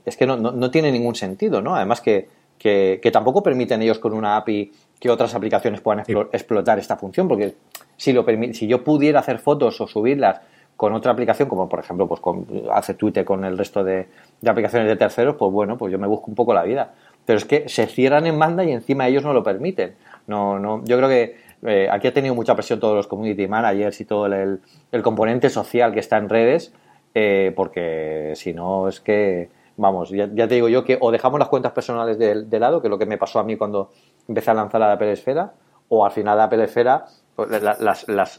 es 0.05 0.17
que 0.17 0.27
no, 0.27 0.37
no 0.37 0.71
tiene 0.71 0.93
ningún 0.93 1.15
sentido, 1.15 1.63
¿no? 1.63 1.75
Además 1.75 2.01
que 2.01 2.40
que, 2.61 3.11
tampoco 3.11 3.43
permiten 3.43 3.81
ellos 3.81 3.99
con 3.99 4.13
una 4.13 4.37
API 4.37 4.71
que 5.01 5.09
otras 5.09 5.35
aplicaciones 5.35 5.81
puedan 5.81 6.05
explotar 6.31 6.79
esta 6.79 6.97
función, 6.97 7.27
porque 7.27 7.55
si, 7.97 8.13
lo 8.13 8.25
si 8.53 8.67
yo 8.67 8.85
pudiera 8.85 9.21
hacer 9.21 9.39
fotos 9.39 9.81
o 9.81 9.87
subirlas 9.87 10.43
con 10.77 10.93
otra 10.93 11.13
aplicación, 11.13 11.49
como 11.49 11.71
por 11.71 11.81
ejemplo 11.81 12.07
pues 12.07 12.21
con, 12.21 12.47
hace 12.71 12.93
Twitter 12.95 13.25
con 13.25 13.45
el 13.47 13.57
resto 13.57 13.83
de, 13.83 14.09
aplicaciones 14.47 14.89
de 14.89 14.97
terceros, 14.97 15.37
pues 15.37 15.51
bueno, 15.51 15.79
pues 15.79 15.91
yo 15.91 15.99
me 15.99 16.07
busco 16.07 16.27
un 16.29 16.35
poco 16.35 16.53
la 16.53 16.63
vida. 16.63 16.93
Pero 17.25 17.39
es 17.39 17.47
que 17.47 17.67
se 17.69 17.87
cierran 17.87 18.27
en 18.27 18.39
banda 18.39 18.63
y 18.63 18.73
encima 18.73 19.09
ellos 19.09 19.25
no 19.25 19.33
lo 19.33 19.43
permiten. 19.43 19.95
No, 20.27 20.59
no, 20.59 20.85
yo 20.85 20.99
creo 20.99 21.09
que 21.09 21.37
eh, 21.67 21.89
aquí 21.91 22.09
ha 22.09 22.13
tenido 22.13 22.35
mucha 22.35 22.55
presión 22.55 22.79
todos 22.79 22.95
los 22.95 23.07
community 23.07 23.47
managers 23.47 24.01
y 24.01 24.05
todo 24.05 24.27
el, 24.27 24.61
componente 25.03 25.49
social 25.49 25.95
que 25.95 26.01
está 26.01 26.19
en 26.19 26.29
redes, 26.29 26.75
eh, 27.15 27.53
porque 27.57 28.33
si 28.37 28.53
no 28.53 28.89
es 28.89 29.01
que 29.01 29.49
vamos, 29.81 30.11
ya, 30.11 30.29
te 30.29 30.55
digo 30.55 30.69
yo 30.69 30.85
que 30.85 30.99
o 31.01 31.11
dejamos 31.11 31.41
las 31.41 31.49
cuentas 31.49 31.73
personales 31.73 32.19
de, 32.19 32.59
lado, 32.59 32.83
que 32.83 32.89
es 32.89 32.91
lo 32.91 32.99
que 32.99 33.07
me 33.07 33.17
pasó 33.17 33.39
a 33.39 33.45
mí 33.45 33.57
cuando 33.57 33.91
empecé 34.29 34.51
a 34.51 34.55
lanzar 34.55 34.81
la 34.81 34.93
Apple 34.93 35.11
Esfera, 35.11 35.55
o 35.89 36.05
al 36.05 36.13
final 36.13 36.37
la 36.37 36.45
Apple 36.45 36.63
Esfera, 36.63 37.07
pues, 37.35 37.51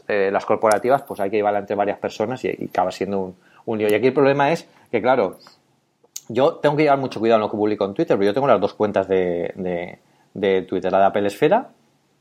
eh, 0.08 0.30
las, 0.30 0.46
corporativas, 0.46 1.02
pues 1.02 1.18
hay 1.18 1.30
que 1.30 1.36
llevarla 1.36 1.58
entre 1.58 1.74
varias 1.74 1.98
personas 1.98 2.44
y, 2.44 2.68
acaba 2.70 2.92
siendo 2.92 3.34
un, 3.66 3.78
lío. 3.78 3.88
Y 3.88 3.94
aquí 3.94 4.06
el 4.06 4.12
problema 4.12 4.52
es 4.52 4.68
que, 4.90 5.02
claro, 5.02 5.38
yo 6.28 6.54
tengo 6.54 6.76
que 6.76 6.84
llevar 6.84 7.00
mucho 7.00 7.18
cuidado 7.18 7.38
en 7.38 7.42
lo 7.42 7.50
que 7.50 7.56
publico 7.56 7.84
en 7.84 7.94
Twitter, 7.94 8.16
pero 8.16 8.30
yo 8.30 8.34
tengo 8.34 8.46
las 8.46 8.60
dos 8.60 8.74
cuentas 8.74 9.08
de, 9.08 9.98
Twitter, 10.68 10.92
la 10.92 11.00
de 11.00 11.04
Apple 11.06 11.26
Esfera 11.26 11.70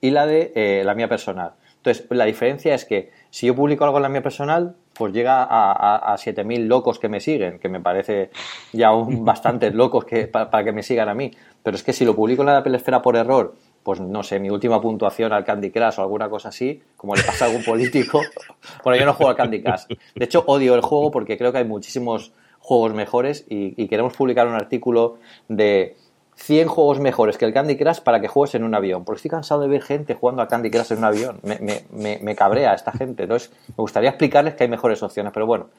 y 0.01 0.09
la 0.09 0.25
de 0.25 0.51
eh, 0.55 0.81
la 0.83 0.95
mía 0.95 1.07
personal. 1.07 1.51
Entonces, 1.77 2.07
la 2.09 2.25
diferencia 2.25 2.73
es 2.73 2.85
que 2.85 3.11
si 3.31 3.47
yo 3.47 3.55
publico 3.55 3.85
algo 3.85 3.97
en 3.97 4.03
la 4.03 4.09
mía 4.09 4.21
personal, 4.21 4.75
pues 4.93 5.13
llega 5.13 5.43
a, 5.43 6.13
a, 6.13 6.17
7.000 6.17 6.67
locos 6.67 6.99
que 6.99 7.07
me 7.07 7.21
siguen, 7.21 7.59
que 7.59 7.69
me 7.69 7.79
parece 7.79 8.29
ya 8.73 8.93
un 8.93 9.25
bastantes 9.25 9.73
locos 9.73 10.05
que, 10.05 10.27
para, 10.27 10.63
que 10.63 10.71
me 10.73 10.83
sigan 10.83 11.09
a 11.09 11.15
mí. 11.15 11.31
Pero 11.63 11.75
es 11.75 11.83
que 11.83 11.93
si 11.93 12.05
lo 12.05 12.15
publico 12.15 12.41
en 12.43 12.47
la 12.47 12.57
Apple 12.57 12.75
Esfera 12.75 13.01
por 13.01 13.15
error, 13.15 13.55
pues 13.83 14.01
no 14.01 14.21
sé, 14.21 14.39
mi 14.39 14.49
última 14.49 14.81
puntuación 14.81 15.31
al 15.31 15.45
Candy 15.45 15.71
Crush 15.71 15.97
o 15.97 16.01
alguna 16.01 16.29
cosa 16.29 16.49
así, 16.49 16.83
como 16.97 17.15
le 17.15 17.23
pasa 17.23 17.45
a 17.45 17.47
algún 17.47 17.63
político. 17.63 18.21
bueno, 18.83 18.99
yo 18.99 19.05
no 19.05 19.13
juego 19.13 19.29
al 19.29 19.37
Candy 19.37 19.63
Crush. 19.63 19.85
De 20.13 20.25
hecho, 20.25 20.43
odio 20.45 20.75
el 20.75 20.81
juego 20.81 21.09
porque 21.09 21.37
creo 21.37 21.53
que 21.53 21.59
hay 21.59 21.65
muchísimos 21.65 22.33
juegos 22.59 22.93
mejores 22.93 23.45
y 23.49 23.87
queremos 23.87 24.15
publicar 24.15 24.47
un 24.47 24.53
artículo 24.53 25.17
de 25.47 25.95
100 26.41 26.67
juegos 26.67 26.99
mejores 26.99 27.37
que 27.37 27.45
el 27.45 27.53
Candy 27.53 27.77
Crush 27.77 27.99
para 27.99 28.19
que 28.19 28.27
juegues 28.27 28.55
en 28.55 28.63
un 28.63 28.73
avión. 28.73 29.05
Porque 29.05 29.17
estoy 29.17 29.29
cansado 29.31 29.61
de 29.61 29.67
ver 29.67 29.81
gente 29.81 30.15
jugando 30.15 30.41
a 30.41 30.47
Candy 30.47 30.71
Crush 30.71 30.91
en 30.91 30.97
un 30.99 31.03
avión. 31.05 31.39
Me, 31.43 31.59
me, 31.91 32.19
me, 32.21 32.35
cabrea 32.35 32.73
esta 32.73 32.91
gente. 32.91 33.23
Entonces, 33.23 33.51
me 33.69 33.75
gustaría 33.77 34.09
explicarles 34.09 34.55
que 34.55 34.63
hay 34.63 34.69
mejores 34.69 35.01
opciones. 35.03 35.31
Pero 35.33 35.45
bueno, 35.45 35.69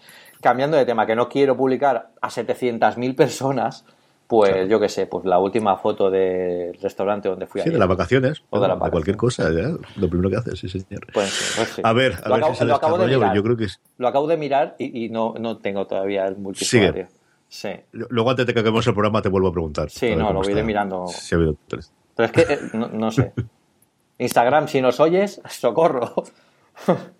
cambiando 0.41 0.77
de 0.77 0.85
tema, 0.85 1.05
que 1.07 1.17
no 1.17 1.29
quiero 1.29 1.57
publicar 1.57 2.11
a 2.21 2.29
700.000 2.31 3.15
personas, 3.17 3.85
pues 4.29 4.69
yo 4.69 4.81
qué 4.81 4.89
sé, 4.89 5.07
pues 5.07 5.25
la 5.27 5.39
última 5.39 5.77
foto 5.77 6.11
del 6.11 6.75
restaurante 6.81 7.29
donde 7.29 7.47
fui 7.47 7.61
Sí, 7.61 7.69
de 7.71 7.79
las 7.79 7.89
vacaciones. 7.89 8.43
O 8.51 8.61
de 8.61 8.69
las 8.69 8.81
de 8.81 8.91
cualquier 8.91 9.17
cosa, 9.17 9.51
ya, 9.53 9.69
lo 9.97 10.09
primero 10.09 10.31
que 10.31 10.37
haces, 10.37 10.59
sí, 10.59 10.69
señor. 10.69 11.07
Pues 11.13 11.29
sí, 11.29 11.53
pues 11.57 11.69
sí. 11.71 11.83
A 11.85 11.93
ver, 11.93 12.15
a 12.25 12.29
Lo 12.29 12.35
ver 12.37 12.45
acabo- 12.45 12.53
si 12.55 12.59
se 12.61 12.65
lo 12.65 12.75
acabo 12.77 12.97
de 12.99 13.07
mirar. 13.09 13.35
yo 13.37 13.43
creo 13.43 13.57
que 13.57 13.65
es- 13.65 13.81
Lo 13.99 14.09
acabo 14.09 14.27
de 14.27 14.37
mirar 14.39 14.75
y, 14.79 15.05
y 15.05 15.09
no, 15.11 15.35
no 15.39 15.59
tengo 15.59 15.87
todavía 15.87 16.27
el 16.27 16.37
multiusuario. 16.39 17.09
Sí. 17.55 17.69
Luego, 17.93 18.31
antes 18.31 18.47
de 18.47 18.55
que 18.55 18.61
acabemos 18.61 18.87
el 18.87 18.95
programa, 18.95 19.21
te 19.21 19.29
vuelvo 19.29 19.49
a 19.49 19.53
preguntar. 19.53 19.91
Sí, 19.91 20.09
A 20.13 20.17
no, 20.17 20.33
lo 20.33 20.49
iré 20.49 20.63
mirando. 20.63 21.07
Si 21.09 21.35
ha 21.35 21.37
habido 21.39 21.55
tres. 21.69 21.93
Pero 22.17 22.27
es 22.27 22.33
que, 22.33 22.41
eh, 22.55 22.59
no, 22.73 22.89
no 22.89 23.11
sé. 23.11 23.35
Instagram, 24.19 24.69
si 24.69 24.81
nos 24.81 24.99
oyes, 25.01 25.39
socorro. 25.51 26.15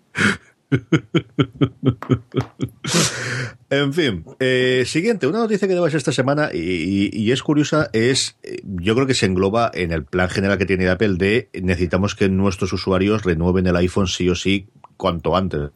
En 3.69 3.93
fin, 3.93 4.25
eh, 4.39 4.83
siguiente, 4.87 5.27
una 5.27 5.39
noticia 5.39 5.67
que 5.67 5.73
debes 5.75 5.93
esta 5.93 6.11
semana 6.11 6.49
y, 6.53 6.57
y- 6.59 7.09
y 7.11 7.31
es 7.31 7.41
curiosa, 7.43 7.89
es, 7.93 8.37
eh, 8.43 8.57
yo 8.63 8.93
creo 8.95 9.05
que 9.07 9.13
se 9.13 9.25
engloba 9.25 9.69
en 9.73 9.91
el 9.91 10.03
plan 10.03 10.29
general 10.29 10.57
que 10.57 10.65
tiene 10.65 10.87
Apple 10.89 11.15
de 11.17 11.49
necesitamos 11.61 12.15
que 12.15 12.29
nuestros 12.29 12.73
usuarios 12.73 13.23
renueven 13.23 13.65
el 13.67 13.75
iPhone 13.75 14.07
sí 14.07 14.29
o 14.29 14.35
sí 14.35 14.67
cuanto 14.97 15.35
antes. 15.35 15.69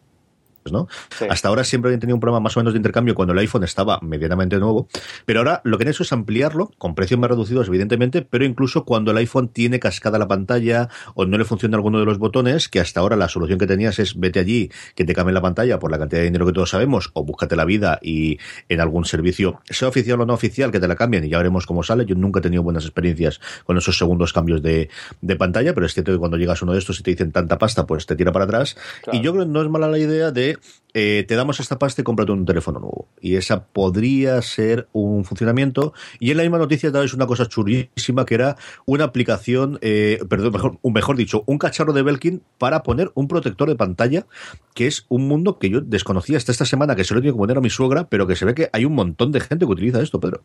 ¿No? 0.72 0.88
Sí. 1.18 1.26
Hasta 1.30 1.50
ahora 1.50 1.64
siempre 1.64 1.90
habían 1.90 2.00
tenido 2.00 2.16
un 2.16 2.20
programa 2.20 2.42
más 2.42 2.58
o 2.58 2.60
menos 2.60 2.74
de 2.74 2.78
intercambio 2.78 3.16
cuando 3.16 3.34
el 3.34 3.40
iPhone 3.40 3.64
estaba 3.64 4.00
medianamente 4.02 4.58
nuevo, 4.60 4.88
pero 5.26 5.40
ahora 5.40 5.62
lo 5.64 5.78
que 5.78 5.84
han 5.84 5.90
hecho 5.90 6.04
es 6.04 6.12
ampliarlo 6.12 6.72
con 6.78 6.96
precios 6.96 7.20
más 7.20 7.30
reducidos, 7.30 7.68
evidentemente, 7.68 8.22
pero 8.22 8.46
incluso 8.46 8.86
cuando 8.86 9.12
el 9.12 9.18
iPhone 9.18 9.50
tiene 9.50 9.80
cascada 9.80 10.18
la 10.18 10.28
pantalla 10.28 10.90
o 11.16 11.26
no 11.26 11.38
le 11.38 11.46
funciona 11.46 11.78
alguno 11.78 12.00
de 12.00 12.06
los 12.06 12.18
botones, 12.18 12.70
que 12.70 12.80
hasta 12.80 13.00
ahora 13.00 13.16
la 13.16 13.30
solución 13.30 13.60
que 13.60 13.68
tenías 13.68 14.00
es 14.00 14.20
vete 14.20 14.40
allí, 14.40 14.72
que 14.96 15.06
te 15.06 15.14
cambien 15.14 15.34
la 15.34 15.42
pantalla 15.42 15.80
por 15.80 15.92
la 15.92 15.98
cantidad 15.98 16.22
de 16.22 16.26
dinero 16.26 16.46
que 16.46 16.54
todos 16.54 16.70
sabemos, 16.70 17.12
o 17.14 17.24
búscate 17.24 17.56
la 17.56 17.66
vida 17.66 18.00
y 18.02 18.40
en 18.70 18.82
algún 18.82 19.06
servicio, 19.06 19.62
sea 19.66 19.88
oficial 19.88 20.22
o 20.22 20.26
no 20.26 20.34
oficial, 20.34 20.72
que 20.72 20.80
te 20.80 20.88
la 20.88 20.96
cambien 20.96 21.24
y 21.24 21.30
ya 21.30 21.38
veremos 21.38 21.66
cómo 21.66 21.84
sale. 21.84 22.06
Yo 22.06 22.16
nunca 22.16 22.40
he 22.40 22.42
tenido 22.42 22.64
buenas 22.64 22.84
experiencias 22.84 23.40
con 23.66 23.78
esos 23.78 23.98
segundos 23.98 24.34
cambios 24.34 24.62
de, 24.62 24.90
de 25.22 25.36
pantalla, 25.36 25.74
pero 25.74 25.86
es 25.86 25.94
cierto 25.94 26.12
que 26.12 26.18
cuando 26.18 26.38
llegas 26.38 26.62
a 26.62 26.66
uno 26.66 26.74
de 26.74 26.80
estos 26.80 27.00
y 27.00 27.04
te 27.04 27.12
dicen 27.12 27.32
tanta 27.32 27.58
pasta, 27.58 27.86
pues 27.86 28.06
te 28.06 28.16
tira 28.16 28.32
para 28.32 28.46
atrás. 28.46 28.76
Claro. 29.04 29.18
Y 29.18 29.22
yo 29.22 29.34
creo 29.34 29.46
que 29.46 29.52
no 29.52 29.62
es 29.62 29.70
mala 29.70 29.88
la 29.88 30.00
idea 30.00 30.32
de 30.32 30.57
eh, 30.94 31.26
te 31.28 31.36
damos 31.36 31.60
esta 31.60 31.78
pasta 31.78 32.02
y 32.02 32.04
cómprate 32.04 32.32
un 32.32 32.46
teléfono 32.46 32.80
nuevo. 32.80 33.08
Y 33.22 33.36
esa 33.36 33.66
podría 33.66 34.42
ser 34.42 34.88
un 34.94 35.26
funcionamiento. 35.26 35.94
Y 36.20 36.32
en 36.32 36.38
la 36.38 36.44
misma 36.44 36.58
noticia 36.58 36.92
es 37.04 37.14
una 37.14 37.28
cosa 37.28 37.46
chulísima 37.48 38.26
que 38.26 38.36
era 38.36 38.56
una 38.86 39.04
aplicación, 39.06 39.78
eh, 39.82 40.20
perdón, 40.30 40.54
mejor, 40.54 40.78
mejor 40.84 41.16
dicho, 41.18 41.44
un 41.46 41.58
cacharro 41.58 41.94
de 41.94 42.02
Belkin 42.04 42.42
para 42.58 42.84
poner 42.84 43.12
un 43.14 43.28
protector 43.28 43.68
de 43.70 43.76
pantalla, 43.76 44.26
que 44.74 44.88
es 44.88 45.06
un 45.10 45.28
mundo 45.28 45.60
que 45.60 45.70
yo 45.70 45.82
desconocía 45.82 46.38
hasta 46.38 46.52
esta 46.52 46.66
semana, 46.66 46.96
que 46.96 47.04
se 47.04 47.14
lo 47.14 47.20
he 47.20 47.22
tenido 47.22 47.36
que 47.36 47.40
poner 47.40 47.58
a 47.58 47.62
mi 47.62 47.70
suegra, 47.70 48.08
pero 48.10 48.26
que 48.28 48.36
se 48.36 48.46
ve 48.46 48.56
que 48.56 48.70
hay 48.74 48.86
un 48.86 48.96
montón 48.96 49.32
de 49.32 49.40
gente 49.40 49.66
que 49.66 49.72
utiliza 49.72 50.02
esto, 50.02 50.20
Pedro. 50.20 50.42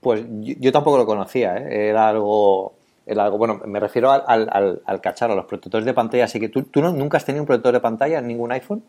Pues 0.00 0.24
yo, 0.28 0.70
tampoco 0.72 0.98
lo 0.98 1.06
conocía, 1.06 1.56
¿eh? 1.56 1.88
Era 1.88 2.08
algo. 2.08 2.74
Era 3.08 3.24
algo, 3.24 3.38
bueno, 3.38 3.60
me 3.66 3.78
refiero 3.78 4.10
al 4.10 5.00
cacharro, 5.00 5.32
a 5.32 5.36
los 5.36 5.44
protectores 5.46 5.84
de 5.86 5.94
pantalla. 5.94 6.24
Así 6.24 6.40
que 6.40 6.48
tú, 6.48 6.62
tú 6.64 6.80
no- 6.80 6.92
nunca 6.92 7.16
has 7.18 7.24
tenido 7.24 7.42
un 7.42 7.46
protector 7.46 7.72
de 7.72 7.80
pantalla 7.80 8.18
en 8.18 8.26
ningún 8.26 8.50
iPhone. 8.50 8.82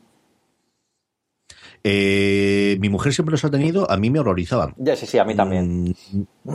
Eh, 1.84 2.78
mi 2.80 2.90
mujer 2.90 3.14
siempre 3.14 3.32
los 3.32 3.44
ha 3.46 3.52
tenido, 3.52 3.90
a 3.90 3.98
mí 3.98 4.10
me 4.10 4.20
horrorizaban. 4.20 4.74
Ya, 4.78 4.96
sí, 4.96 5.06
sí, 5.06 5.18
a 5.18 5.24
mí 5.26 5.36
también. 5.36 5.96
Mm, 6.44 6.54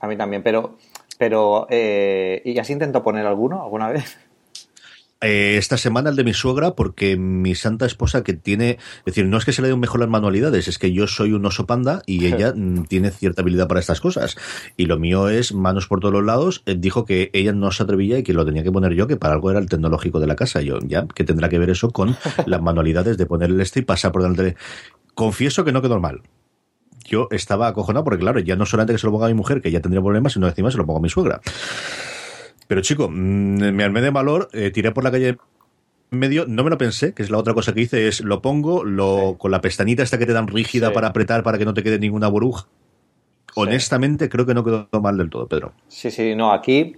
A 0.00 0.06
mí 0.06 0.16
también, 0.16 0.42
pero. 0.42 0.76
pero 1.18 1.66
eh, 1.70 2.42
¿Y 2.44 2.58
has 2.58 2.68
intentado 2.70 3.02
poner 3.04 3.26
alguno 3.26 3.62
alguna 3.62 3.88
vez? 3.88 4.16
Eh, 5.26 5.56
esta 5.56 5.78
semana 5.78 6.10
el 6.10 6.16
de 6.16 6.24
mi 6.24 6.34
suegra, 6.34 6.74
porque 6.74 7.16
mi 7.16 7.54
santa 7.54 7.86
esposa 7.86 8.22
que 8.22 8.34
tiene, 8.34 8.72
es 8.98 9.04
decir, 9.06 9.26
no 9.26 9.38
es 9.38 9.44
que 9.46 9.52
se 9.52 9.62
le 9.62 9.68
den 9.68 9.80
mejor 9.80 10.00
las 10.00 10.08
manualidades, 10.10 10.68
es 10.68 10.78
que 10.78 10.92
yo 10.92 11.06
soy 11.06 11.32
un 11.32 11.46
oso 11.46 11.64
panda 11.64 12.02
y 12.04 12.26
ella 12.26 12.52
mm, 12.54 12.84
tiene 12.84 13.10
cierta 13.10 13.40
habilidad 13.42 13.66
para 13.66 13.80
estas 13.80 14.00
cosas. 14.02 14.36
Y 14.76 14.84
lo 14.86 14.98
mío 14.98 15.28
es 15.30 15.54
manos 15.54 15.86
por 15.86 16.00
todos 16.00 16.12
los 16.12 16.24
lados. 16.24 16.62
Eh, 16.66 16.76
dijo 16.78 17.04
que 17.06 17.30
ella 17.32 17.52
no 17.52 17.70
se 17.72 17.82
atrevía 17.82 18.18
y 18.18 18.22
que 18.22 18.34
lo 18.34 18.44
tenía 18.44 18.62
que 18.62 18.70
poner 18.70 18.92
yo, 18.92 19.06
que 19.06 19.16
para 19.16 19.32
algo 19.34 19.50
era 19.50 19.60
el 19.60 19.68
tecnológico 19.68 20.20
de 20.20 20.26
la 20.26 20.36
casa. 20.36 20.60
Yo, 20.60 20.78
ya, 20.82 21.06
que 21.06 21.24
tendrá 21.24 21.48
que 21.48 21.58
ver 21.58 21.70
eso 21.70 21.90
con 21.90 22.16
las 22.46 22.60
manualidades 22.60 23.16
de 23.16 23.24
poner 23.26 23.48
el 23.50 23.60
este 23.62 23.80
y 23.80 23.82
pasar 23.82 24.12
por 24.12 24.20
delante. 24.22 24.42
de- 24.42 24.56
Confieso 25.14 25.64
que 25.64 25.72
no 25.72 25.80
quedó 25.80 25.98
mal. 26.00 26.20
Yo 27.06 27.28
estaba 27.30 27.68
acojonado 27.68 28.04
porque, 28.04 28.18
claro, 28.20 28.40
ya 28.40 28.56
no 28.56 28.66
solamente 28.66 28.94
que 28.94 28.98
se 28.98 29.06
lo 29.06 29.12
ponga 29.12 29.26
a 29.26 29.28
mi 29.28 29.34
mujer, 29.34 29.60
que 29.62 29.70
ya 29.70 29.80
tendría 29.80 30.02
problemas, 30.02 30.32
sino 30.34 30.46
encima 30.48 30.70
se 30.70 30.76
lo 30.78 30.84
pongo 30.86 30.98
a 30.98 31.02
mi 31.02 31.08
suegra. 31.08 31.40
Pero 32.66 32.80
chico, 32.80 33.08
mm, 33.08 33.72
me 33.72 33.84
armé 33.84 34.00
de 34.00 34.10
valor, 34.10 34.48
eh, 34.52 34.70
tiré 34.70 34.90
por 34.92 35.04
la 35.04 35.10
calle 35.10 35.36
en 36.10 36.18
medio, 36.18 36.44
no 36.46 36.62
me 36.64 36.70
lo 36.70 36.78
pensé, 36.78 37.12
que 37.12 37.22
es 37.22 37.30
la 37.30 37.38
otra 37.38 37.54
cosa 37.54 37.72
que 37.74 37.80
hice, 37.82 38.08
es 38.08 38.20
lo 38.20 38.40
pongo, 38.40 38.84
lo 38.84 39.30
Sí. 39.32 39.36
con 39.38 39.50
la 39.50 39.60
pestañita 39.60 40.02
esta 40.02 40.18
que 40.18 40.26
te 40.26 40.32
dan 40.32 40.46
rígida 40.48 40.88
Sí. 40.88 40.94
para 40.94 41.08
apretar 41.08 41.42
para 41.42 41.58
que 41.58 41.64
no 41.64 41.74
te 41.74 41.82
quede 41.82 41.98
ninguna 41.98 42.28
burbuja. 42.28 42.66
Honestamente, 43.56 44.28
creo 44.28 44.46
que 44.46 44.54
no 44.54 44.64
quedó 44.64 44.88
mal 45.00 45.16
del 45.16 45.30
todo, 45.30 45.46
Pedro. 45.46 45.72
Sí, 45.88 46.10
sí, 46.10 46.34
no, 46.34 46.52
aquí, 46.52 46.96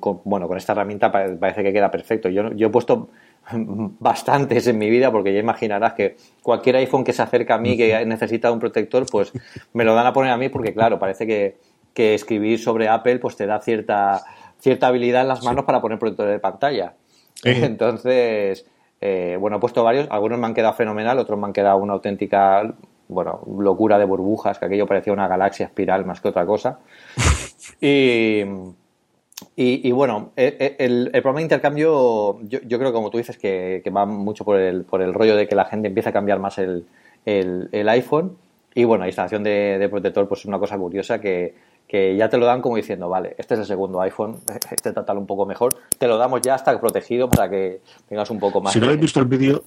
con- 0.00 0.20
bueno, 0.24 0.48
con 0.48 0.56
esta 0.56 0.72
herramienta 0.72 1.12
pa- 1.12 1.26
parece 1.38 1.62
que 1.62 1.72
queda 1.72 1.90
perfecto. 1.90 2.28
Yo, 2.30 2.52
yo 2.52 2.68
he 2.68 2.70
puesto 2.70 3.10
bastantes 4.00 4.66
en 4.66 4.78
mi 4.78 4.88
vida 4.90 5.10
porque 5.12 5.32
ya 5.32 5.40
imaginarás 5.40 5.92
que 5.94 6.16
cualquier 6.42 6.76
iPhone 6.76 7.04
que 7.04 7.12
se 7.12 7.22
acerca 7.22 7.54
a 7.54 7.58
mí 7.58 7.76
que 7.76 8.04
necesita 8.06 8.50
un 8.52 8.58
protector, 8.60 9.06
pues 9.10 9.32
me 9.74 9.84
lo 9.84 9.94
dan 9.94 10.06
a 10.06 10.12
poner 10.12 10.32
a 10.32 10.36
mí 10.36 10.48
porque, 10.48 10.72
claro, 10.74 10.98
parece 10.98 11.26
que, 11.26 11.56
que 11.94 12.14
escribir 12.14 12.58
sobre 12.58 12.88
Apple 12.88 13.18
pues 13.18 13.36
te 13.36 13.46
da 13.46 13.60
cierta, 13.60 14.22
cierta 14.58 14.88
habilidad 14.88 15.22
en 15.22 15.28
las 15.28 15.44
manos 15.44 15.64
para 15.64 15.80
poner 15.80 15.98
protectores 15.98 16.32
de 16.32 16.40
pantalla. 16.40 16.94
Eh. 17.44 17.60
Entonces, 17.64 18.66
eh, 19.00 19.36
bueno, 19.40 19.58
he 19.58 19.60
puesto 19.60 19.84
varios, 19.84 20.08
algunos 20.10 20.38
me 20.38 20.46
han 20.46 20.54
quedado 20.54 20.74
fenomenal, 20.74 21.18
otros 21.18 21.38
me 21.38 21.46
han 21.46 21.52
quedado 21.52 21.78
una 21.78 21.94
auténtica, 21.94 22.74
bueno, 23.08 23.40
locura 23.58 23.98
de 23.98 24.04
burbujas, 24.04 24.58
que 24.58 24.66
aquello 24.66 24.86
parecía 24.86 25.12
una 25.12 25.28
galaxia 25.28 25.66
espiral 25.66 26.04
más 26.04 26.20
que 26.20 26.28
otra 26.28 26.46
cosa. 26.46 26.78
Y, 27.80 28.42
y, 29.54 29.88
y 29.88 29.92
bueno, 29.92 30.32
eh, 30.36 30.56
eh, 30.58 30.76
el, 30.78 31.10
el 31.12 31.22
programa 31.22 31.38
de 31.40 31.42
intercambio, 31.42 32.40
yo, 32.42 32.60
yo 32.64 32.78
creo, 32.78 32.92
como 32.92 33.10
tú 33.10 33.18
dices, 33.18 33.36
que, 33.36 33.82
que 33.84 33.90
va 33.90 34.06
mucho 34.06 34.44
por 34.44 34.58
el, 34.58 34.84
por 34.84 35.02
el 35.02 35.14
rollo 35.14 35.36
de 35.36 35.46
que 35.46 35.54
la 35.54 35.66
gente 35.66 35.88
empieza 35.88 36.10
a 36.10 36.12
cambiar 36.12 36.38
más 36.38 36.58
el, 36.58 36.86
el, 37.24 37.68
el 37.72 37.88
iPhone. 37.88 38.36
Y 38.74 38.84
bueno, 38.84 39.02
la 39.02 39.08
instalación 39.08 39.44
de, 39.44 39.78
de 39.78 39.88
protector, 39.88 40.26
pues 40.28 40.40
es 40.40 40.46
una 40.46 40.58
cosa 40.58 40.78
curiosa 40.78 41.20
que, 41.20 41.54
que 41.88 42.14
ya 42.16 42.28
te 42.28 42.36
lo 42.36 42.46
dan 42.46 42.60
como 42.60 42.76
diciendo, 42.76 43.08
vale, 43.08 43.34
este 43.38 43.54
es 43.54 43.60
el 43.60 43.66
segundo 43.66 44.00
iPhone, 44.02 44.36
este 44.70 44.92
trátalo 44.92 45.18
un 45.18 45.26
poco 45.26 45.46
mejor, 45.46 45.74
te 45.96 46.06
lo 46.06 46.18
damos 46.18 46.42
ya 46.42 46.54
hasta 46.54 46.78
protegido 46.78 47.28
para 47.28 47.48
que 47.48 47.80
tengas 48.08 48.30
un 48.30 48.38
poco 48.38 48.60
más. 48.60 48.72
Si 48.72 48.78
no 48.78 48.86
habéis 48.86 49.00
visto 49.00 49.18
el 49.20 49.26
vídeo, 49.26 49.64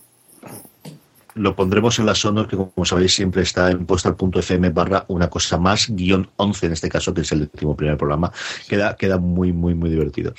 lo 1.33 1.55
pondremos 1.55 1.97
en 1.99 2.05
las 2.05 2.19
sonos, 2.19 2.47
que 2.47 2.57
como 2.57 2.85
sabéis 2.85 3.13
siempre 3.13 3.41
está 3.41 3.71
en 3.71 3.85
postal.fm 3.85 4.69
barra 4.69 5.05
una 5.07 5.29
cosa 5.29 5.57
más, 5.57 5.87
guion 5.89 6.29
11 6.35 6.65
en 6.67 6.73
este 6.73 6.89
caso, 6.89 7.13
que 7.13 7.21
es 7.21 7.31
el 7.31 7.41
último 7.41 7.75
primer 7.75 7.97
programa. 7.97 8.31
Queda, 8.67 8.95
queda 8.95 9.17
muy, 9.17 9.53
muy, 9.53 9.73
muy 9.73 9.89
divertido. 9.89 10.33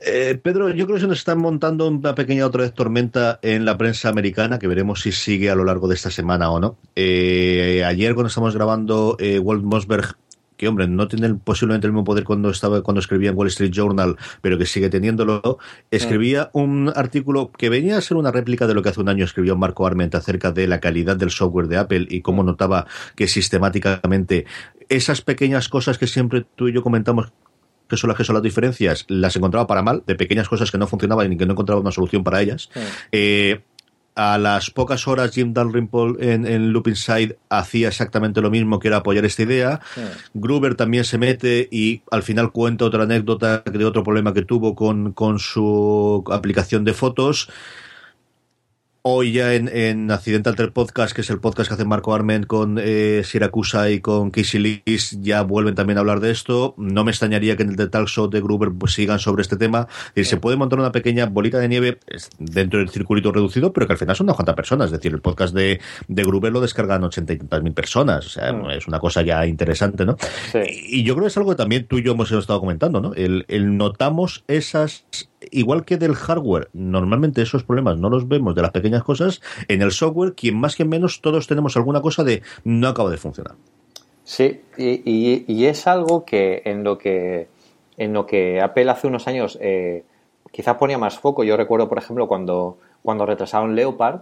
Eh, 0.00 0.38
Pedro, 0.42 0.70
yo 0.70 0.86
creo 0.86 0.96
que 0.96 1.02
se 1.02 1.06
nos 1.06 1.18
está 1.18 1.34
montando 1.34 1.86
una 1.86 2.14
pequeña 2.14 2.46
otra 2.46 2.62
vez 2.62 2.72
tormenta 2.72 3.38
en 3.42 3.64
la 3.64 3.76
prensa 3.76 4.08
americana, 4.08 4.58
que 4.58 4.66
veremos 4.66 5.02
si 5.02 5.12
sigue 5.12 5.50
a 5.50 5.54
lo 5.54 5.64
largo 5.64 5.88
de 5.88 5.94
esta 5.94 6.10
semana 6.10 6.50
o 6.50 6.58
no. 6.58 6.76
Eh, 6.96 7.84
ayer 7.86 8.14
cuando 8.14 8.28
estamos 8.28 8.54
grabando, 8.54 9.16
eh, 9.20 9.38
Walt 9.38 9.62
Mossberg 9.62 10.16
que 10.58 10.68
hombre, 10.68 10.88
no 10.88 11.08
tiene 11.08 11.34
posiblemente 11.36 11.86
el 11.86 11.92
mismo 11.94 12.04
poder 12.04 12.24
cuando 12.24 12.50
estaba 12.50 12.82
cuando 12.82 13.00
escribía 13.00 13.30
en 13.30 13.38
Wall 13.38 13.46
Street 13.48 13.70
Journal, 13.70 14.16
pero 14.42 14.58
que 14.58 14.66
sigue 14.66 14.90
teniéndolo, 14.90 15.58
escribía 15.90 16.50
un 16.52 16.92
artículo 16.94 17.50
que 17.56 17.70
venía 17.70 17.96
a 17.96 18.00
ser 18.00 18.16
una 18.16 18.32
réplica 18.32 18.66
de 18.66 18.74
lo 18.74 18.82
que 18.82 18.90
hace 18.90 19.00
un 19.00 19.08
año 19.08 19.24
escribió 19.24 19.56
Marco 19.56 19.86
Arment 19.86 20.14
acerca 20.16 20.52
de 20.52 20.66
la 20.66 20.80
calidad 20.80 21.16
del 21.16 21.30
software 21.30 21.68
de 21.68 21.78
Apple 21.78 22.06
y 22.10 22.20
cómo 22.20 22.42
notaba 22.42 22.86
que 23.14 23.28
sistemáticamente 23.28 24.44
esas 24.88 25.22
pequeñas 25.22 25.68
cosas 25.68 25.96
que 25.96 26.08
siempre 26.08 26.44
tú 26.56 26.68
y 26.68 26.72
yo 26.72 26.82
comentamos 26.82 27.32
que 27.88 27.96
son 27.96 28.08
las 28.08 28.18
que 28.18 28.24
son 28.24 28.34
las 28.34 28.42
diferencias, 28.42 29.06
las 29.08 29.34
encontraba 29.36 29.66
para 29.66 29.82
mal, 29.82 30.02
de 30.06 30.14
pequeñas 30.14 30.48
cosas 30.48 30.70
que 30.70 30.76
no 30.76 30.86
funcionaban 30.86 31.32
y 31.32 31.38
que 31.38 31.46
no 31.46 31.52
encontraba 31.52 31.80
una 31.80 31.90
solución 31.90 32.22
para 32.22 32.42
ellas. 32.42 32.68
Sí. 32.74 32.80
Eh, 33.12 33.60
a 34.18 34.36
las 34.36 34.70
pocas 34.70 35.06
horas 35.06 35.30
Jim 35.30 35.54
Dalrymple 35.54 36.16
en, 36.18 36.44
en 36.44 36.72
Loop 36.72 36.88
Inside 36.88 37.38
hacía 37.48 37.86
exactamente 37.86 38.40
lo 38.40 38.50
mismo 38.50 38.80
que 38.80 38.88
era 38.88 38.96
apoyar 38.96 39.24
esta 39.24 39.44
idea. 39.44 39.80
Sí. 39.94 40.00
Gruber 40.34 40.74
también 40.74 41.04
se 41.04 41.18
mete 41.18 41.68
y 41.70 42.02
al 42.10 42.24
final 42.24 42.50
cuenta 42.50 42.84
otra 42.84 43.04
anécdota 43.04 43.62
de 43.64 43.84
otro 43.84 44.02
problema 44.02 44.34
que 44.34 44.42
tuvo 44.42 44.74
con, 44.74 45.12
con 45.12 45.38
su 45.38 46.24
aplicación 46.32 46.84
de 46.84 46.94
fotos. 46.94 47.48
Hoy 49.10 49.32
ya 49.32 49.54
en, 49.54 49.68
en 49.74 50.10
Accidental 50.10 50.54
Trek 50.54 50.72
Podcast, 50.74 51.14
que 51.14 51.22
es 51.22 51.30
el 51.30 51.40
podcast 51.40 51.68
que 51.70 51.74
hace 51.76 51.86
Marco 51.86 52.12
Arment 52.14 52.44
con 52.46 52.76
eh, 52.78 53.22
Siracusa 53.24 53.88
y 53.88 54.00
con 54.00 54.30
Casey 54.30 54.82
Lees, 54.84 55.22
ya 55.22 55.40
vuelven 55.40 55.74
también 55.74 55.96
a 55.96 56.00
hablar 56.00 56.20
de 56.20 56.30
esto. 56.30 56.74
No 56.76 57.04
me 57.04 57.10
extrañaría 57.10 57.56
que 57.56 57.62
en 57.62 57.70
el 57.70 57.76
The 57.76 57.86
Talk 57.86 58.06
Show 58.06 58.28
de 58.28 58.42
Gruber 58.42 58.68
pues, 58.78 58.92
sigan 58.92 59.18
sobre 59.18 59.40
este 59.40 59.56
tema. 59.56 59.88
Decir, 60.14 60.26
se 60.26 60.36
puede 60.36 60.58
montar 60.58 60.78
una 60.78 60.92
pequeña 60.92 61.24
bolita 61.24 61.58
de 61.58 61.68
nieve 61.68 61.98
dentro 62.38 62.80
del 62.80 62.90
circulito 62.90 63.32
reducido, 63.32 63.72
pero 63.72 63.86
que 63.86 63.94
al 63.94 63.98
final 63.98 64.14
son 64.14 64.26
unas 64.26 64.36
cuantas 64.36 64.54
personas. 64.56 64.86
Es 64.88 64.92
decir, 64.92 65.14
el 65.14 65.22
podcast 65.22 65.54
de, 65.54 65.80
de 66.06 66.22
Gruber 66.24 66.52
lo 66.52 66.60
descargan 66.60 67.02
ochenta 67.02 67.32
y 67.32 67.38
tantas 67.38 67.62
mil 67.62 67.72
personas. 67.72 68.26
O 68.26 68.28
sea, 68.28 68.52
Mm. 68.52 68.72
es 68.72 68.86
una 68.88 68.98
cosa 68.98 69.22
ya 69.22 69.46
interesante, 69.46 70.04
¿no? 70.04 70.18
Sí. 70.52 70.58
Y 70.86 71.02
yo 71.02 71.14
creo 71.14 71.24
que 71.24 71.28
es 71.28 71.36
algo 71.38 71.48
que 71.52 71.56
también 71.56 71.86
tú 71.86 71.96
y 71.96 72.02
yo 72.02 72.12
hemos 72.12 72.30
estado 72.30 72.60
comentando, 72.60 73.00
¿no? 73.00 73.14
El, 73.14 73.46
el 73.48 73.78
notamos 73.78 74.44
esas 74.48 75.06
igual 75.50 75.84
que 75.84 75.96
del 75.96 76.14
hardware, 76.14 76.68
normalmente 76.72 77.42
esos 77.42 77.64
problemas 77.64 77.98
no 77.98 78.10
los 78.10 78.28
vemos 78.28 78.54
de 78.54 78.62
las 78.62 78.70
pequeñas 78.70 79.02
cosas, 79.02 79.40
en 79.68 79.82
el 79.82 79.92
software, 79.92 80.34
quien 80.34 80.58
más 80.58 80.76
que 80.76 80.84
menos, 80.84 81.20
todos 81.20 81.46
tenemos 81.46 81.76
alguna 81.76 82.00
cosa 82.00 82.24
de 82.24 82.42
no 82.64 82.88
acaba 82.88 83.10
de 83.10 83.16
funcionar. 83.16 83.54
Sí, 84.24 84.60
y, 84.76 85.64
es 85.64 85.86
algo 85.86 86.24
que 86.24 86.62
en 86.66 86.84
lo 86.84 86.98
que 86.98 87.48
en 87.96 88.12
lo 88.12 88.26
que 88.26 88.60
Apple 88.60 88.90
hace 88.90 89.06
unos 89.06 89.26
años 89.26 89.58
eh, 89.60 90.04
quizás 90.52 90.76
ponía 90.76 90.98
más 90.98 91.18
foco. 91.18 91.44
Yo 91.44 91.56
recuerdo, 91.56 91.88
por 91.88 91.98
ejemplo, 91.98 92.28
cuando, 92.28 92.78
cuando 93.02 93.26
retrasaron 93.26 93.74
Leopard, 93.74 94.20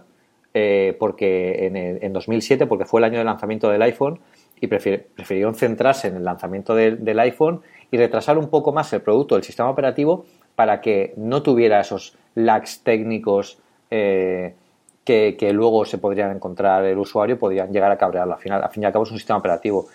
eh, 0.53 0.95
porque 0.97 1.67
en, 1.67 1.75
en 1.75 2.13
2007, 2.13 2.65
porque 2.65 2.85
fue 2.85 3.01
el 3.01 3.05
año 3.05 3.19
de 3.19 3.25
lanzamiento 3.25 3.69
del 3.69 3.81
iPhone, 3.81 4.19
y 4.59 4.67
prefirieron 4.67 5.55
centrarse 5.55 6.07
en 6.07 6.17
el 6.17 6.23
lanzamiento 6.23 6.73
del 6.73 7.19
iPhone 7.19 7.61
y 7.91 7.97
retrasar 7.97 8.37
un 8.37 8.49
poco 8.49 8.71
más 8.71 8.91
el 8.93 9.01
producto 9.01 9.35
del 9.35 9.43
sistema 9.43 9.69
operativo 9.69 10.25
para 10.57 10.81
que 10.81 11.13
no 11.17 11.43
tuviera 11.43 11.79
esos 11.79 12.17
lags 12.33 12.81
técnicos 12.81 13.59
eh, 13.91 14.55
que, 15.05 15.37
luego 15.53 15.85
se 15.85 15.99
podrían 15.99 16.35
encontrar 16.35 16.83
el 16.83 16.97
usuario 16.97 17.37
podrían 17.37 17.71
llegar 17.71 17.91
a 17.91 17.97
cabrearlo. 17.97 18.33
Al 18.33 18.39
final, 18.39 18.63
al 18.63 18.71
fin 18.71 18.81
y 18.81 18.87
al 18.87 18.91
cabo 18.91 19.05
es 19.05 19.11
un 19.11 19.19
sistema 19.19 19.37
operativo. 19.37 19.85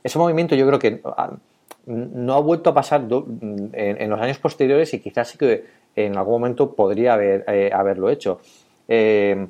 Ese 0.00 0.20
movimiento 0.20 0.54
yo 0.54 0.64
creo 0.68 0.78
que 0.78 1.00
ah, 1.04 1.32
no 1.86 2.34
ha 2.34 2.38
vuelto 2.38 2.70
a 2.70 2.74
pasar 2.74 3.02
en, 3.10 4.10
los 4.10 4.20
años 4.20 4.38
posteriores 4.38 4.94
y 4.94 5.00
quizás 5.00 5.30
sí 5.30 5.38
que 5.38 5.64
en 5.96 6.16
algún 6.16 6.34
momento 6.34 6.72
podría 6.72 7.18
eh, 7.20 7.72
haberlo 7.74 8.08
hecho. 8.08 8.40
Eh, 8.86 9.48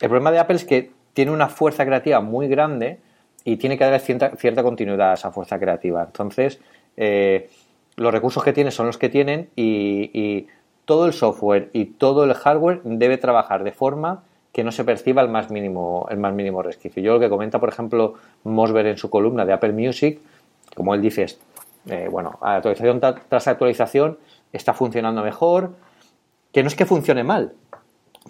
el 0.00 0.08
problema 0.08 0.32
de 0.32 0.40
Apple 0.40 0.56
es 0.56 0.64
que 0.64 0.90
tiene 1.12 1.30
una 1.30 1.48
fuerza 1.48 1.86
creativa 1.86 2.20
muy 2.20 2.48
grande 2.48 2.98
y 3.44 3.56
tiene 3.56 3.78
que 3.78 3.84
dar 3.84 4.00
cierta, 4.00 4.30
cierta 4.30 4.64
continuidad 4.64 5.12
a 5.12 5.14
esa 5.14 5.30
fuerza 5.30 5.60
creativa. 5.60 6.02
Entonces, 6.02 6.58
los 7.98 8.12
recursos 8.12 8.42
que 8.44 8.52
tiene 8.52 8.70
son 8.70 8.86
los 8.86 8.96
que 8.96 9.08
tienen 9.08 9.50
y, 9.56 10.46
todo 10.84 11.04
el 11.04 11.12
software 11.12 11.68
y 11.74 11.84
todo 11.84 12.24
el 12.24 12.32
hardware 12.32 12.80
debe 12.82 13.18
trabajar 13.18 13.62
de 13.62 13.72
forma 13.72 14.22
que 14.52 14.64
no 14.64 14.72
se 14.72 14.84
perciba 14.84 15.20
el 15.20 15.28
más 15.28 15.50
mínimo, 15.50 16.06
el 16.08 16.16
más 16.16 16.32
mínimo 16.32 16.62
resquicio. 16.62 17.02
Yo 17.02 17.12
lo 17.12 17.20
que 17.20 17.28
comenta, 17.28 17.58
por 17.58 17.68
ejemplo, 17.68 18.14
Mosber 18.44 18.86
en 18.86 18.96
su 18.96 19.10
columna 19.10 19.44
de 19.44 19.52
Apple 19.52 19.74
Music, 19.74 20.18
como 20.74 20.94
él 20.94 21.02
dice, 21.02 21.26
eh, 21.90 22.08
bueno, 22.10 22.38
actualización 22.40 23.00
tras 23.00 23.48
actualización 23.48 24.16
está 24.50 24.72
funcionando 24.72 25.22
mejor, 25.22 25.72
que 26.52 26.62
no 26.62 26.68
es 26.68 26.74
que 26.74 26.86
funcione 26.86 27.22
mal, 27.22 27.52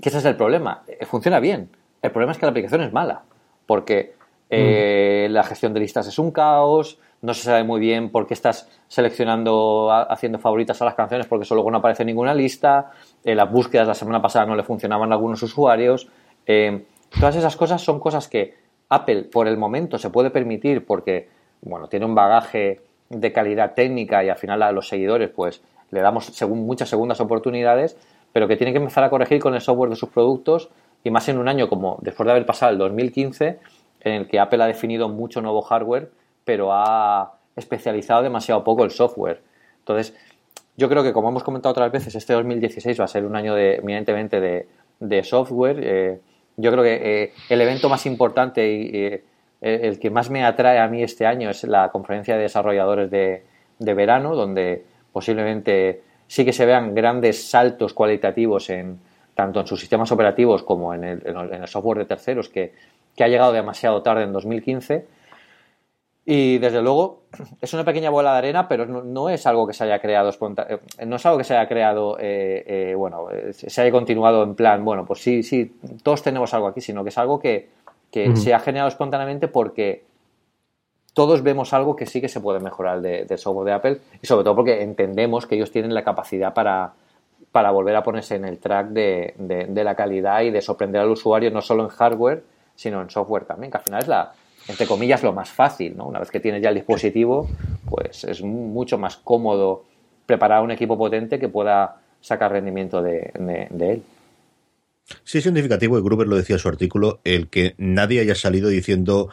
que 0.02 0.09
ese 0.09 0.18
es 0.18 0.24
el 0.24 0.35
problema, 0.35 0.83
eh, 0.88 1.07
funciona 1.07 1.38
bien. 1.38 1.70
El 2.02 2.11
problema 2.11 2.33
es 2.33 2.38
que 2.38 2.46
la 2.46 2.50
aplicación 2.50 2.81
es 2.81 2.92
mala, 2.92 3.22
porque 3.66 4.14
mm. 4.50 5.32
la 5.32 5.42
gestión 5.44 5.74
de 5.74 5.80
listas 5.80 6.06
es 6.06 6.18
un 6.18 6.30
caos, 6.30 6.98
no 7.20 7.34
se 7.34 7.42
sabe 7.42 7.64
muy 7.64 7.80
bien 7.80 8.11
por 8.11 8.26
qué 8.26 8.34
estás 8.34 8.68
seleccionando, 8.87 9.90
haciendo 9.90 10.38
favoritas 10.38 10.80
a 10.80 10.84
las 10.84 10.94
canciones 10.94 11.26
porque 11.26 11.42
eso 11.42 11.54
luego 11.54 11.70
no 11.70 11.78
aparece 11.78 12.04
en 12.04 12.08
ninguna 12.08 12.32
lista, 12.32 12.92
eh, 13.24 13.34
las 13.34 13.50
búsquedas 13.50 13.88
la 13.88 13.94
semana 13.94 14.22
pasada 14.22 14.46
no 14.46 14.54
le 14.54 14.62
funcionaban 14.62 15.11
a 15.11 15.16
algunos 15.16 15.42
usuarios. 15.42 16.08
Eh, 16.46 16.84
todas 17.18 17.37
esas 17.37 17.56
cosas 17.56 17.82
son 17.82 17.98
cosas 17.98 18.28
que 18.28 18.54
Apple 18.88 19.24
por 19.24 19.48
el 19.48 19.56
momento 19.56 19.98
se 19.98 20.11
puede 20.11 20.30
permitir 20.30 20.87
porque, 20.87 21.28
bueno, 21.62 21.88
tiene 21.88 22.06
un 22.06 22.14
bagaje 22.14 22.80
de 23.11 23.32
calidad 23.32 23.74
técnica 23.74 24.22
y 24.22 24.28
al 24.28 24.37
final 24.37 24.62
a 24.62 24.70
los 24.70 24.88
seguidores 24.88 25.30
pues 25.30 25.62
le 25.90 26.00
damos 26.00 26.26
según 26.26 26.66
muchas 26.66 26.88
segundas 26.88 27.20
oportunidades, 27.20 27.96
pero 28.32 28.46
que 28.46 28.56
tiene 28.56 28.72
que 28.72 28.78
empezar 28.78 29.02
a 29.02 29.11
corregir 29.11 29.40
con 29.40 29.54
el 29.54 29.61
software 29.61 29.90
de 29.90 29.96
sus 29.96 30.11
productos 30.11 30.68
y 31.02 31.11
más 31.11 31.28
en 31.28 31.38
un 31.38 31.48
año 31.48 31.68
como 31.68 31.98
después 32.02 32.26
de 32.26 32.32
haber 32.32 32.46
pasado 32.46 32.72
el 32.72 32.78
2015 32.78 33.58
en 34.09 34.23
el 34.23 34.29
que 34.29 34.40
Apple 34.40 34.62
ha 34.62 34.66
definido 34.66 35.09
mucho 35.09 35.40
nuevo 35.40 35.62
hardware 35.62 36.11
pero 36.49 36.73
ha 36.73 37.35
especializado 37.57 38.23
demasiado 38.23 38.64
poco 38.64 38.83
el 38.83 38.90
software. 38.90 39.42
Entonces, 39.81 40.16
yo 40.79 40.88
creo 40.88 41.03
que, 41.03 41.12
como 41.12 41.29
hemos 41.29 41.44
comentado 41.44 41.73
otras 41.73 41.92
veces, 41.92 42.14
este 42.14 42.33
2016 42.33 42.99
va 42.99 43.05
a 43.05 43.09
ser 43.09 43.27
un 43.27 43.37
año 43.37 43.55
de, 43.55 43.75
eminentemente 43.75 44.40
de, 44.99 45.23
software. 45.25 45.79
Eh, 45.83 46.21
yo 46.57 46.73
creo 46.73 46.83
que 46.83 46.94
eh, 46.94 47.33
el 47.51 47.61
evento 47.61 47.90
más 47.90 48.07
importante 48.07 48.66
y 48.66 48.90
eh, 48.94 49.23
el 49.61 49.99
que 49.99 50.09
más 50.09 50.31
me 50.31 50.42
atrae 50.42 50.79
a 50.79 50.88
mí 50.88 51.03
este 51.03 51.27
año 51.27 51.51
es 51.51 51.64
la 51.64 51.90
conferencia 51.90 52.37
de 52.37 52.44
desarrolladores 52.44 53.11
de, 53.11 53.42
verano, 53.79 54.35
donde 54.35 54.87
posiblemente 55.12 56.01
sí 56.27 56.47
que 56.47 56.55
se 56.55 56.64
vean 56.64 56.94
grandes 56.94 57.47
saltos 57.47 57.92
cualitativos 57.92 58.71
en 58.71 59.01
tanto 59.35 59.61
en 59.61 59.66
sus 59.66 59.79
sistemas 59.79 60.11
operativos 60.12 60.62
como 60.62 60.94
en 60.94 61.05
el, 61.05 61.68
software 61.68 61.99
de 61.99 62.05
terceros 62.07 62.49
que, 62.49 62.73
que 63.18 63.24
ha 63.24 63.28
llegado 63.28 63.50
demasiado 63.50 64.00
tarde 64.00 64.22
en 64.22 64.33
2015 64.33 65.09
y 66.24 66.59
desde 66.59 66.81
luego 66.81 67.22
es 67.61 67.74
una 67.74 67.85
pequeña 67.85 68.11
bola 68.11 68.31
de 68.31 68.38
arena, 68.38 68.68
pero 68.68 68.87
no, 68.87 69.28
es 69.28 69.44
algo 69.44 69.66
que 69.66 69.72
se 69.72 69.83
haya 69.83 69.98
creado 69.98 70.31
eh, 70.31 70.78
no 71.04 71.16
es 71.16 71.26
algo 71.26 71.37
que 71.37 71.42
se 71.42 71.57
haya 71.57 71.66
creado, 71.66 72.16
eh, 72.20 72.62
eh, 72.64 72.94
bueno, 72.94 73.26
se 73.50 73.81
haya 73.81 73.90
continuado 73.90 74.44
en 74.44 74.54
plan, 74.54 74.85
bueno, 74.85 75.04
pues 75.04 75.20
sí, 75.20 75.42
sí, 75.42 75.74
todos 76.04 76.22
tenemos 76.22 76.54
algo 76.54 76.68
aquí, 76.68 76.81
sino 76.81 77.02
que 77.02 77.09
es 77.09 77.18
algo 77.18 77.40
que, 77.40 77.70
se 78.12 78.54
ha 78.54 78.61
generado 78.61 78.88
espontáneamente 78.88 79.48
porque 79.48 80.04
todos 81.12 81.42
vemos 81.42 81.72
algo 81.72 81.96
que 81.96 82.07
sí 82.07 82.20
que 82.20 82.28
se 82.28 82.40
puede 82.40 82.61
mejorar 82.61 83.00
del 83.00 83.38
software 83.38 83.66
de 83.66 83.72
Apple 83.72 83.98
y 84.22 84.26
sobre 84.28 84.44
todo 84.44 84.54
porque 84.54 84.83
entendemos 84.83 85.46
que 85.46 85.57
ellos 85.57 85.72
tienen 85.72 85.92
la 85.92 86.04
capacidad 86.04 86.54
para, 86.54 86.92
para 87.50 87.72
volver 87.72 87.96
a 87.96 88.04
ponerse 88.04 88.37
en 88.37 88.44
el 88.44 88.59
track 88.59 88.90
de, 88.90 89.35
de 89.37 89.85
la 89.85 89.96
calidad 89.96 90.42
y 90.42 90.50
de 90.50 90.62
sorprender 90.62 91.00
al 91.00 91.11
usuario 91.11 91.50
no 91.50 91.61
solo 91.61 91.83
en 91.83 91.88
hardware, 91.88 92.44
sino 92.78 93.02
en 93.02 93.10
software 93.10 93.44
también, 93.44 93.72
que 93.72 93.78
al 93.78 93.82
final 93.82 94.02
es 94.02 94.08
la, 94.08 94.32
entre 94.68 94.86
comillas, 94.86 95.24
lo 95.24 95.32
más 95.32 95.50
fácil, 95.50 95.96
¿no? 95.96 96.06
Una 96.06 96.20
vez 96.20 96.30
que 96.30 96.38
tienes 96.38 96.62
ya 96.62 96.68
el 96.68 96.76
dispositivo, 96.76 97.50
pues 97.90 98.22
es 98.22 98.40
mucho 98.40 98.98
más 98.98 99.16
cómodo 99.16 99.84
preparar 100.26 100.62
un 100.62 100.70
equipo 100.70 100.96
potente 100.96 101.40
que 101.40 101.48
pueda 101.48 101.96
sacar 102.20 102.52
rendimiento 102.52 103.02
de, 103.02 103.32
él. 103.80 104.02
Sí, 105.24 105.38
es 105.38 105.44
significativo, 105.44 105.98
y 105.98 106.02
Gruber 106.02 106.28
lo 106.28 106.36
decía 106.36 106.54
en 106.54 106.60
su 106.60 106.68
artículo, 106.68 107.18
el 107.24 107.48
que 107.48 107.74
nadie 107.78 108.20
haya 108.20 108.36
salido 108.36 108.68
diciendo 108.68 109.28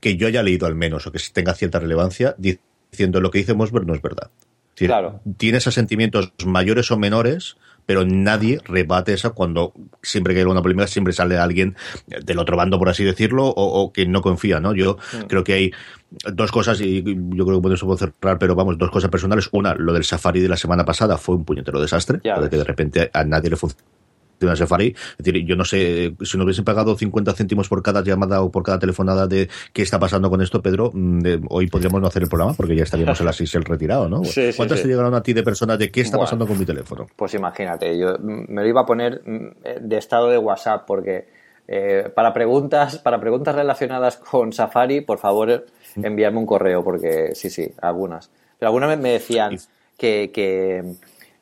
que 0.00 0.16
yo 0.16 0.28
haya 0.28 0.44
leído 0.44 0.68
al 0.68 0.76
menos, 0.76 1.04
o 1.08 1.10
que 1.10 1.18
tenga 1.32 1.54
cierta 1.54 1.80
relevancia, 1.80 2.36
diciendo 2.38 3.20
lo 3.20 3.32
que 3.32 3.38
dice 3.38 3.54
Mosberg 3.54 3.86
no 3.86 3.94
es 3.94 4.02
verdad. 4.02 4.30
claro. 4.76 5.20
Tiene 5.36 5.58
esos 5.58 5.74
sentimientos 5.74 6.32
mayores 6.46 6.92
o 6.92 6.96
menores, 6.96 7.56
pero 7.88 8.04
nadie 8.04 8.60
rebate 8.66 9.14
esa 9.14 9.30
cuando 9.30 9.72
siempre 10.02 10.34
que 10.34 10.40
hay 10.40 10.46
una 10.46 10.60
polémica 10.60 10.86
siempre 10.86 11.14
sale 11.14 11.38
alguien 11.38 11.74
del 12.06 12.38
otro 12.38 12.54
bando, 12.54 12.78
por 12.78 12.90
así 12.90 13.02
decirlo, 13.02 13.46
o, 13.46 13.94
que 13.94 14.04
no 14.04 14.20
confía, 14.20 14.60
¿no? 14.60 14.74
Yo 14.74 14.98
creo 15.26 15.42
que 15.42 15.54
hay 15.54 15.72
dos 16.10 16.52
cosas, 16.52 16.82
y 16.82 17.02
yo 17.02 17.46
creo 17.46 17.56
que 17.56 17.62
podemos 17.62 17.98
cerrar, 17.98 18.38
pero 18.38 18.54
vamos, 18.54 18.76
dos 18.76 18.90
cosas 18.90 19.08
personales. 19.08 19.48
Una, 19.52 19.74
lo 19.74 19.94
del 19.94 20.04
Safari 20.04 20.40
de 20.40 20.50
la 20.50 20.58
semana 20.58 20.84
pasada 20.84 21.16
fue 21.16 21.36
un 21.36 21.46
puñetero 21.46 21.80
desastre, 21.80 22.20
de 22.22 22.50
que 22.50 22.58
de 22.58 22.64
repente 22.64 23.10
a 23.10 23.24
nadie 23.24 23.48
le 23.48 23.56
funciona 23.56 23.97
de 24.46 24.56
Safari. 24.56 24.94
Es 25.18 25.24
decir, 25.24 25.44
yo 25.44 25.56
no 25.56 25.64
sé, 25.64 26.14
si 26.22 26.36
nos 26.36 26.44
hubiesen 26.44 26.64
pagado 26.64 26.96
50 26.96 27.32
céntimos 27.34 27.68
por 27.68 27.82
cada 27.82 28.02
llamada 28.02 28.42
o 28.42 28.50
por 28.50 28.62
cada 28.62 28.78
telefonada 28.78 29.26
de 29.26 29.48
qué 29.72 29.82
está 29.82 29.98
pasando 29.98 30.30
con 30.30 30.40
esto, 30.42 30.62
Pedro, 30.62 30.90
mm, 30.92 31.46
hoy 31.48 31.68
podríamos 31.68 32.00
no 32.00 32.06
hacer 32.06 32.22
el 32.22 32.28
programa 32.28 32.54
porque 32.54 32.76
ya 32.76 32.84
estaríamos 32.84 33.18
en 33.20 33.26
la 33.26 33.32
el 33.38 33.64
retirado, 33.64 34.08
¿no? 34.08 34.22
¿Cuántas 34.56 34.82
te 34.82 34.88
llegaron 34.88 35.14
a 35.14 35.22
ti 35.22 35.32
de 35.32 35.42
personas 35.42 35.78
de 35.78 35.90
qué 35.90 36.00
está 36.00 36.18
pasando 36.18 36.46
con 36.46 36.58
mi 36.58 36.64
teléfono? 36.64 37.06
Pues 37.16 37.34
imagínate, 37.34 37.96
yo 37.98 38.16
me 38.18 38.62
lo 38.62 38.68
iba 38.68 38.82
a 38.82 38.86
poner 38.86 39.22
mm, 39.24 39.88
de 39.88 39.96
estado 39.96 40.28
de 40.28 40.38
WhatsApp 40.38 40.84
porque 40.86 41.26
eh, 41.70 42.10
para 42.14 42.32
preguntas 42.32 42.98
para 42.98 43.20
preguntas 43.20 43.54
relacionadas 43.54 44.16
con 44.16 44.52
Safari, 44.52 45.02
por 45.02 45.18
favor, 45.18 45.66
envíame 45.96 46.38
un 46.38 46.46
correo 46.46 46.82
porque 46.82 47.34
sí, 47.34 47.50
sí, 47.50 47.70
algunas. 47.82 48.30
Pero 48.58 48.68
algunas 48.70 48.98
me 48.98 49.10
decían 49.10 49.58
que, 49.96 50.30
que 50.32 50.82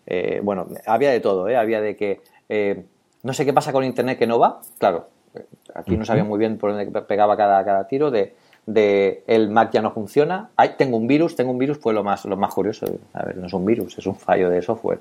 eh, 0.07 0.41
bueno, 0.43 0.67
había 0.87 1.11
de 1.11 1.21
todo, 1.21 1.49
¿eh? 1.49 1.57
Había 1.57 1.81
de 1.81 1.97
que 1.97 2.21
eh, 2.49 2.85
no 3.23 3.33
sé 3.33 3.45
qué 3.45 3.53
pasa 3.53 3.73
con 3.73 3.85
Internet 3.85 4.19
que 4.19 4.27
no 4.27 4.39
va. 4.39 4.61
Claro, 4.79 5.09
aquí 5.75 5.97
no 5.97 6.05
sabía 6.05 6.25
muy 6.25 6.39
bien 6.39 6.59
por 6.59 6.73
dónde 6.73 7.03
pegaba 7.03 7.37
cada, 7.37 7.65
cada 7.65 7.87
tiro. 7.89 8.11
De, 8.11 8.35
de, 8.67 9.25
el 9.27 9.51
Mac 9.51 9.71
ya 9.73 9.83
no 9.83 9.93
funciona. 9.93 10.51
tengo 10.77 10.97
un 10.97 11.07
virus, 11.07 11.37
tengo 11.37 11.51
un 11.51 11.59
virus, 11.59 11.79
fue 11.79 11.93
lo 11.93 12.05
más, 12.05 12.25
lo 12.25 12.37
más 12.37 12.53
curioso. 12.53 12.87
A 13.13 13.25
ver, 13.25 13.37
no 13.37 13.47
es 13.47 13.53
un 13.53 13.65
virus, 13.65 13.99
es 13.99 14.07
un 14.07 14.17
fallo 14.17 14.51
de 14.51 14.63
software. 14.63 15.01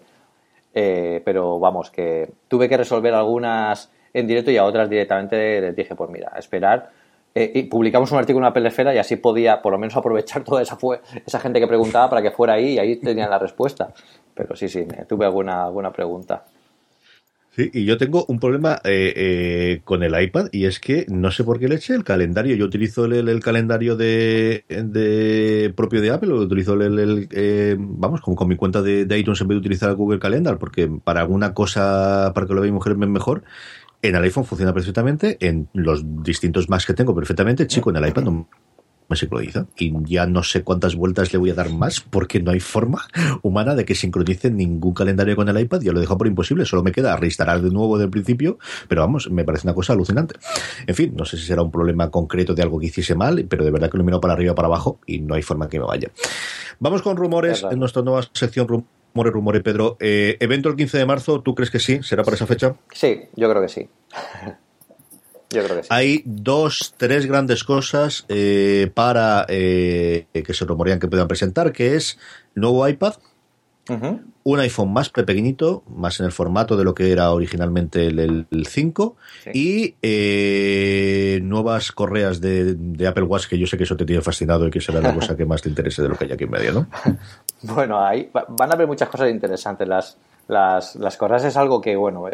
Eh, 0.73 1.21
pero 1.23 1.60
vamos, 1.60 1.89
que 1.89 2.29
tuve 2.47 2.67
que 2.67 2.77
resolver 2.77 3.13
algunas 3.13 3.89
en 4.13 4.27
directo 4.27 4.51
y 4.51 4.58
a 4.58 4.65
otras 4.65 4.89
directamente 4.89 5.62
les 5.62 5.75
dije, 5.75 5.95
pues 5.95 6.10
mira, 6.10 6.31
esperar. 6.38 6.89
Eh, 7.34 7.51
y 7.53 7.63
publicamos 7.63 8.12
un 8.12 8.17
artículo 8.17 8.45
en 8.45 8.49
la 8.49 8.53
Pelesfera 8.53 8.95
y 8.95 8.97
así 8.97 9.17
podía 9.17 9.62
por 9.62 9.73
lo 9.73 9.77
menos 9.77 9.95
aprovechar 9.97 10.43
toda 10.43 10.62
esa, 10.62 10.77
esa 11.25 11.39
gente 11.39 11.60
que 11.60 11.67
preguntaba 11.67 12.10
para 12.10 12.21
que 12.21 12.31
fuera 12.31 12.53
ahí 12.53 12.73
y 12.73 12.79
ahí 12.79 12.95
tenían 12.97 13.29
la 13.29 13.39
respuesta. 13.39 13.93
Pero 14.34 14.55
sí, 14.55 14.67
sí, 14.67 14.86
tuve 15.08 15.25
alguna, 15.25 15.65
alguna 15.65 15.91
pregunta. 15.91 16.43
Sí, 17.55 17.71
y 17.73 17.85
yo 17.85 17.97
tengo 17.97 18.25
un 18.27 18.37
problema 18.37 18.81
eh, 18.83 19.13
eh, 19.15 19.81
con 19.85 20.03
el 20.03 20.21
iPad 20.21 20.49
y 20.51 20.65
es 20.65 20.81
que 20.81 21.05
no 21.07 21.31
sé 21.31 21.45
por 21.45 21.57
qué 21.57 21.69
le 21.69 21.75
eché 21.75 21.93
el 21.95 22.03
calendario. 22.03 22.53
Yo 22.57 22.65
utilizo 22.65 23.05
el, 23.05 23.39
calendario 23.39 23.95
de, 23.95 24.65
de, 24.67 25.73
propio 25.73 26.01
de 26.01 26.11
Apple 26.11 26.33
o 26.33 26.41
utilizo 26.41 26.73
el, 26.73 27.29
eh, 27.31 27.77
vamos, 27.79 28.19
como 28.19 28.35
con 28.35 28.49
mi 28.49 28.57
cuenta 28.57 28.81
de, 28.81 29.07
iTunes 29.17 29.39
en 29.39 29.47
vez 29.47 29.55
de 29.55 29.59
utilizar 29.59 29.89
el 29.89 29.95
Google 29.95 30.19
Calendar 30.19 30.57
porque 30.57 30.89
para 31.01 31.21
alguna 31.21 31.53
cosa, 31.53 32.33
para 32.35 32.45
que 32.45 32.53
lo 32.53 32.59
vea 32.59 32.69
mi 32.69 32.75
mujer 32.75 32.97
mejor, 32.97 33.43
en 34.01 34.15
el 34.15 34.23
iPhone 34.23 34.43
funciona 34.43 34.73
perfectamente, 34.73 35.37
en 35.39 35.69
los 35.71 36.03
distintos 36.23 36.69
Macs 36.69 36.85
que 36.85 36.93
tengo 36.93 37.15
perfectamente, 37.15 37.67
chico, 37.67 37.89
en 37.89 37.95
el 37.95 38.09
iPad 38.09 38.23
no 38.23 38.49
me 39.07 39.15
sincroniza. 39.15 39.67
Y 39.77 39.93
ya 40.05 40.25
no 40.25 40.43
sé 40.43 40.63
cuántas 40.63 40.95
vueltas 40.95 41.31
le 41.33 41.39
voy 41.39 41.49
a 41.51 41.53
dar 41.53 41.69
más 41.69 42.01
porque 42.01 42.39
no 42.39 42.51
hay 42.51 42.59
forma 42.59 43.07
humana 43.41 43.75
de 43.75 43.85
que 43.85 43.95
sincronice 43.95 44.51
ningún 44.51 44.93
calendario 44.93 45.35
con 45.35 45.49
el 45.49 45.59
iPad. 45.59 45.81
Ya 45.81 45.91
lo 45.91 45.99
dejo 45.99 46.17
por 46.17 46.27
imposible. 46.27 46.65
Solo 46.65 46.83
me 46.83 46.91
queda 46.91 47.15
reinstalar 47.15 47.61
de 47.61 47.69
nuevo 47.69 47.97
del 47.97 48.09
principio. 48.09 48.57
Pero 48.87 49.01
vamos, 49.01 49.29
me 49.29 49.43
parece 49.43 49.67
una 49.67 49.73
cosa 49.73 49.93
alucinante. 49.93 50.35
En 50.87 50.95
fin, 50.95 51.13
no 51.15 51.25
sé 51.25 51.37
si 51.37 51.45
será 51.45 51.61
un 51.61 51.71
problema 51.71 52.09
concreto 52.09 52.53
de 52.53 52.63
algo 52.63 52.79
que 52.79 52.87
hiciese 52.87 53.15
mal, 53.15 53.45
pero 53.49 53.63
de 53.63 53.71
verdad 53.71 53.89
que 53.89 53.97
lo 53.97 54.03
miro 54.03 54.19
para 54.19 54.33
arriba 54.33 54.53
o 54.53 54.55
para 54.55 54.67
abajo 54.67 54.99
y 55.05 55.19
no 55.19 55.35
hay 55.35 55.41
forma 55.41 55.69
que 55.69 55.79
me 55.79 55.85
vaya. 55.85 56.11
Vamos 56.79 57.01
con 57.01 57.17
rumores 57.17 57.65
en 57.69 57.79
nuestra 57.79 58.01
nueva 58.01 58.23
sección 58.33 58.67
Rumores, 58.67 59.33
rumores, 59.33 59.63
Pedro. 59.63 59.95
Eh, 60.01 60.35
evento 60.41 60.67
el 60.67 60.75
15 60.75 60.97
de 60.97 61.05
marzo, 61.05 61.39
¿tú 61.39 61.55
crees 61.55 61.71
que 61.71 61.79
sí? 61.79 62.03
¿Será 62.03 62.23
para 62.23 62.35
esa 62.35 62.45
fecha? 62.45 62.75
Sí, 62.91 63.21
yo 63.35 63.49
creo 63.49 63.61
que 63.61 63.69
sí. 63.69 63.87
Hay 65.89 66.21
dos, 66.25 66.93
tres 66.97 67.25
grandes 67.25 67.63
cosas 67.63 68.25
eh, 68.29 68.91
para 68.93 69.45
eh, 69.49 70.27
que 70.33 70.53
se 70.53 70.65
rumorean 70.65 70.99
que 70.99 71.07
puedan 71.07 71.27
presentar, 71.27 71.71
que 71.71 71.95
es 71.95 72.17
nuevo 72.55 72.87
iPad, 72.87 73.15
un 74.43 74.59
iPhone 74.59 74.91
más 74.93 75.09
pequeñito, 75.09 75.83
más 75.87 76.19
en 76.19 76.25
el 76.25 76.31
formato 76.31 76.75
de 76.75 76.83
lo 76.83 76.95
que 76.95 77.11
era 77.11 77.31
originalmente 77.31 78.07
el, 78.07 78.67
5, 78.67 79.15
y 79.53 79.95
eh, 80.01 81.39
nuevas 81.43 81.91
correas 81.91 82.41
de, 82.41 82.75
Apple 83.07 83.23
Watch, 83.23 83.47
que 83.47 83.57
yo 83.57 83.67
sé 83.67 83.77
que 83.77 83.83
eso 83.83 83.95
te 83.95 84.05
tiene 84.05 84.21
fascinado 84.21 84.67
y 84.67 84.71
que 84.71 84.81
será 84.81 85.01
la 85.01 85.13
cosa 85.13 85.35
que 85.37 85.45
más 85.45 85.61
te 85.61 85.69
interese 85.69 86.01
de 86.01 86.09
lo 86.09 86.15
que 86.15 86.25
hay 86.25 86.31
aquí 86.31 86.45
en 86.45 86.51
medio, 86.51 86.73
¿no? 86.73 86.87
bueno, 87.61 88.03
ahí 88.03 88.29
van 88.31 88.71
a 88.71 88.73
haber 88.73 88.87
muchas 88.87 89.09
cosas 89.09 89.29
interesantes. 89.29 89.87
Las, 89.87 90.17
las, 90.47 90.95
las 90.95 91.17
correas 91.17 91.43
es 91.45 91.57
algo 91.57 91.81
que, 91.81 91.95
bueno, 91.95 92.25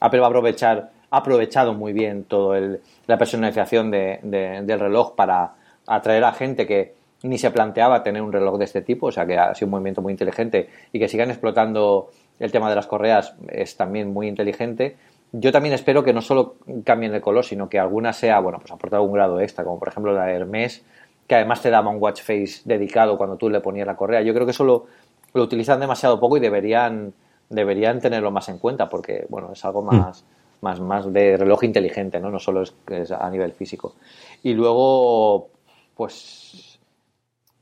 Apple 0.00 0.20
va 0.20 0.26
a 0.26 0.28
aprovechar 0.28 0.90
ha 1.10 1.16
aprovechado 1.18 1.72
muy 1.72 1.92
bien 1.92 2.24
toda 2.24 2.60
la 3.06 3.18
personalización 3.18 3.90
del 3.90 4.80
reloj 4.80 5.14
para 5.14 5.54
atraer 5.86 6.24
a 6.24 6.32
gente 6.32 6.66
que 6.66 6.94
ni 7.22 7.38
se 7.38 7.50
planteaba 7.50 8.02
tener 8.02 8.22
un 8.22 8.32
reloj 8.32 8.58
de 8.58 8.64
este 8.64 8.82
tipo, 8.82 9.06
o 9.06 9.12
sea 9.12 9.26
que 9.26 9.36
ha 9.36 9.54
sido 9.54 9.66
un 9.66 9.72
movimiento 9.72 10.02
muy 10.02 10.12
inteligente 10.12 10.68
y 10.92 10.98
que 10.98 11.08
sigan 11.08 11.30
explotando 11.30 12.10
el 12.38 12.52
tema 12.52 12.68
de 12.68 12.76
las 12.76 12.86
correas 12.86 13.34
es 13.48 13.76
también 13.76 14.12
muy 14.12 14.28
inteligente. 14.28 14.96
Yo 15.32 15.50
también 15.50 15.74
espero 15.74 16.04
que 16.04 16.12
no 16.12 16.22
solo 16.22 16.56
cambien 16.84 17.12
de 17.12 17.20
color, 17.20 17.44
sino 17.44 17.68
que 17.68 17.78
alguna 17.78 18.12
sea, 18.12 18.38
bueno, 18.40 18.58
pues 18.60 18.70
aportar 18.70 19.00
un 19.00 19.12
grado 19.12 19.40
extra, 19.40 19.64
como 19.64 19.78
por 19.78 19.88
ejemplo 19.88 20.12
la 20.12 20.26
de 20.26 20.34
Hermes, 20.34 20.84
que 21.26 21.34
además 21.34 21.60
te 21.60 21.70
daba 21.70 21.90
un 21.90 22.00
watch 22.00 22.22
face 22.22 22.62
dedicado 22.64 23.18
cuando 23.18 23.36
tú 23.36 23.50
le 23.50 23.60
ponías 23.60 23.86
la 23.86 23.96
correa. 23.96 24.22
Yo 24.22 24.32
creo 24.32 24.46
que 24.46 24.52
eso 24.52 24.64
lo, 24.64 24.86
utilizan 25.34 25.80
demasiado 25.80 26.20
poco 26.20 26.36
y 26.36 26.40
deberían, 26.40 27.12
deberían 27.48 28.00
tenerlo 28.00 28.30
más 28.30 28.48
en 28.48 28.58
cuenta, 28.58 28.88
porque, 28.88 29.26
bueno, 29.28 29.52
es 29.52 29.64
algo 29.64 29.82
más... 29.82 30.22
Mm 30.22 30.38
más, 30.60 30.80
más 30.80 31.12
de 31.12 31.36
reloj 31.36 31.64
inteligente, 31.64 32.20
¿no? 32.20 32.30
No 32.30 32.38
solo 32.38 32.62
es, 32.62 32.74
a 33.10 33.30
nivel 33.30 33.52
físico. 33.52 33.94
Y 34.42 34.54
luego, 34.54 35.50
pues 35.94 36.78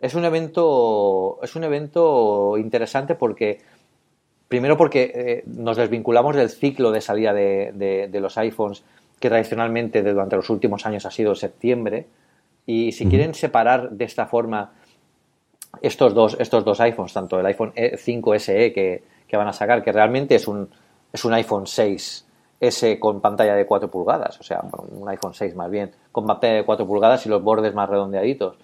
es 0.01 0.15
un 0.15 0.25
evento, 0.25 1.39
es 1.43 1.57
un 1.57 1.65
evento 1.65 2.57
interesante 2.59 3.15
porque 3.15 3.61
primero 4.49 4.77
porque 4.77 5.13
eh, 5.15 5.43
nos 5.47 5.77
desvinculamos 5.77 6.37
del 6.37 6.51
ciclo 6.51 6.91
de 6.91 7.01
salida 7.01 7.33
de, 7.33 8.09
de, 8.11 8.21
los 8.21 8.39
iPhones 8.39 8.85
que 9.19 9.29
tradicionalmente 9.29 10.03
durante 10.03 10.37
los 10.37 10.51
últimos 10.51 10.87
años 10.87 11.07
ha 11.07 11.11
sido 11.11 11.35
septiembre 11.35 12.07
y 12.67 12.93
si 12.93 13.07
quieren 13.07 13.35
separar 13.35 13.91
de 13.91 14.05
esta 14.05 14.27
forma 14.27 14.73
estos 15.83 16.15
dos, 16.15 16.37
estos 16.39 16.65
dos 16.65 16.79
iPhones, 16.81 17.13
tanto 17.13 17.41
el 17.41 17.47
iPhone 17.47 17.73
5 17.97 18.35
e, 18.35 18.39
SE 18.39 18.73
que, 18.73 19.03
que 19.27 19.37
van 19.37 19.49
a 19.49 19.53
sacar, 19.53 19.83
que 19.83 19.93
realmente 19.93 20.35
es 20.35 20.49
un, 20.49 20.69
es 21.13 21.25
un 21.25 21.33
iPhone 21.35 21.67
6 21.67 22.27
ese 22.59 22.99
con 22.99 23.21
pantalla 23.21 23.55
de 23.55 23.67
4 23.67 23.91
pulgadas, 23.91 24.41
o 24.41 24.43
sea, 24.43 24.63
un 24.91 25.09
iPhone 25.09 25.35
6 25.35 25.55
más 25.57 25.71
bien, 25.71 25.93
con 26.13 26.27
pantalla 26.27 26.55
de 26.55 26.65
4 26.65 26.87
pulgadas 26.87 27.27
y 27.27 27.29
los 27.29 27.43
bordes 27.43 27.75
más 27.75 27.89
redondeaditos. 27.89 28.57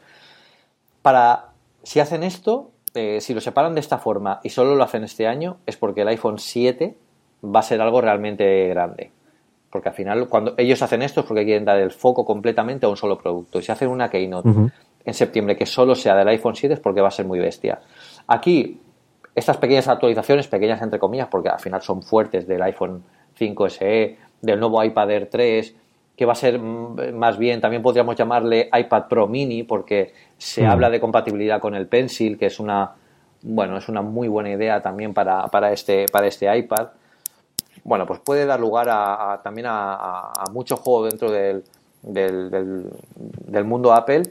Para, 1.03 1.51
si 1.83 2.01
hacen 2.01 2.23
esto, 2.23 2.71
eh, 2.95 3.21
si 3.21 3.35
lo 3.35 3.41
separan 3.41 3.75
de 3.75 3.81
esta 3.81 3.99
forma 3.99 4.41
y 4.43 4.51
solo 4.51 4.75
lo 4.75 4.85
hacen 4.85 5.05
este 5.05 5.27
año, 5.27 5.59
es 5.67 5.77
porque 5.77 6.03
el 6.03 6.09
iPhone 6.09 6.39
7 6.39 6.97
va 7.45 7.61
a 7.61 7.63
ser 7.63 7.81
algo 7.81 8.01
realmente 8.01 8.69
grande. 8.69 9.11
Porque 9.71 9.89
al 9.89 9.95
final, 9.95 10.29
cuando 10.29 10.55
ellos 10.59 10.83
hacen 10.83 11.01
esto 11.01 11.21
es 11.21 11.27
porque 11.27 11.45
quieren 11.45 11.65
dar 11.65 11.79
el 11.79 11.91
foco 11.91 12.27
completamente 12.27 12.85
a 12.85 12.91
un 12.91 12.97
solo 12.97 13.17
producto. 13.17 13.59
Y 13.59 13.63
si 13.63 13.73
hacen 13.73 13.89
una 13.89 14.11
keynote 14.11 14.51
en 15.05 15.15
septiembre 15.15 15.57
que 15.57 15.65
solo 15.65 15.95
sea 15.95 16.15
del 16.15 16.29
iPhone 16.29 16.55
7 16.55 16.75
es 16.75 16.81
porque 16.81 17.01
va 17.01 17.09
a 17.09 17.13
ser 17.13 17.25
muy 17.25 17.39
bestia. 17.39 17.81
Aquí, 18.27 18.79
estas 19.35 19.57
pequeñas 19.57 19.89
actualizaciones, 19.89 20.47
pequeñas 20.49 20.83
entre 20.83 20.99
comillas, 20.99 21.29
porque 21.29 21.49
al 21.49 21.61
final 21.61 21.83
son 21.83 22.03
fuertes 22.03 22.47
del 22.47 22.63
iPhone 22.63 23.03
5 23.37 23.69
SE, 23.71 24.19
del 24.41 24.61
nuevo 24.61 24.83
iPad 24.83 25.11
Air 25.11 25.29
3, 25.31 25.75
que 26.17 26.27
va 26.27 26.33
a 26.33 26.37
ser 26.37 26.59
mm, 26.59 27.15
más 27.15 27.39
bien, 27.39 27.61
también 27.61 27.83
podríamos 27.83 28.17
llamarle 28.17 28.69
iPad 28.73 29.05
Pro 29.09 29.27
Mini, 29.27 29.63
porque 29.63 30.13
se 30.37 30.63
hmm. 30.63 30.71
habla 30.71 30.91
de 30.91 31.01
compatibilidad 31.01 31.61
con 31.61 31.75
el 31.75 31.87
Pencil, 31.87 32.39
que 32.39 32.47
es 32.47 32.61
una, 32.61 32.93
bueno, 33.43 33.77
es 33.77 33.89
una 33.89 34.03
muy 34.03 34.29
buena 34.29 34.51
idea 34.51 34.83
también 34.83 35.15
para, 35.15 35.47
para, 35.49 35.73
este, 35.73 36.07
para 36.11 36.27
este 36.27 36.55
iPad. 36.57 36.89
Bueno, 37.85 38.07
pues 38.07 38.21
puede 38.21 38.47
dar 38.47 38.61
lugar 38.61 38.89
a, 38.91 39.41
también 39.43 39.67
a, 39.69 40.33
mucho 40.53 40.77
juego 40.77 41.07
dentro 41.07 41.31
del, 41.31 41.65
del, 42.03 43.65
mundo 43.65 43.93
Apple 43.93 44.23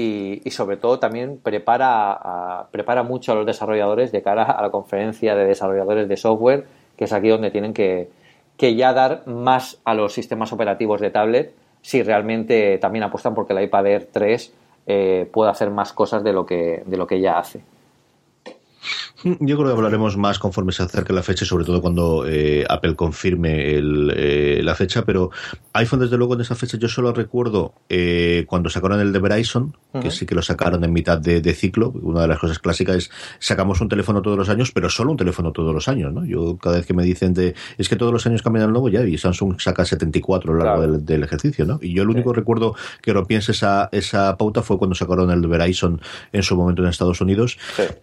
y, 0.00 0.50
sobre 0.50 0.76
todo 0.76 0.98
también 0.98 1.38
prepara, 1.42 2.68
prepara 2.70 3.02
mucho 3.02 3.32
a 3.32 3.34
los 3.34 3.46
desarrolladores 3.46 4.12
de 4.12 4.22
cara 4.22 4.44
a 4.44 4.62
la 4.62 4.70
conferencia 4.70 5.34
de 5.34 5.44
desarrolladores 5.44 6.08
de 6.08 6.16
software, 6.16 6.66
que 6.96 7.04
es 7.04 7.12
aquí 7.12 7.28
donde 7.28 7.50
tienen 7.50 7.72
que, 7.72 8.10
que 8.56 8.74
ya 8.74 8.92
dar 8.92 9.26
más 9.26 9.78
a 9.84 9.94
los 9.94 10.12
sistemas 10.12 10.52
operativos 10.52 11.00
de 11.00 11.10
tablet 11.10 11.54
si 11.82 12.02
realmente 12.02 12.78
también 12.78 13.04
apuestan 13.04 13.34
porque 13.34 13.52
el 13.52 13.64
iPad 13.64 13.86
Air 13.86 14.08
3 14.12 14.52
eh, 14.86 15.30
puede 15.32 15.50
hacer 15.50 15.70
más 15.70 15.92
cosas 15.92 16.22
de 16.22 16.32
lo 16.32 16.44
que, 16.44 16.82
de 16.84 16.96
lo 16.96 17.06
que 17.06 17.20
ya 17.20 17.38
hace. 17.38 17.62
Yo 19.22 19.56
creo 19.56 19.68
que 19.68 19.74
hablaremos 19.74 20.16
más 20.16 20.38
conforme 20.38 20.72
se 20.72 20.82
acerque 20.82 21.12
la 21.12 21.22
fecha, 21.22 21.44
sobre 21.44 21.64
todo 21.64 21.82
cuando 21.82 22.26
eh, 22.26 22.64
Apple 22.68 22.96
confirme 22.96 23.74
eh, 23.76 24.60
la 24.62 24.74
fecha, 24.74 25.02
pero 25.04 25.30
iPhone 25.72 26.00
desde 26.00 26.16
luego 26.16 26.34
en 26.34 26.40
esa 26.40 26.54
fecha 26.54 26.76
yo 26.76 26.88
solo 26.88 27.12
recuerdo 27.12 27.74
eh, 27.88 28.44
cuando 28.48 28.70
sacaron 28.70 29.00
el 29.00 29.12
de 29.12 29.18
Verizon, 29.18 29.76
que 30.00 30.10
sí 30.10 30.26
que 30.26 30.34
lo 30.34 30.42
sacaron 30.42 30.82
en 30.84 30.92
mitad 30.92 31.18
de, 31.18 31.54
ciclo, 31.54 31.90
una 32.02 32.22
de 32.22 32.28
las 32.28 32.38
cosas 32.38 32.58
clásicas 32.58 32.96
es 32.96 33.10
sacamos 33.38 33.80
un 33.80 33.88
teléfono 33.88 34.22
todos 34.22 34.36
los 34.36 34.48
años, 34.48 34.72
pero 34.72 34.88
solo 34.88 35.12
un 35.12 35.16
teléfono 35.16 35.52
todos 35.52 35.72
los 35.74 35.88
años, 35.88 36.12
¿no? 36.12 36.24
Yo 36.24 36.56
cada 36.58 36.76
vez 36.76 36.86
que 36.86 36.94
me 36.94 37.02
dicen 37.02 37.34
de, 37.34 37.54
es 37.78 37.88
que 37.88 37.96
todos 37.96 38.12
los 38.12 38.26
años 38.26 38.42
cambian 38.42 38.66
el 38.66 38.72
nuevo 38.72 38.88
ya 38.88 39.02
y 39.02 39.18
Samsung 39.18 39.60
saca 39.60 39.84
74 39.84 40.52
a 40.52 40.56
lo 40.56 40.64
largo 40.64 40.98
del, 40.98 41.22
ejercicio, 41.22 41.66
¿no? 41.66 41.78
Y 41.82 41.92
yo 41.92 42.02
el 42.02 42.08
único 42.08 42.32
recuerdo 42.32 42.74
que 43.02 43.12
rompiese 43.12 43.52
esa, 43.52 43.88
esa 43.92 44.36
pauta 44.36 44.62
fue 44.62 44.78
cuando 44.78 44.94
sacaron 44.94 45.30
el 45.30 45.42
de 45.42 45.48
Verizon 45.48 46.00
en 46.32 46.42
su 46.42 46.56
momento 46.56 46.82
en 46.82 46.88
Estados 46.88 47.20
Unidos 47.20 47.58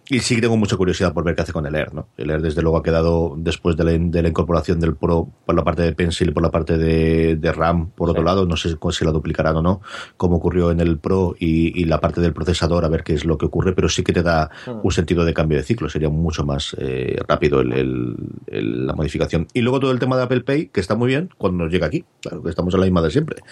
y 0.08 0.20
sí 0.20 0.36
que 0.36 0.42
tengo 0.42 0.56
mucha 0.56 0.76
curiosidad 0.76 1.12
por 1.12 1.24
ver 1.24 1.34
qué 1.34 1.42
hace 1.42 1.52
con 1.52 1.66
el 1.66 1.74
Air. 1.74 1.92
¿no? 1.94 2.08
El 2.16 2.30
Air, 2.30 2.42
desde 2.42 2.62
luego, 2.62 2.78
ha 2.78 2.82
quedado 2.82 3.34
después 3.36 3.76
de 3.76 3.84
la, 3.84 4.28
incorporación 4.28 4.80
del 4.80 4.94
Pro 4.94 5.28
por 5.44 5.54
la 5.54 5.64
parte 5.64 5.82
de 5.82 5.92
Pencil 5.92 6.28
y 6.28 6.32
por 6.32 6.42
la 6.42 6.50
parte 6.50 6.78
de, 6.78 7.52
RAM, 7.58 7.90
por 7.90 8.10
otro 8.10 8.22
lado. 8.22 8.46
No 8.46 8.56
sé 8.56 8.76
si 8.90 9.04
la 9.04 9.10
duplicarán 9.10 9.56
o 9.56 9.62
no, 9.62 9.80
como 10.16 10.36
ocurrió 10.36 10.70
en 10.70 10.80
el 10.80 10.98
Pro 10.98 11.34
y, 11.38 11.84
la 11.84 12.00
parte 12.00 12.20
del 12.20 12.32
procesador, 12.32 12.84
a 12.84 12.88
ver 12.88 13.02
qué 13.02 13.14
es 13.14 13.24
lo 13.24 13.38
que 13.38 13.46
ocurre, 13.46 13.72
pero 13.74 13.88
sí 13.88 14.02
que 14.02 14.12
te 14.12 14.22
da 14.22 14.50
mm. 14.66 14.80
un 14.82 14.92
sentido 14.92 15.24
de 15.24 15.34
cambio 15.34 15.58
de 15.58 15.64
ciclo. 15.64 15.88
Sería 15.88 16.08
mucho 16.08 16.44
más 16.44 16.76
eh, 16.78 17.18
rápido 17.26 17.62
la 17.62 18.94
modificación. 18.94 19.46
Y 19.54 19.62
luego 19.62 19.80
todo 19.80 19.90
el 19.90 19.98
tema 19.98 20.16
de 20.16 20.24
Apple 20.24 20.42
Pay, 20.42 20.68
que 20.68 20.80
está 20.80 20.94
muy 20.94 21.08
bien 21.08 21.30
cuando 21.36 21.64
nos 21.64 21.72
llega 21.72 21.86
aquí. 21.86 22.04
Claro, 22.20 22.42
que 22.42 22.50
estamos 22.50 22.74
en 22.74 22.80
la 22.80 22.86
misma 22.86 23.02
de 23.02 23.10
siempre. 23.10 23.42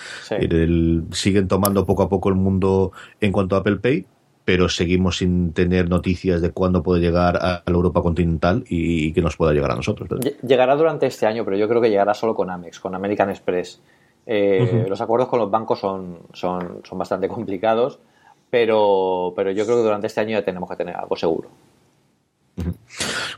siguen 1.12 1.48
tomando 1.48 1.86
poco 1.86 2.02
a 2.02 2.08
poco 2.08 2.28
el 2.28 2.34
mundo 2.34 2.92
en 3.20 3.32
cuanto 3.32 3.56
a 3.56 3.60
Apple 3.60 3.76
Pay, 3.76 4.06
pero 4.46 4.68
seguimos 4.68 5.18
sin 5.18 5.52
tener 5.52 5.88
noticias 5.88 6.40
de 6.40 6.52
cuándo 6.52 6.80
puede 6.82 7.00
llegar 7.00 7.36
a 7.36 7.64
la 7.66 7.72
Europa 7.72 8.00
continental 8.00 8.62
y, 8.68 9.12
que 9.12 9.20
nos 9.20 9.36
pueda 9.36 9.52
llegar 9.52 9.72
a 9.72 9.74
nosotros. 9.74 10.08
Llegará 10.40 10.76
durante 10.76 11.06
este 11.06 11.26
año, 11.26 11.44
pero 11.44 11.56
yo 11.56 11.68
creo 11.68 11.82
que 11.82 11.90
llegará 11.90 12.14
solo 12.14 12.32
con 12.34 12.48
Amex, 12.48 12.78
con 12.78 12.94
American 12.94 13.28
Express. 13.28 13.82
Eh, 14.26 14.86
los 14.88 15.00
acuerdos 15.00 15.28
con 15.28 15.38
los 15.38 15.50
bancos 15.50 15.78
son, 15.78 16.18
son, 16.32 16.82
son 16.84 16.98
bastante 16.98 17.28
complicados, 17.28 18.00
pero, 18.50 19.32
pero 19.36 19.52
yo 19.52 19.64
creo 19.64 19.76
que 19.76 19.84
durante 19.84 20.08
este 20.08 20.20
año 20.20 20.32
ya 20.32 20.44
tenemos 20.44 20.68
que 20.68 20.76
tener 20.76 20.96
algo 20.96 21.16
seguro. 21.16 21.48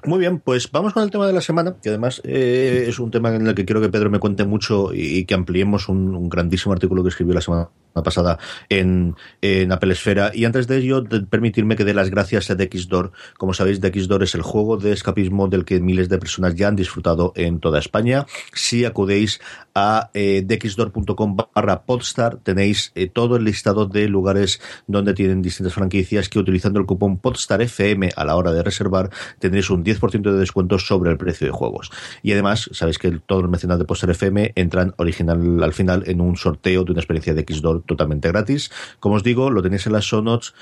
Muy 0.04 0.20
bien, 0.20 0.38
pues 0.38 0.70
vamos 0.70 0.92
con 0.92 1.02
el 1.02 1.10
tema 1.10 1.26
de 1.26 1.32
la 1.32 1.40
semana, 1.40 1.74
que 1.82 1.88
además 1.88 2.20
eh, 2.24 2.84
es 2.86 3.00
un 3.00 3.10
tema 3.10 3.34
en 3.34 3.46
el 3.48 3.54
que 3.54 3.64
quiero 3.64 3.80
que 3.80 3.88
Pedro 3.88 4.10
me 4.10 4.20
cuente 4.20 4.44
mucho 4.44 4.90
y, 4.94 5.24
que 5.24 5.34
ampliemos 5.34 5.88
un, 5.88 6.28
grandísimo 6.28 6.72
artículo 6.72 7.02
que 7.02 7.08
escribió 7.08 7.34
la 7.34 7.40
semana 7.40 7.68
pasada 8.04 8.38
en, 8.68 9.16
en 9.42 9.72
Apple 9.72 9.92
Esfera. 9.92 10.30
Y 10.32 10.44
antes 10.44 10.68
de 10.68 10.76
ello, 10.76 11.02
permitirme 11.28 11.74
que 11.74 11.84
dé 11.84 11.94
las 11.94 12.10
gracias 12.10 12.48
a 12.50 12.54
Dexdoor. 12.54 13.10
Como 13.36 13.54
sabéis, 13.54 13.80
Dexdoor 13.80 14.22
es 14.22 14.36
el 14.36 14.42
juego 14.42 14.76
de 14.76 14.92
escapismo 14.92 15.48
del 15.48 15.64
que 15.64 15.80
miles 15.80 16.08
de 16.08 16.18
personas 16.18 16.54
ya 16.54 16.68
han 16.68 16.76
disfrutado 16.76 17.32
en 17.34 17.58
toda 17.58 17.80
España. 17.80 18.24
Si 18.54 18.84
acudéis 18.84 19.40
a 19.78 20.10
eh, 20.12 20.42
dexdoor.com 20.44 21.36
barra 21.36 21.82
podstar, 21.86 22.38
tenéis 22.38 22.90
eh, 22.96 23.08
todo 23.08 23.36
el 23.36 23.44
listado 23.44 23.86
de 23.86 24.08
lugares 24.08 24.60
donde 24.88 25.14
tienen 25.14 25.40
distintas 25.40 25.74
franquicias 25.74 26.28
que 26.28 26.40
utilizando 26.40 26.80
el 26.80 26.86
cupón 26.86 27.18
podstarfm 27.18 28.10
a 28.16 28.24
la 28.24 28.34
hora 28.34 28.50
de 28.50 28.64
reservar 28.64 29.10
tendréis 29.38 29.70
un 29.70 29.84
10% 29.84 30.32
de 30.32 30.38
descuento 30.38 30.80
sobre 30.80 31.12
el 31.12 31.16
precio 31.16 31.46
de 31.46 31.52
juegos. 31.52 31.92
Y 32.22 32.32
además, 32.32 32.68
sabéis 32.72 32.98
que 32.98 33.10
todos 33.24 33.42
los 33.42 33.50
mecenas 33.50 33.78
de 33.78 33.84
Poster 33.84 34.10
FM 34.10 34.52
entran 34.56 34.94
original 34.96 35.62
al 35.62 35.72
final 35.72 36.02
en 36.06 36.20
un 36.20 36.36
sorteo 36.36 36.82
de 36.82 36.92
una 36.92 37.00
experiencia 37.00 37.34
de 37.34 37.46
Xdoor 37.48 37.82
totalmente 37.84 38.28
gratis. 38.28 38.70
Como 38.98 39.14
os 39.14 39.22
digo, 39.22 39.50
lo 39.50 39.62
tenéis 39.62 39.86
en 39.86 39.92
las 39.92 40.04
show 40.04 40.22
notes 40.22 40.54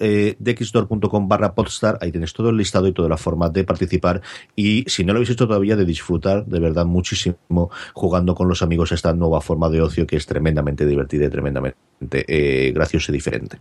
eh, 0.00 0.36
de 0.38 0.56
xdoor.com 0.56 1.28
barra 1.28 1.54
podstar. 1.54 1.98
Ahí 2.00 2.10
tenéis 2.10 2.32
todo 2.32 2.50
el 2.50 2.56
listado 2.56 2.88
y 2.88 2.92
toda 2.92 3.08
la 3.08 3.16
forma 3.16 3.48
de 3.48 3.64
participar. 3.64 4.22
Y 4.56 4.84
si 4.88 5.04
no 5.04 5.12
lo 5.12 5.18
habéis 5.18 5.30
hecho 5.30 5.46
todavía, 5.46 5.76
de 5.76 5.84
disfrutar 5.84 6.46
de 6.46 6.60
verdad 6.60 6.86
muchísimo 6.86 7.70
jugando 7.94 8.34
con 8.34 8.48
los 8.48 8.55
amigos 8.62 8.92
esta 8.92 9.12
nueva 9.12 9.40
forma 9.40 9.68
de 9.68 9.82
ocio 9.82 10.06
que 10.06 10.16
es 10.16 10.26
tremendamente 10.26 10.86
divertida 10.86 11.26
y 11.26 11.30
tremendamente 11.30 11.76
eh, 12.08 12.72
graciosa 12.72 13.12
y 13.12 13.14
diferente. 13.14 13.58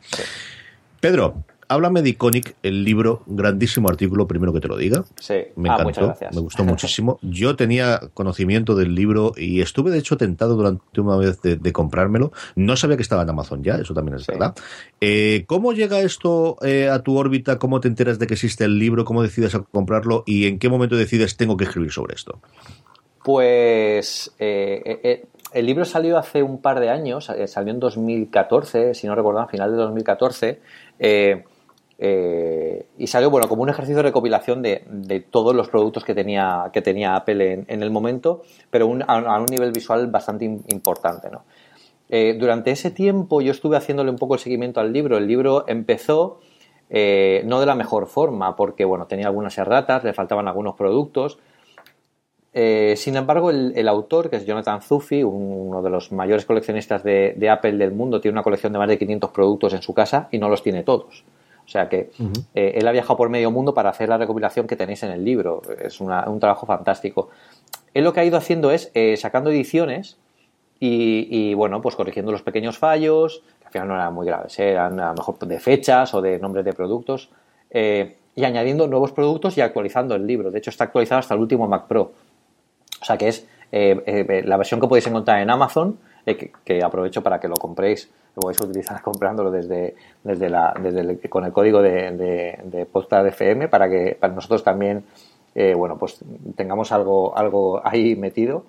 Pedro, 0.99 1.43
Háblame 1.67 2.03
de 2.03 2.09
Iconic, 2.09 2.55
el 2.61 2.83
libro, 2.83 3.23
grandísimo 3.25 3.89
artículo, 3.89 4.27
primero 4.27 4.53
que 4.53 4.59
te 4.59 4.67
lo 4.67 4.77
diga. 4.77 5.03
Sí, 5.19 5.33
me 5.55 5.69
ah, 5.69 5.77
encantó, 5.79 6.13
me 6.31 6.41
gustó 6.41 6.63
muchísimo. 6.63 7.17
Yo 7.23 7.55
tenía 7.55 8.01
conocimiento 8.13 8.75
del 8.75 8.93
libro 8.93 9.33
y 9.35 9.61
estuve 9.61 9.89
de 9.89 9.97
hecho 9.97 10.17
tentado 10.17 10.55
durante 10.55 11.01
una 11.01 11.15
vez 11.17 11.41
de, 11.41 11.73
comprármelo. 11.73 12.31
No 12.55 12.77
sabía 12.77 12.97
que 12.97 13.03
estaba 13.03 13.23
en 13.23 13.29
Amazon 13.29 13.63
ya, 13.63 13.75
eso 13.75 13.93
también 13.93 14.17
es 14.17 14.27
verdad. 14.27 14.53
Eh, 15.01 15.45
¿Cómo 15.47 15.73
llega 15.73 16.01
esto 16.01 16.57
eh, 16.61 16.89
a 16.89 16.99
tu 16.99 17.17
órbita? 17.17 17.57
¿Cómo 17.57 17.79
te 17.79 17.87
enteras 17.87 18.19
de 18.19 18.27
que 18.27 18.35
existe 18.35 18.65
el 18.65 18.77
libro? 18.77 19.03
¿Cómo 19.03 19.23
decides 19.23 19.57
comprarlo? 19.71 20.23
¿Y 20.27 20.45
en 20.45 20.59
qué 20.59 20.69
momento 20.69 20.95
decides 20.95 21.35
tengo 21.35 21.57
que 21.57 21.63
escribir 21.63 21.91
sobre 21.91 22.15
esto? 22.15 22.39
Pues 23.25 24.35
eh, 24.37 25.25
el 25.51 25.65
libro 25.65 25.83
salió 25.83 26.19
hace 26.19 26.43
un 26.43 26.61
par 26.61 26.79
de 26.79 26.89
años, 26.89 27.31
salió 27.47 27.73
en 27.73 27.79
2014, 27.79 28.93
si 28.93 29.07
no 29.07 29.15
recuerdo, 29.15 29.39
a 29.39 29.47
final 29.47 29.71
de 29.71 29.77
2014. 29.77 30.59
Eh, 31.97 32.87
y 32.97 33.07
salió 33.07 33.29
bueno 33.29 33.47
como 33.47 33.63
un 33.63 33.69
ejercicio 33.69 33.97
de 33.97 34.03
recopilación 34.03 34.61
de, 34.61 35.25
todos 35.29 35.55
los 35.55 35.69
productos 35.69 36.03
que 36.03 36.13
tenía, 36.13 36.69
que 36.73 36.81
tenía 36.81 37.15
Apple 37.15 37.65
en, 37.67 37.83
el 37.83 37.89
momento, 37.89 38.43
pero 38.69 38.93
a, 39.07 39.39
un 39.39 39.45
nivel 39.45 39.71
visual 39.71 40.07
bastante 40.07 40.45
importante. 40.45 41.29
¿no? 41.31 41.43
Eh, 42.09 42.35
durante 42.37 42.71
ese 42.71 42.91
tiempo 42.91 43.41
yo 43.41 43.51
estuve 43.51 43.77
haciéndole 43.77 44.11
un 44.11 44.17
poco 44.17 44.35
el 44.35 44.39
seguimiento 44.39 44.79
al 44.79 44.91
libro. 44.91 45.17
El 45.17 45.27
libro 45.27 45.65
empezó 45.67 46.39
eh, 46.89 47.41
no 47.45 47.59
de 47.59 47.65
la 47.65 47.75
mejor 47.75 48.07
forma, 48.07 48.55
porque 48.55 48.83
bueno, 48.83 49.07
tenía 49.07 49.27
algunas 49.27 49.57
erratas, 49.57 50.03
le 50.03 50.13
faltaban 50.13 50.47
algunos 50.47 50.75
productos. 50.75 51.39
Sin 52.95 53.17
embargo, 53.17 53.49
el, 53.49 53.87
autor, 53.87 54.29
que 54.29 54.37
es 54.37 54.45
Jonathan 54.45 54.81
Zufi, 54.81 55.23
uno 55.23 55.81
de 55.81 55.89
los 55.89 56.11
mayores 56.11 56.45
coleccionistas 56.45 57.03
de, 57.03 57.33
de 57.35 57.49
Apple 57.49 57.73
del 57.73 57.91
mundo, 57.91 58.21
tiene 58.21 58.35
una 58.35 58.43
colección 58.43 58.71
de 58.71 58.79
más 58.79 58.87
de 58.87 58.97
500 58.97 59.29
productos 59.31 59.73
en 59.73 59.81
su 59.81 59.93
casa 59.93 60.29
y 60.31 60.37
no 60.37 60.47
los 60.47 60.63
tiene 60.63 60.83
todos. 60.83 61.25
O 61.65 61.67
sea 61.67 61.89
que 61.89 62.11
eh, 62.53 62.73
él 62.75 62.87
ha 62.87 62.91
viajado 62.91 63.17
por 63.17 63.29
medio 63.29 63.49
mundo 63.49 63.73
para 63.73 63.89
hacer 63.89 64.07
la 64.07 64.17
recopilación 64.17 64.67
que 64.67 64.75
tenéis 64.75 65.01
en 65.03 65.11
el 65.11 65.25
libro. 65.25 65.61
Es 65.81 65.99
un 65.99 66.39
trabajo 66.39 66.65
fantástico. 66.65 67.29
Él 67.93 68.03
lo 68.03 68.13
que 68.13 68.19
ha 68.19 68.25
ido 68.25 68.37
haciendo 68.37 68.71
es 68.71 68.91
eh, 68.93 69.17
sacando 69.17 69.49
ediciones 69.49 70.17
y, 70.79 71.53
bueno, 71.55 71.81
pues 71.81 71.95
corrigiendo 71.95 72.31
los 72.31 72.43
pequeños 72.43 72.77
fallos, 72.77 73.41
que 73.59 73.65
al 73.65 73.71
final 73.71 73.87
no 73.87 73.95
eran 73.95 74.13
muy 74.13 74.27
graves, 74.27 74.59
¿eh? 74.59 74.71
eran 74.71 74.99
a 74.99 75.07
lo 75.07 75.13
mejor 75.15 75.39
de 75.39 75.59
fechas 75.59 76.13
o 76.13 76.21
de 76.21 76.37
nombres 76.37 76.63
de 76.63 76.73
productos, 76.73 77.29
y 77.73 78.43
añadiendo 78.43 78.85
nuevos 78.85 79.11
productos 79.11 79.57
y 79.57 79.61
actualizando 79.61 80.13
el 80.13 80.27
libro. 80.27 80.51
De 80.51 80.59
hecho, 80.59 80.69
está 80.69 80.83
actualizado 80.83 81.19
hasta 81.19 81.33
el 81.33 81.39
último 81.39 81.67
Mac 81.67 81.87
Pro. 81.87 82.11
O 83.05 83.07
sea 83.07 83.17
que 83.17 83.27
es 83.27 83.45
la 83.71 84.57
versión 84.57 84.79
que 84.79 84.87
podéis 84.87 85.05
encontrar 85.05 85.39
en 85.39 85.51
Amazon, 85.51 85.99
que 86.25 86.83
aprovecho 86.83 87.21
para 87.21 87.39
que 87.39 87.47
lo 87.47 87.55
compréis. 87.55 88.09
Lo 88.35 88.49
a 88.49 88.65
utilizar 88.65 88.99
comprándolo 89.03 89.51
desde, 89.51 89.93
desde, 90.23 90.49
la, 90.49 90.73
desde 90.81 91.29
con 91.29 91.45
el 91.45 91.51
código 91.51 91.83
de, 91.83 92.11
de, 92.11 92.59
de 92.63 93.29
FM 93.29 93.67
para 93.67 93.87
que 93.87 94.17
para 94.19 94.33
nosotros 94.33 94.63
también 94.63 95.03
eh, 95.53 95.73
bueno 95.73 95.97
pues 95.97 96.19
tengamos 96.55 96.91
algo 96.91 97.37
algo 97.37 97.81
ahí 97.85 98.15
metido. 98.15 98.65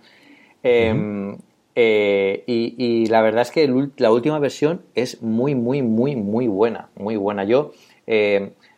Em, 0.62 1.39
eh, 1.74 2.45
y, 2.47 3.07
la 3.07 3.22
verdad 3.22 3.43
es 3.43 3.51
que 3.51 3.70
la 3.97 4.11
última 4.11 4.39
versión 4.39 4.82
es 4.95 5.22
muy 5.22 5.55
muy 5.55 5.82
muy 5.82 6.14
muy 6.14 6.47
buena 6.47 6.89
muy 6.95 7.16
buena. 7.16 7.45
Yo 7.45 7.72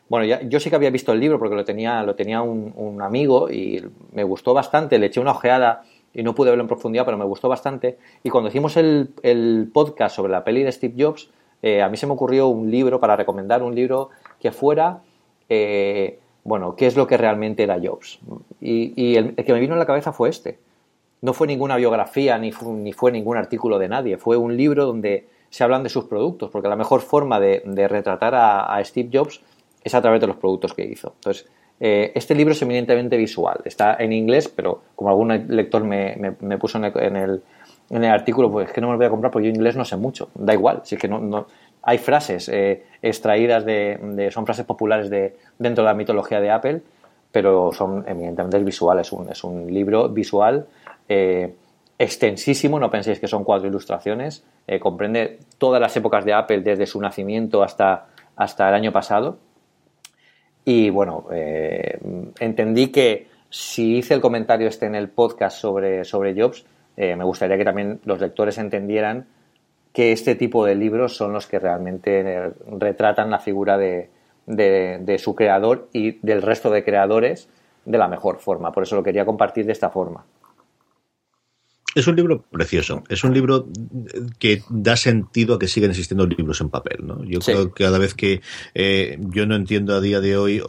bueno, 0.08 0.24
ya, 0.24 0.40
yo 0.42 0.58
sí 0.60 0.70
que 0.70 0.76
había 0.76 0.90
visto 0.90 1.12
el 1.12 1.20
libro 1.20 1.38
porque 1.38 1.54
lo 1.54 1.64
tenía, 1.64 2.02
lo 2.02 2.14
tenía 2.14 2.40
un, 2.40 2.72
un, 2.76 3.02
amigo 3.02 3.50
y 3.50 3.84
me 4.12 4.24
gustó 4.24 4.54
bastante, 4.54 4.98
le 4.98 5.06
eché 5.06 5.20
una 5.20 5.32
ojeada 5.32 5.82
y 6.14 6.22
no 6.22 6.34
pude 6.34 6.50
verlo 6.50 6.62
en 6.62 6.68
profundidad, 6.68 7.04
pero 7.04 7.18
me 7.18 7.24
gustó 7.24 7.48
bastante. 7.48 7.98
Y 8.22 8.30
cuando 8.30 8.48
hicimos 8.48 8.76
el, 8.76 9.70
podcast 9.72 10.16
sobre 10.16 10.32
la 10.32 10.44
peli 10.44 10.62
de 10.62 10.72
Steve 10.72 10.94
Jobs, 10.98 11.30
eh, 11.62 11.82
a 11.82 11.88
mí 11.88 11.96
se 11.96 12.06
me 12.06 12.12
ocurrió 12.12 12.48
un 12.48 12.70
libro 12.70 13.00
para 13.00 13.16
recomendar, 13.16 13.62
un 13.62 13.74
libro 13.74 14.10
que 14.40 14.50
fuera, 14.50 15.02
eh, 15.48 16.18
bueno, 16.44 16.74
qué 16.74 16.86
es 16.86 16.96
lo 16.96 17.06
que 17.06 17.16
realmente 17.16 17.62
era 17.62 17.78
Jobs. 17.82 18.20
Y, 18.60 19.16
el, 19.16 19.34
que 19.34 19.52
me 19.52 19.60
vino 19.60 19.74
en 19.74 19.78
la 19.78 19.86
cabeza 19.86 20.12
fue 20.12 20.30
este. 20.30 20.58
No 21.20 21.34
fue 21.34 21.46
ninguna 21.46 21.76
biografía 21.76 22.38
ni 22.38 22.52
fue, 22.52 22.72
ni 22.72 22.92
fue 22.92 23.12
ningún 23.12 23.36
artículo 23.36 23.78
de 23.78 23.88
nadie, 23.88 24.18
fue 24.18 24.36
un 24.36 24.56
libro 24.56 24.86
donde 24.86 25.28
se 25.50 25.64
hablan 25.64 25.82
de 25.82 25.88
sus 25.88 26.04
productos, 26.04 26.50
porque 26.50 26.68
la 26.68 26.76
mejor 26.76 27.00
forma 27.00 27.40
de, 27.40 27.88
retratar 27.88 28.34
a 28.34 28.82
Steve 28.84 29.10
Jobs 29.12 29.40
es 29.88 29.94
a 29.94 30.00
través 30.00 30.20
de 30.20 30.28
los 30.28 30.36
productos 30.36 30.72
que 30.72 30.84
hizo. 30.84 31.12
Entonces, 31.16 31.46
eh, 31.80 32.12
este 32.14 32.34
libro 32.34 32.52
es 32.52 32.62
eminentemente 32.62 33.16
visual, 33.16 33.60
está 33.64 33.96
en 33.98 34.12
inglés, 34.12 34.48
pero 34.48 34.82
como 34.96 35.10
algún 35.10 35.46
lector 35.48 35.84
me, 35.84 36.32
puso 36.58 36.78
en 36.78 36.84
el, 37.16 37.42
en, 37.90 38.04
el, 38.04 38.10
artículo, 38.10 38.50
pues 38.50 38.68
es 38.68 38.74
que 38.74 38.80
no 38.80 38.88
me 38.88 38.94
lo 38.94 38.98
voy 38.98 39.06
a 39.06 39.10
comprar 39.10 39.30
porque 39.30 39.46
yo 39.46 39.54
inglés 39.54 39.76
no 39.76 39.84
sé 39.84 39.96
mucho, 39.96 40.30
da 40.34 40.52
igual, 40.52 40.80
si 40.84 40.96
es 40.96 41.00
que 41.00 41.06
no, 41.06 41.46
hay 41.82 41.98
frases 41.98 42.48
eh, 42.48 42.84
extraídas 43.00 43.64
de, 43.64 44.28
son 44.32 44.44
frases 44.44 44.66
populares 44.66 45.08
de, 45.08 45.36
dentro 45.58 45.84
de 45.84 45.90
la 45.90 45.94
mitología 45.94 46.40
de 46.40 46.50
Apple, 46.50 46.82
pero 47.30 47.70
son 47.72 48.04
eminentemente 48.08 48.58
visuales, 48.58 49.12
es 49.30 49.44
un, 49.44 49.72
libro 49.72 50.08
visual 50.08 50.66
eh, 51.08 51.54
extensísimo, 51.96 52.80
no 52.80 52.90
penséis 52.90 53.20
que 53.20 53.28
son 53.28 53.44
cuatro 53.44 53.68
ilustraciones, 53.68 54.44
comprende 54.80 55.38
todas 55.58 55.80
las 55.80 55.96
épocas 55.96 56.24
de 56.24 56.32
Apple 56.32 56.60
desde 56.60 56.86
su 56.86 57.00
nacimiento 57.00 57.62
hasta, 57.62 58.06
hasta 58.36 58.68
el 58.68 58.74
año 58.74 58.92
pasado 58.92 59.38
y 60.70 60.90
bueno, 60.90 61.24
eh, 61.32 61.98
entendí 62.40 62.88
que 62.88 63.26
si 63.48 63.96
hice 63.96 64.12
el 64.12 64.20
comentario 64.20 64.68
este 64.68 64.84
en 64.84 64.94
el 64.94 65.08
podcast 65.08 65.58
sobre, 65.58 66.04
sobre 66.04 66.38
Jobs, 66.38 66.66
eh, 66.94 67.16
me 67.16 67.24
gustaría 67.24 67.56
que 67.56 67.64
también 67.64 68.00
los 68.04 68.20
lectores 68.20 68.58
entendieran 68.58 69.24
que 69.94 70.12
este 70.12 70.34
tipo 70.34 70.66
de 70.66 70.74
libros 70.74 71.16
son 71.16 71.32
los 71.32 71.46
que 71.46 71.58
realmente 71.58 72.20
eh, 72.20 72.50
retratan 72.78 73.30
la 73.30 73.38
figura 73.38 73.78
de, 73.78 74.10
de, 74.44 75.18
su 75.18 75.34
creador 75.34 75.88
y 75.94 76.18
del 76.20 76.42
resto 76.42 76.68
de 76.68 76.84
creadores 76.84 77.48
de 77.86 77.96
la 77.96 78.06
mejor 78.06 78.38
forma. 78.38 78.70
Por 78.70 78.82
eso 78.82 78.94
lo 78.94 79.02
quería 79.02 79.24
compartir 79.24 79.64
de 79.64 79.72
esta 79.72 79.88
forma. 79.88 80.26
Es 81.98 82.06
un 82.06 82.14
libro 82.14 82.42
precioso. 82.42 83.02
Es 83.08 83.24
un 83.24 83.34
libro 83.34 83.66
que 84.38 84.62
da 84.70 84.96
sentido 84.96 85.56
a 85.56 85.58
que 85.58 85.66
siguen 85.66 85.90
existiendo 85.90 86.28
libros 86.28 86.60
en 86.60 86.68
papel. 86.68 86.98
¿no? 87.04 87.24
Yo 87.24 87.40
creo 87.40 87.74
que 87.74 87.82
cada 87.82 87.98
vez 87.98 88.14
que 88.14 88.40
eh, 88.72 89.18
yo 89.18 89.46
no 89.46 89.56
entiendo 89.56 89.96
a 89.96 90.00
día 90.00 90.20
de 90.20 90.36
hoy, 90.36 90.62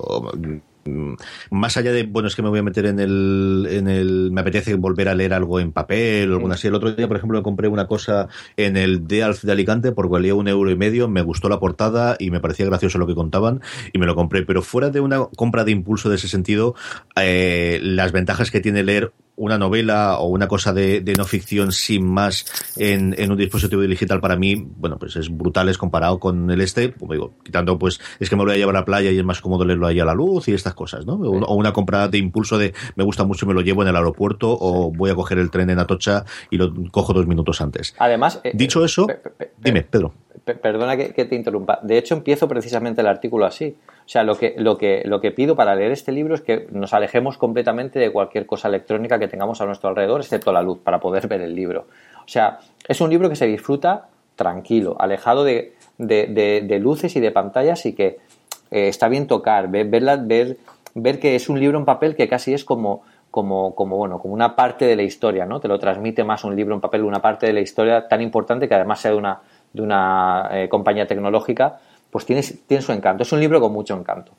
mm, 0.85 1.13
más 1.51 1.77
allá 1.77 1.91
de, 1.91 2.01
bueno, 2.07 2.29
es 2.29 2.35
que 2.35 2.41
me 2.41 2.49
voy 2.49 2.57
a 2.57 2.63
meter 2.63 2.87
en 2.87 2.99
el, 2.99 3.67
en 3.69 3.87
el, 3.87 4.31
me 4.31 4.41
apetece 4.41 4.73
volver 4.73 5.07
a 5.07 5.13
leer 5.13 5.35
algo 5.35 5.59
en 5.59 5.71
papel 5.71 6.31
o 6.31 6.37
alguna 6.37 6.55
así. 6.55 6.65
El 6.65 6.73
otro 6.73 6.93
día, 6.93 7.07
por 7.07 7.17
ejemplo, 7.17 7.37
me 7.37 7.43
compré 7.43 7.67
una 7.67 7.85
cosa 7.85 8.27
en 8.57 8.75
el 8.75 9.07
de 9.07 9.21
Alf 9.21 9.43
de 9.43 9.51
Alicante 9.51 9.91
porque 9.91 10.13
valía 10.13 10.33
un 10.33 10.47
euro 10.47 10.71
y 10.71 10.75
medio, 10.75 11.07
me 11.07 11.21
gustó 11.21 11.47
la 11.47 11.59
portada 11.59 12.15
y 12.17 12.31
me 12.31 12.39
parecía 12.39 12.65
gracioso 12.65 12.97
lo 12.97 13.05
que 13.05 13.13
contaban 13.13 13.61
y 13.93 13.99
me 13.99 14.07
lo 14.07 14.15
compré. 14.15 14.41
Pero 14.47 14.63
fuera 14.63 14.89
de 14.89 14.99
una 14.99 15.25
compra 15.35 15.63
de 15.63 15.73
impulso 15.73 16.09
de 16.09 16.15
ese 16.15 16.27
sentido, 16.27 16.73
eh, 17.15 17.79
las 17.83 18.11
ventajas 18.13 18.49
que 18.49 18.61
tiene 18.61 18.81
leer 18.83 19.13
una 19.39 19.57
novela 19.57 20.19
o 20.19 20.27
una 20.27 20.47
cosa 20.47 20.73
de, 20.73 21.01
no 21.17 21.25
ficción 21.25 21.71
sin 21.71 22.05
más 22.05 22.45
en, 22.77 23.15
un 23.31 23.37
dispositivo 23.37 23.81
digital 23.81 24.19
para 24.19 24.35
mí, 24.35 24.55
bueno, 24.55 24.97
pues 24.99 25.15
es 25.15 25.29
brutal 25.29 25.69
es 25.69 25.77
comparado 25.77 26.19
con 26.19 26.51
el 26.51 26.61
este, 26.61 26.91
como 26.93 27.13
digo, 27.13 27.33
quitando 27.43 27.79
pues 27.79 27.99
es 28.19 28.29
que 28.29 28.35
me 28.35 28.43
lo 28.43 28.47
voy 28.47 28.55
a 28.55 28.57
llevar 28.57 28.75
a 28.75 28.79
la 28.79 28.85
playa 28.85 29.11
y 29.11 29.17
es 29.17 29.23
más 29.23 29.41
cómodo 29.41 29.65
leerlo 29.65 29.87
ahí 29.87 29.99
a 29.99 30.05
la 30.05 30.13
luz 30.13 30.47
y 30.49 30.53
estas 30.53 30.73
cosas, 30.73 31.05
¿no? 31.05 31.13
O, 31.13 31.55
una 31.55 31.71
compra 31.71 32.07
de 32.09 32.17
impulso 32.17 32.57
de 32.57 32.73
me 32.95 33.03
gusta 33.03 33.23
mucho 33.23 33.45
me 33.45 33.53
lo 33.53 33.61
llevo 33.61 33.81
en 33.81 33.87
el 33.87 33.95
aeropuerto 33.95 34.57
o 34.59 34.91
voy 34.91 35.09
a 35.09 35.15
coger 35.15 35.39
el 35.39 35.49
tren 35.49 35.69
en 35.69 35.79
Atocha 35.79 36.25
y 36.49 36.57
lo 36.57 36.73
cojo 36.91 37.13
dos 37.13 37.25
minutos 37.25 37.61
antes. 37.61 37.95
Además, 37.97 38.41
eh, 38.43 38.51
dicho 38.53 38.83
eso, 38.83 39.07
dime, 39.57 39.83
Pedro. 39.83 40.13
Perdona 40.55 40.97
que, 40.97 41.25
te 41.25 41.35
interrumpa. 41.35 41.79
De 41.81 41.97
hecho, 41.97 42.15
empiezo 42.15 42.47
precisamente 42.47 43.01
el 43.01 43.07
artículo 43.07 43.45
así. 43.45 43.75
O 43.87 44.09
sea, 44.09 44.23
lo 44.23 44.35
que, 44.35 44.55
lo, 44.57 44.77
que, 44.77 45.03
lo 45.05 45.21
que 45.21 45.31
pido 45.31 45.55
para 45.55 45.75
leer 45.75 45.91
este 45.91 46.11
libro 46.11 46.35
es 46.35 46.41
que 46.41 46.67
nos 46.71 46.93
alejemos 46.93 47.37
completamente 47.37 47.99
de 47.99 48.11
cualquier 48.11 48.45
cosa 48.45 48.67
electrónica 48.67 49.19
que 49.19 49.27
tengamos 49.27 49.61
a 49.61 49.65
nuestro 49.65 49.89
alrededor, 49.89 50.21
excepto 50.21 50.51
la 50.51 50.61
luz, 50.61 50.79
para 50.83 50.99
poder 50.99 51.27
ver 51.27 51.41
el 51.41 51.55
libro. 51.55 51.85
O 52.25 52.27
sea, 52.27 52.59
es 52.87 53.01
un 53.01 53.09
libro 53.09 53.29
que 53.29 53.35
se 53.35 53.47
disfruta 53.47 54.07
tranquilo, 54.35 54.95
alejado 54.99 55.43
de, 55.43 55.73
luces 56.79 57.15
y 57.15 57.19
de 57.19 57.31
pantallas 57.31 57.85
y 57.85 57.93
que 57.93 58.17
eh, 58.71 58.87
está 58.87 59.09
bien 59.09 59.27
tocar, 59.27 59.69
ver, 59.69 59.87
ver, 59.87 60.57
ver 60.95 61.19
que 61.19 61.35
es 61.35 61.49
un 61.49 61.59
libro 61.59 61.77
en 61.77 61.85
papel 61.85 62.15
que 62.15 62.27
casi 62.27 62.53
es 62.53 62.63
como, 62.63 63.03
como, 63.31 63.75
como, 63.75 63.97
bueno, 63.97 64.19
como 64.19 64.33
una 64.33 64.55
parte 64.55 64.85
de 64.85 64.95
la 64.95 65.03
historia, 65.03 65.45
¿no? 65.45 65.59
Te 65.59 65.67
lo 65.67 65.77
transmite 65.77 66.23
más 66.23 66.43
un 66.43 66.55
libro 66.55 66.73
en 66.73 66.81
papel, 66.81 67.03
una 67.03 67.21
parte 67.21 67.45
de 67.45 67.53
la 67.53 67.61
historia 67.61 68.07
tan 68.07 68.21
importante 68.21 68.67
que 68.67 68.75
además 68.75 69.01
sea 69.01 69.11
de 69.11 69.17
una, 69.17 69.39
de 69.73 69.81
una 69.81 70.49
eh, 70.51 70.69
compañía 70.69 71.07
tecnológica 71.07 71.79
pues 72.11 72.25
tiene, 72.25 72.41
tiene 72.67 72.81
su 72.81 72.91
encanto. 72.91 73.23
Es 73.23 73.31
un 73.31 73.39
libro 73.39 73.61
con 73.61 73.71
mucho 73.71 73.95
encanto. 73.95 74.33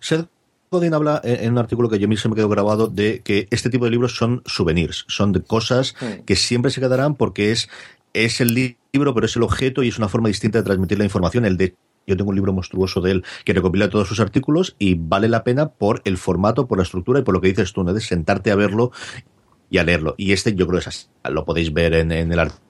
Seth 0.00 0.28
Godin 0.70 0.94
habla 0.94 1.20
en 1.22 1.52
un 1.52 1.58
artículo 1.58 1.88
que 1.88 1.98
yo 1.98 2.08
mismo 2.08 2.30
me 2.30 2.36
quedo 2.36 2.48
grabado 2.48 2.88
de 2.88 3.20
que 3.20 3.46
este 3.50 3.70
tipo 3.70 3.84
de 3.84 3.92
libros 3.92 4.16
son 4.16 4.42
souvenirs, 4.46 5.04
son 5.08 5.32
de 5.32 5.42
cosas 5.42 5.94
que 6.24 6.34
siempre 6.34 6.72
se 6.72 6.80
quedarán 6.80 7.14
porque 7.14 7.52
es, 7.52 7.68
es 8.12 8.40
el 8.40 8.54
libro, 8.92 9.14
pero 9.14 9.26
es 9.26 9.36
el 9.36 9.44
objeto 9.44 9.84
y 9.84 9.88
es 9.88 9.98
una 9.98 10.08
forma 10.08 10.28
distinta 10.28 10.58
de 10.58 10.64
transmitir 10.64 10.98
la 10.98 11.04
información. 11.04 11.44
El 11.44 11.56
de 11.56 11.74
yo 12.08 12.16
tengo 12.16 12.30
un 12.30 12.36
libro 12.36 12.52
monstruoso 12.52 13.00
de 13.00 13.12
él 13.12 13.24
que 13.44 13.52
recopila 13.52 13.90
todos 13.90 14.08
sus 14.08 14.20
artículos 14.20 14.76
y 14.78 14.94
vale 14.94 15.28
la 15.28 15.44
pena 15.44 15.68
por 15.68 16.02
el 16.04 16.18
formato, 16.18 16.66
por 16.66 16.78
la 16.78 16.84
estructura 16.84 17.20
y 17.20 17.22
por 17.22 17.34
lo 17.34 17.40
que 17.40 17.48
dices 17.48 17.72
tú, 17.72 17.82
¿no? 17.82 17.92
De 17.92 18.00
sentarte 18.00 18.50
a 18.50 18.56
verlo 18.56 18.92
y 19.70 19.78
a 19.78 19.84
leerlo. 19.84 20.14
Y 20.16 20.32
este 20.32 20.54
yo 20.54 20.66
creo 20.66 20.78
que 20.78 20.82
es 20.82 20.88
así. 20.88 21.06
Lo 21.28 21.44
podéis 21.44 21.72
ver 21.72 21.94
en, 21.94 22.12
en 22.12 22.32
el 22.32 22.38
artículo 22.38 22.65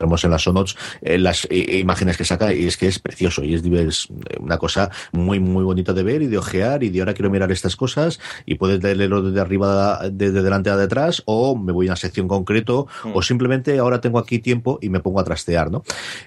vemos 0.00 0.24
en 0.24 0.30
las 0.30 0.42
sonots 0.42 0.76
las 1.02 1.46
eh, 1.50 1.78
imágenes 1.78 2.16
que 2.16 2.24
saca 2.24 2.52
y 2.52 2.66
es 2.66 2.76
que 2.76 2.88
es 2.88 2.98
precioso 2.98 3.44
y 3.44 3.54
es, 3.54 3.64
es, 3.64 4.08
una 4.40 4.58
cosa 4.58 4.90
muy 5.12 5.38
muy 5.38 5.62
bonita 5.62 5.92
de 5.92 6.02
ver 6.02 6.22
y 6.22 6.26
de 6.26 6.38
ojear 6.38 6.82
y 6.82 6.88
de 6.88 7.00
ahora 7.00 7.14
quiero 7.14 7.30
mirar 7.30 7.52
estas 7.52 7.76
cosas 7.76 8.18
y 8.46 8.56
puedes 8.56 8.82
leerlo 8.82 9.22
desde 9.22 9.40
arriba 9.40 10.00
desde 10.10 10.42
delante 10.42 10.70
a 10.70 10.76
detrás 10.76 11.22
o 11.26 11.56
me 11.56 11.72
voy 11.72 11.86
a 11.86 11.90
una 11.90 11.96
sección 11.96 12.28
concreto 12.28 12.86
mm. 13.04 13.10
o 13.14 13.22
simplemente 13.22 13.78
ahora 13.78 14.00
tengo 14.00 14.18
aquí 14.18 14.38
tiempo 14.38 14.78
y 14.80 14.88
me 14.88 15.00
pongo 15.00 15.20
a 15.20 15.24
trastear 15.24 15.70
¿no? 15.70 15.82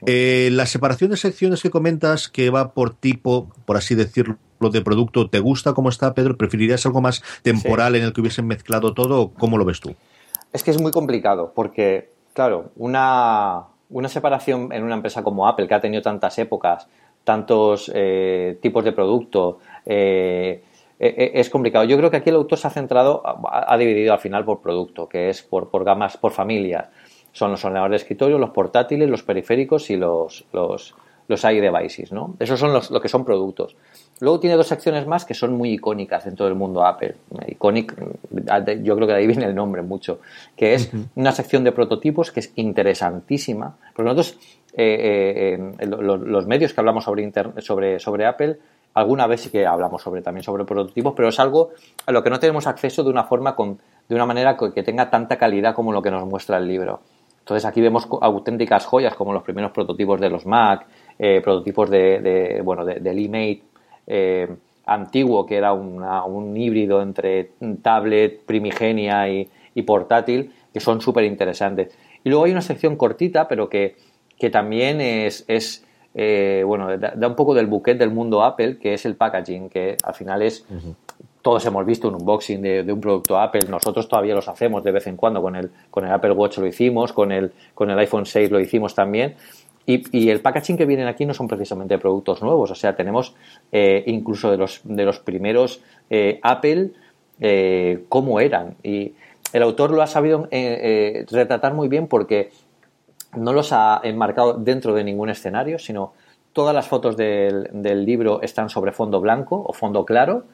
Eh, 0.06 0.50
la 0.52 0.66
separación 0.66 1.10
de 1.12 1.18
secciones 1.18 1.62
que 1.62 1.70
comentas 1.70 2.30
que 2.30 2.50
va 2.50 2.74
por 2.74 2.94
tipo 2.94 3.50
por 3.66 3.78
así 3.78 3.96
decirlo 3.96 4.38
de 4.70 4.82
producto, 4.82 5.30
¿te 5.30 5.40
gusta 5.40 5.74
cómo 5.74 5.90
está, 5.90 6.14
Pedro? 6.14 6.38
¿Preferirías 6.38 6.86
algo 6.86 7.02
más 7.02 7.22
temporal 7.42 7.94
sí. 7.94 8.00
en 8.00 8.06
el 8.06 8.14
que 8.14 8.22
hubiesen 8.22 8.48
mezclado 8.48 8.94
todo? 8.94 9.34
¿Cómo 9.34 9.58
lo 9.58 9.66
ves 9.66 9.80
tú? 9.80 9.96
Es 10.52 10.64
que 10.64 10.72
es 10.72 10.80
muy 10.80 10.92
complicado, 10.92 11.52
porque 11.56 12.13
Claro, 12.34 12.72
una, 12.78 13.66
una, 13.90 14.10
separación 14.10 14.72
en 14.74 14.84
una 14.84 14.96
empresa 14.96 15.24
como 15.24 15.48
Apple, 15.48 15.68
que 15.68 15.76
ha 15.76 15.82
tenido 15.82 16.02
tantas 16.02 16.38
épocas, 16.40 16.88
tantos 17.24 17.92
eh, 17.94 18.58
tipos 18.62 18.84
de 18.84 18.92
producto, 18.92 19.60
eh, 19.86 20.64
eh, 21.00 21.32
es 21.36 21.50
complicado. 21.50 21.86
Yo 21.86 21.98
creo 21.98 22.10
que 22.10 22.18
aquí 22.18 22.30
el 22.30 22.36
autor 22.36 22.58
se 22.58 22.68
ha 22.68 22.72
centrado, 22.72 23.22
ha, 23.26 23.72
ha 23.74 23.78
dividido 23.78 24.14
al 24.14 24.20
final 24.20 24.46
por 24.46 24.62
producto, 24.62 25.08
que 25.08 25.30
es 25.30 25.44
por, 25.44 25.70
por, 25.70 25.84
gamas, 25.84 26.18
por 26.18 26.32
familias. 26.32 26.90
Son 27.32 27.52
los 27.52 27.64
ordenadores 27.66 28.02
de 28.02 28.04
escritorio, 28.04 28.38
los 28.38 28.52
portátiles, 28.52 29.10
los 29.10 29.24
periféricos 29.24 29.90
y 29.90 29.98
los, 29.98 30.46
los, 30.54 30.96
los 31.34 31.44
iDevices, 31.44 32.12
¿no? 32.12 32.36
Esos 32.40 32.60
son 32.60 32.74
los, 32.74 32.92
lo 32.92 33.02
que 33.02 33.10
son 33.10 33.26
productos. 33.26 33.76
Luego 34.20 34.40
tiene 34.40 34.56
dos 34.56 34.68
secciones 34.68 35.06
más 35.08 35.26
que 35.26 35.34
son 35.34 35.54
muy 35.54 35.72
icónicas 35.72 36.26
dentro 36.26 36.46
del 36.46 36.56
mundo 36.56 36.86
Apple. 36.86 37.16
Iconic, 37.48 37.96
yo 38.82 38.96
creo 38.96 39.08
que 39.08 39.14
de 39.14 39.20
ahí 39.20 39.28
viene 39.28 39.46
el 39.46 39.56
nombre 39.56 39.82
mucho, 39.82 40.20
que 40.56 40.76
es 40.76 40.92
una 41.16 41.32
sección 41.32 41.64
de 41.64 41.72
prototipos 41.72 42.32
que 42.32 42.40
es 42.40 42.52
interesantísima. 42.56 43.76
Porque 43.96 44.12
nosotros, 44.12 44.40
eh, 44.74 45.58
eh, 45.82 45.86
los, 45.86 46.22
los, 46.22 46.48
medios 46.48 46.74
que 46.74 46.82
hablamos 46.82 47.04
sobre, 47.04 47.32
sobre, 47.60 48.00
sobre 48.00 48.26
Apple, 48.26 48.58
alguna 48.94 49.28
vez 49.28 49.42
sí 49.42 49.50
que 49.50 49.66
hablamos 49.66 50.02
sobre, 50.02 50.22
también 50.22 50.44
sobre 50.44 50.66
prototipos, 50.66 51.14
pero 51.16 51.30
es 51.30 51.40
algo 51.40 51.72
a 52.06 52.12
lo 52.12 52.24
que 52.24 52.30
no 52.30 52.40
tenemos 52.40 52.68
acceso 52.68 53.04
de 53.04 53.10
una 53.10 53.24
forma 53.24 53.56
con, 53.56 53.80
de 54.08 54.16
una 54.16 54.26
manera 54.26 54.56
que 54.56 54.84
tenga 54.84 55.10
tanta 55.10 55.38
calidad 55.38 55.74
como 55.74 55.92
lo 55.92 56.02
que 56.02 56.12
nos 56.12 56.26
muestra 56.26 56.58
el 56.58 56.68
libro. 56.68 57.02
Entonces 57.44 57.66
aquí 57.66 57.82
vemos 57.82 58.08
auténticas 58.22 58.86
joyas 58.86 59.16
como 59.16 59.34
los 59.34 59.44
primeros 59.44 59.72
prototipos 59.72 60.20
de 60.22 60.30
los 60.30 60.46
Mac, 60.46 60.86
eh, 61.20 61.42
prototipos 61.44 61.90
de, 61.90 62.20
de, 62.20 62.62
bueno, 62.62 62.86
de, 62.86 63.00
del 63.00 63.20
eMate 63.20 63.64
eh, 64.08 64.48
antiguo, 64.86 65.46
que 65.46 65.56
era 65.58 65.74
una, 65.74 66.26
un 66.26 66.56
híbrido 66.58 67.02
entre 67.02 67.52
tablet 67.82 68.42
primigenia 68.46 69.30
y, 69.30 69.50
y 69.76 69.82
portátil, 69.84 70.52
que 70.74 70.80
son 70.80 71.02
súper 71.02 71.24
interesantes. 71.24 71.96
Y 72.24 72.30
luego 72.30 72.46
hay 72.46 72.52
una 72.52 72.62
sección 72.62 72.96
cortita, 72.96 73.48
pero 73.48 73.70
que, 73.70 73.96
que 74.38 74.50
también 74.50 75.02
es, 75.02 75.46
es 75.48 75.86
eh, 76.16 76.64
bueno, 76.66 76.98
da, 76.98 77.14
da, 77.16 77.28
un 77.28 77.36
poco 77.36 77.54
del 77.54 77.68
buquet 77.68 77.98
del 77.98 78.12
mundo 78.12 78.44
Apple, 78.44 78.78
que 78.78 78.94
es 78.94 79.06
el 79.06 79.16
packaging, 79.16 79.70
que 79.70 79.98
al 80.04 80.14
final 80.14 80.42
es... 80.42 80.66
Uh 80.70 80.76
-huh. 80.76 80.96
Todos 81.42 81.66
hemos 81.66 81.86
visto 81.86 82.08
un 82.08 82.16
unboxing 82.16 82.62
de, 82.62 82.84
de, 82.84 82.94
un 82.94 83.02
producto 83.02 83.38
Apple, 83.38 83.68
nosotros 83.68 84.08
todavía 84.08 84.34
los 84.34 84.48
hacemos 84.48 84.82
de 84.82 84.94
vez 84.94 85.08
en 85.08 85.18
cuando, 85.18 85.42
con 85.42 85.58
el, 85.58 85.72
con 85.92 86.06
el 86.06 86.12
Apple 86.14 86.32
Watch 86.32 86.58
lo 86.58 86.66
hicimos, 86.66 87.12
con 87.12 87.34
el, 87.34 87.52
con 87.74 87.90
el 87.90 88.00
iPhone 88.00 88.26
6 88.26 88.50
lo 88.50 88.62
hicimos 88.62 88.96
también, 88.96 89.36
y, 89.86 90.18
y, 90.18 90.30
el 90.30 90.40
packaging 90.40 90.78
que 90.78 90.86
vienen 90.86 91.08
aquí 91.08 91.26
no 91.26 91.34
son 91.34 91.48
precisamente 91.48 91.98
productos 91.98 92.42
nuevos, 92.42 92.72
o 92.72 92.76
sea, 92.76 92.96
tenemos 92.96 93.36
eh, 93.72 94.04
incluso 94.08 94.50
de 94.50 94.58
los, 94.58 94.82
de 94.84 95.04
los 95.04 95.20
primeros 95.20 95.82
eh, 96.10 96.40
Apple 96.42 96.92
eh, 97.40 98.06
cómo 98.08 98.40
eran. 98.40 98.76
Y 98.84 99.14
el 99.52 99.64
autor 99.64 99.92
lo 99.92 100.02
ha 100.02 100.08
sabido 100.08 100.48
eh, 100.52 101.26
retratar 101.30 101.74
muy 101.74 101.90
bien 101.90 102.08
porque 102.08 102.52
no 103.36 103.52
los 103.52 103.74
ha 103.74 104.00
enmarcado 104.04 104.54
dentro 104.54 104.94
de 104.94 105.04
ningún 105.04 105.30
escenario, 105.30 105.80
sino 105.80 106.14
todas 106.54 106.74
las 106.74 106.88
fotos 106.88 107.18
del, 107.18 107.70
del 107.74 108.06
libro 108.06 108.42
están 108.42 108.70
sobre 108.70 108.92
fondo 108.92 109.20
blanco 109.20 109.64
o 109.68 109.74
fondo 109.74 110.06
claro 110.06 110.46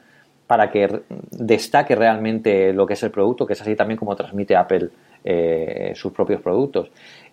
para 0.50 0.72
que 0.72 1.02
destaque 1.30 1.94
realmente 1.94 2.72
lo 2.72 2.84
que 2.84 2.94
es 2.94 3.02
el 3.04 3.12
producto, 3.12 3.46
que 3.46 3.52
es 3.52 3.60
así 3.60 3.76
también 3.76 3.96
como 3.96 4.16
transmite 4.16 4.56
Apple 4.56 4.88
eh, 5.22 5.92
sus 5.94 6.12
propios 6.12 6.40
productos 6.40 6.90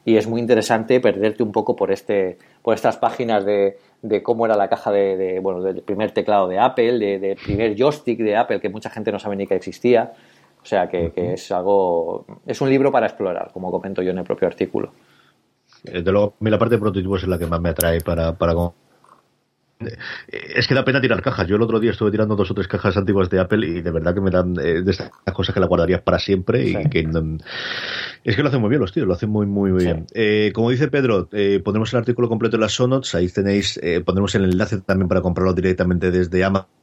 y 0.08 0.16
es 0.16 0.26
muy 0.26 0.40
interesante 0.40 1.02
perderte 1.02 1.44
un 1.44 1.52
poco 1.52 1.76
por 1.76 1.92
este 1.92 2.38
por 2.62 2.74
estas 2.74 2.96
páginas 2.96 3.44
de, 3.44 3.78
de 4.02 4.24
cómo 4.24 4.46
era 4.46 4.56
la 4.56 4.70
caja 4.70 4.90
de, 4.90 5.18
de, 5.18 5.42
bueno 5.42 5.62
del 5.62 5.82
primer 5.82 6.12
teclado 6.12 6.48
de 6.48 6.58
Apple 6.58 6.98
del 6.98 7.20
de 7.20 7.36
primer 7.36 7.76
joystick 7.76 8.18
de 8.20 8.38
Apple 8.38 8.62
que 8.62 8.70
mucha 8.70 8.90
gente 8.90 9.12
no 9.12 9.20
sabe 9.20 9.36
ni 9.36 9.46
que 9.46 9.56
existía. 9.56 10.14
O 10.64 10.66
sea 10.66 10.88
que, 10.88 11.12
que, 11.12 11.34
es 11.34 11.52
algo 11.52 12.26
es 12.46 12.62
un 12.62 12.70
libro 12.70 12.90
para 12.90 13.08
explorar 13.08 13.52
como 13.52 13.70
comento 13.70 14.02
yo 14.02 14.12
en 14.12 14.20
el 14.20 14.24
propio 14.24 14.48
artículo. 14.48 14.94
De 15.84 16.02
luego 16.10 16.36
la 16.40 16.58
parte 16.58 16.76
de 16.76 16.80
prototipos 16.80 17.24
es 17.24 17.28
la 17.28 17.38
que 17.38 17.46
más 17.46 17.60
me 17.60 17.70
atrae 17.70 18.00
para, 18.00 18.34
para 18.34 18.54
es 20.28 20.68
que 20.68 20.74
da 20.74 20.84
pena 20.86 21.02
tirar 21.02 21.22
cajas. 21.22 21.48
Yo 21.48 21.56
el 21.56 21.62
otro 21.62 21.80
día 21.80 21.92
estuve 21.92 22.12
tirando 22.12 22.36
dos 22.36 22.50
o 22.52 22.54
tres 22.54 22.68
cajas 22.68 22.98
antiguas 22.98 23.30
de 23.30 23.40
Apple 23.40 23.68
y 23.68 23.82
de 23.82 23.92
verdad 23.92 24.14
que 24.14 24.22
me 24.22 24.32
dan 24.32 24.56
eh, 24.60 24.82
de 24.82 24.92
estas 24.92 25.12
cosas 25.34 25.54
que 25.54 25.60
la 25.60 25.68
guardarías 25.68 26.02
para 26.02 26.20
siempre 26.20 26.68
y 26.68 26.90
que 26.90 27.04
no, 27.04 27.38
es 28.24 28.36
que 28.36 28.42
lo 28.42 28.50
hacen 28.50 28.62
muy 28.62 28.70
bien 28.70 28.82
los 28.82 28.92
tíos, 28.92 29.08
lo 29.08 29.14
hacen 29.14 29.30
muy 29.30 29.46
muy, 29.46 29.72
muy 29.72 29.82
sí. 29.82 29.86
bien. 29.86 30.06
Eh, 30.14 30.52
como 30.54 30.70
dice 30.70 30.88
Pedro, 30.88 31.28
eh, 31.32 31.62
pondremos 31.64 31.92
el 31.94 32.00
artículo 32.00 32.30
completo 32.30 32.58
en 32.58 32.62
las 32.62 32.74
sonots, 32.74 33.16
ahí 33.16 33.28
tenéis, 33.30 33.80
eh, 33.82 34.02
pondremos 34.02 34.34
el 34.36 34.46
enlace 34.46 34.80
también 34.82 35.08
para 35.08 35.22
comprarlo 35.22 35.54
directamente 35.54 36.12
desde 36.12 36.44
Amazon 36.44 36.77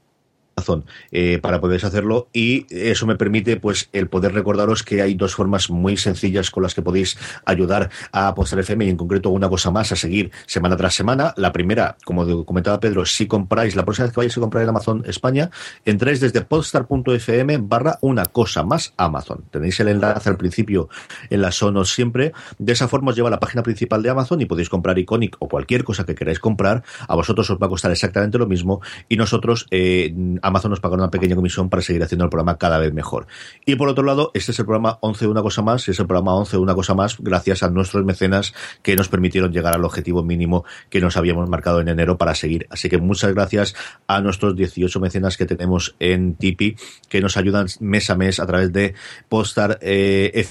Amazon 0.57 0.85
eh, 1.11 1.39
para 1.39 1.61
poder 1.61 1.85
hacerlo 1.85 2.29
y 2.33 2.67
eso 2.71 3.07
me 3.07 3.17
permite 3.17 3.57
pues 3.57 3.89
el 3.93 4.09
poder 4.09 4.33
recordaros 4.33 4.83
que 4.83 5.03
hay 5.03 5.15
dos 5.15 5.35
formas 5.35 5.71
muy 5.71 5.97
sencillas 5.97 6.51
con 6.51 6.63
las 6.63 6.75
que 6.75 6.83
podéis 6.83 7.19
ayudar 7.45 7.91
a 8.13 8.35
Postar 8.35 8.61
FM 8.61 8.85
y 8.85 8.91
en 8.91 8.97
concreto 8.97 9.31
una 9.31 9.49
cosa 9.49 9.71
más 9.71 9.93
a 9.93 9.97
seguir 9.97 10.31
semana 10.47 10.77
tras 10.77 10.95
semana. 10.95 11.35
La 11.37 11.53
primera, 11.53 11.97
como 12.05 12.45
comentaba 12.45 12.81
Pedro, 12.81 13.05
si 13.05 13.27
compráis, 13.27 13.77
la 13.77 13.85
próxima 13.85 14.07
vez 14.07 14.15
que 14.15 14.21
vayáis 14.21 14.37
a 14.37 14.41
comprar 14.41 14.63
en 14.63 14.69
Amazon 14.69 15.03
España, 15.07 15.51
entráis 15.85 16.21
desde 16.21 16.43
podstar.fm 16.43 17.59
barra 17.59 17.99
una 18.01 18.27
cosa 18.27 18.63
más 18.63 18.95
Amazon. 18.97 19.45
Tenéis 19.51 19.79
el 19.81 19.89
enlace 19.89 20.29
al 20.29 20.37
principio 20.37 20.89
en 21.31 21.43
las 21.43 21.57
sonos 21.57 21.93
siempre. 21.93 22.33
De 22.59 22.73
esa 22.73 22.89
forma 22.89 23.11
os 23.11 23.17
lleva 23.17 23.29
a 23.29 23.31
la 23.31 23.41
página 23.41 23.63
principal 23.63 24.03
de 24.03 24.11
Amazon 24.11 24.41
y 24.41 24.47
podéis 24.47 24.69
comprar 24.69 24.99
Iconic 24.99 25.37
o 25.39 25.49
cualquier 25.49 25.85
cosa 25.85 26.05
que 26.05 26.15
queráis 26.15 26.39
comprar. 26.39 26.83
A 27.09 27.15
vosotros 27.15 27.49
os 27.51 27.59
va 27.59 27.67
a 27.67 27.71
costar 27.71 27.91
exactamente 27.91 28.39
lo 28.39 28.47
mismo 28.47 28.81
y 29.09 29.17
nosotros 29.17 29.67
eh, 29.71 30.15
Amazon 30.45 30.71
nos 30.71 30.81
paga 30.81 30.95
una 30.95 31.11
pequeña 31.11 31.35
comisión 31.35 31.71
para 31.71 31.83
seguir 31.83 32.03
haciendo 32.03 32.25
el 32.25 32.31
programa 32.31 32.59
cada 32.59 32.79
vez 32.79 32.93
mejor. 32.93 33.27
Y 33.65 33.77
por 33.77 33.89
otro 33.89 34.05
lado, 34.05 34.31
este 34.35 34.53
es 34.53 34.59
el 34.59 34.67
programa 34.67 34.99
11 35.01 35.27
una 35.27 35.43
cosa 35.43 35.63
más, 35.63 35.89
y 35.89 35.93
es 35.93 35.99
el 35.99 36.07
programa 36.07 36.35
11 36.35 36.59
una 36.59 36.75
cosa 36.75 36.95
más 36.95 37.17
gracias 37.19 37.63
a 37.63 37.71
nuestros 37.71 38.05
mecenas 38.05 38.55
que 38.83 38.95
nos 38.95 39.09
permitieron 39.09 39.53
llegar 39.53 39.75
al 39.75 39.85
objetivo 39.85 40.23
mínimo 40.23 40.65
que 40.91 41.01
nos 41.01 41.17
habíamos 41.17 41.49
marcado 41.49 41.81
en 41.81 41.89
enero 41.89 42.19
para 42.19 42.35
seguir. 42.35 42.67
Así 42.71 42.89
que 42.89 42.99
muchas 42.99 43.35
gracias 43.35 43.75
a 44.07 44.21
nuestros 44.21 44.55
18 44.55 45.01
mecenas 45.01 45.37
que 45.37 45.47
tenemos 45.47 45.97
en 45.99 46.35
Tipi, 46.35 46.77
que 47.09 47.21
nos 47.21 47.37
ayudan 47.37 47.67
mes 47.81 48.11
a 48.11 48.17
mes 48.17 48.41
a 48.41 48.47
través 48.47 48.73
de 48.73 48.95
Postar 49.29 49.79
eh, 49.81 50.47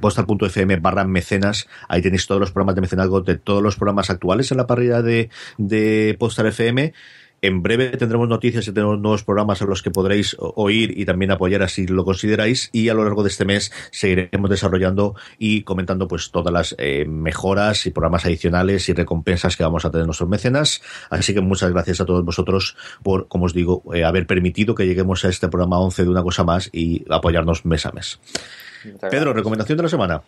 postal.fm 0.00 0.76
barra 0.76 1.04
mecenas 1.04 1.66
ahí 1.88 2.00
tenéis 2.02 2.26
todos 2.26 2.40
los 2.40 2.52
programas 2.52 2.76
de 2.76 2.80
mecenazgo 2.82 3.22
de 3.22 3.36
todos 3.36 3.62
los 3.62 3.76
programas 3.76 4.10
actuales 4.10 4.50
en 4.52 4.58
la 4.58 4.66
parrilla 4.66 5.02
de, 5.02 5.30
de 5.58 6.16
Postal 6.18 6.46
FM 6.46 6.92
en 7.42 7.62
breve 7.62 7.88
tendremos 7.96 8.28
noticias 8.28 8.66
y 8.68 8.72
tenemos 8.72 8.98
nuevos 8.98 9.24
programas 9.24 9.62
a 9.62 9.64
los 9.64 9.82
que 9.82 9.90
podréis 9.90 10.36
oír 10.38 10.98
y 10.98 11.04
también 11.04 11.30
apoyar 11.30 11.62
así 11.62 11.86
lo 11.86 12.04
consideráis 12.04 12.68
y 12.72 12.88
a 12.88 12.94
lo 12.94 13.04
largo 13.04 13.22
de 13.22 13.28
este 13.28 13.44
mes 13.44 13.72
seguiremos 13.90 14.50
desarrollando 14.50 15.14
y 15.38 15.62
comentando 15.62 16.06
pues 16.08 16.30
todas 16.30 16.52
las 16.52 16.74
eh, 16.78 17.04
mejoras 17.06 17.86
y 17.86 17.90
programas 17.90 18.26
adicionales 18.26 18.88
y 18.88 18.92
recompensas 18.92 19.56
que 19.56 19.62
vamos 19.62 19.84
a 19.84 19.90
tener 19.90 20.06
nuestros 20.06 20.28
mecenas. 20.28 20.82
Así 21.08 21.34
que 21.34 21.40
muchas 21.40 21.72
gracias 21.72 22.00
a 22.00 22.04
todos 22.04 22.24
vosotros 22.24 22.76
por, 23.02 23.28
como 23.28 23.46
os 23.46 23.54
digo, 23.54 23.82
eh, 23.94 24.04
haber 24.04 24.26
permitido 24.26 24.74
que 24.74 24.86
lleguemos 24.86 25.24
a 25.24 25.28
este 25.28 25.48
programa 25.48 25.78
11 25.80 26.04
de 26.04 26.08
una 26.10 26.22
cosa 26.22 26.44
más 26.44 26.68
y 26.72 27.04
apoyarnos 27.10 27.64
mes 27.64 27.86
a 27.86 27.92
mes. 27.92 28.20
Pedro, 29.10 29.32
recomendación 29.32 29.76
de 29.76 29.82
la 29.82 29.88
semana. 29.88 30.22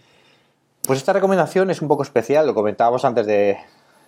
Pues 0.87 0.99
esta 0.99 1.13
recomendación 1.13 1.71
es 1.71 1.81
un 1.81 1.89
poco 1.89 2.03
especial, 2.03 2.47
lo 2.47 2.55
comentábamos 2.55 3.05
antes 3.05 3.25
de, 3.27 3.57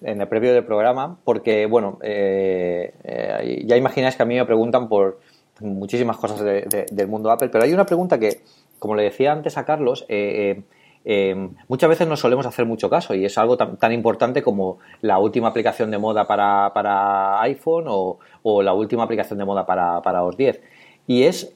en 0.05 0.21
el 0.21 0.29
previo 0.29 0.53
del 0.53 0.65
programa, 0.65 1.19
porque, 1.25 1.67
bueno, 1.67 1.99
eh, 2.03 2.95
eh, 3.03 3.63
ya 3.67 3.77
imagináis 3.77 4.17
que 4.17 4.23
a 4.23 4.27
mí 4.27 4.35
me 4.37 4.45
preguntan 4.45 4.89
por 4.89 5.19
muchísimas 5.61 6.19
cosas 6.19 6.41
de, 6.41 6.63
de, 6.63 6.87
del 6.93 7.09
mundo 7.09 7.31
Apple, 7.31 7.49
pero 7.49 7.65
hay 7.65 7.73
una 7.73 7.87
pregunta 7.87 8.19
que, 8.19 8.43
como 8.79 8.95
le 8.95 9.05
decía 9.05 9.33
antes 9.33 9.57
a 9.57 9.65
Carlos, 9.65 10.05
eh, 10.09 10.63
muchas 11.69 11.89
veces 11.89 12.07
no 12.07 12.17
solemos 12.17 12.47
hacer 12.47 12.67
mucho 12.67 12.89
caso 12.89 13.15
y 13.15 13.25
es 13.25 13.37
algo 13.39 13.57
tan, 13.57 13.93
importante 13.93 14.43
como 14.43 14.79
la 15.01 15.19
última 15.19 15.49
aplicación 15.49 15.91
de 15.91 15.99
moda 15.99 16.27
para, 16.27 17.41
iPhone 17.43 17.85
o, 17.89 18.63
la 18.63 18.75
última 18.75 19.05
aplicación 19.05 19.39
de 19.39 19.45
moda 19.45 19.65
para, 19.65 20.03
para 20.03 20.23
OS 20.23 20.37
10. 20.37 20.63
Y 21.07 21.25
es 21.25 21.53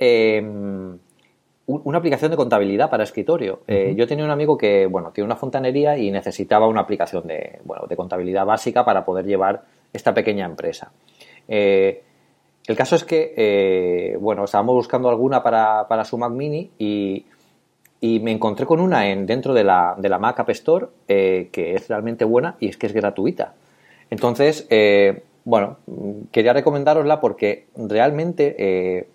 una 1.68 1.98
aplicación 1.98 2.30
de 2.30 2.36
contabilidad 2.36 2.90
para 2.90 3.04
escritorio. 3.04 3.60
Eh, 3.66 3.94
yo 3.96 4.06
tenía 4.06 4.24
un 4.24 4.30
amigo 4.30 4.58
que, 4.58 4.86
bueno, 4.86 5.10
tiene 5.12 5.26
una 5.26 5.36
fontanería 5.36 5.96
y 5.96 6.10
necesitaba 6.10 6.66
una 6.66 6.80
aplicación 6.80 7.26
de, 7.26 7.60
bueno, 7.64 7.86
de 7.86 7.96
contabilidad 7.96 8.44
básica 8.44 8.84
para 8.84 9.04
poder 9.04 9.26
llevar 9.26 9.62
esta 9.92 10.12
pequeña 10.12 10.46
empresa. 10.46 10.90
el 11.46 12.76
caso 12.76 12.96
es 12.96 13.04
que, 13.04 14.16
bueno, 14.20 14.44
estábamos 14.44 14.74
buscando 14.74 15.08
alguna 15.08 15.42
para, 15.42 15.86
para 15.88 16.04
su 16.04 16.18
Mac 16.18 16.32
Mini 16.32 16.70
y 16.78 17.24
y 18.00 18.20
me 18.20 18.32
encontré 18.32 18.66
con 18.66 18.80
una 18.80 19.08
en, 19.08 19.26
dentro 19.26 19.54
de 19.54 19.64
la, 19.64 19.94
de 19.98 20.08
la 20.08 20.18
Mac 20.18 20.38
App 20.40 20.50
Store 20.50 20.86
eh, 21.08 21.48
que 21.50 21.74
es 21.74 21.88
realmente 21.88 22.24
buena 22.24 22.56
y 22.60 22.68
es 22.68 22.76
que 22.76 22.86
es 22.86 22.92
gratuita. 22.92 23.54
Entonces, 24.10 24.66
eh, 24.70 25.22
bueno, 25.44 25.78
quería 26.30 26.52
recomendarosla 26.52 27.20
porque 27.20 27.66
realmente 27.76 28.54
eh, 28.58 29.08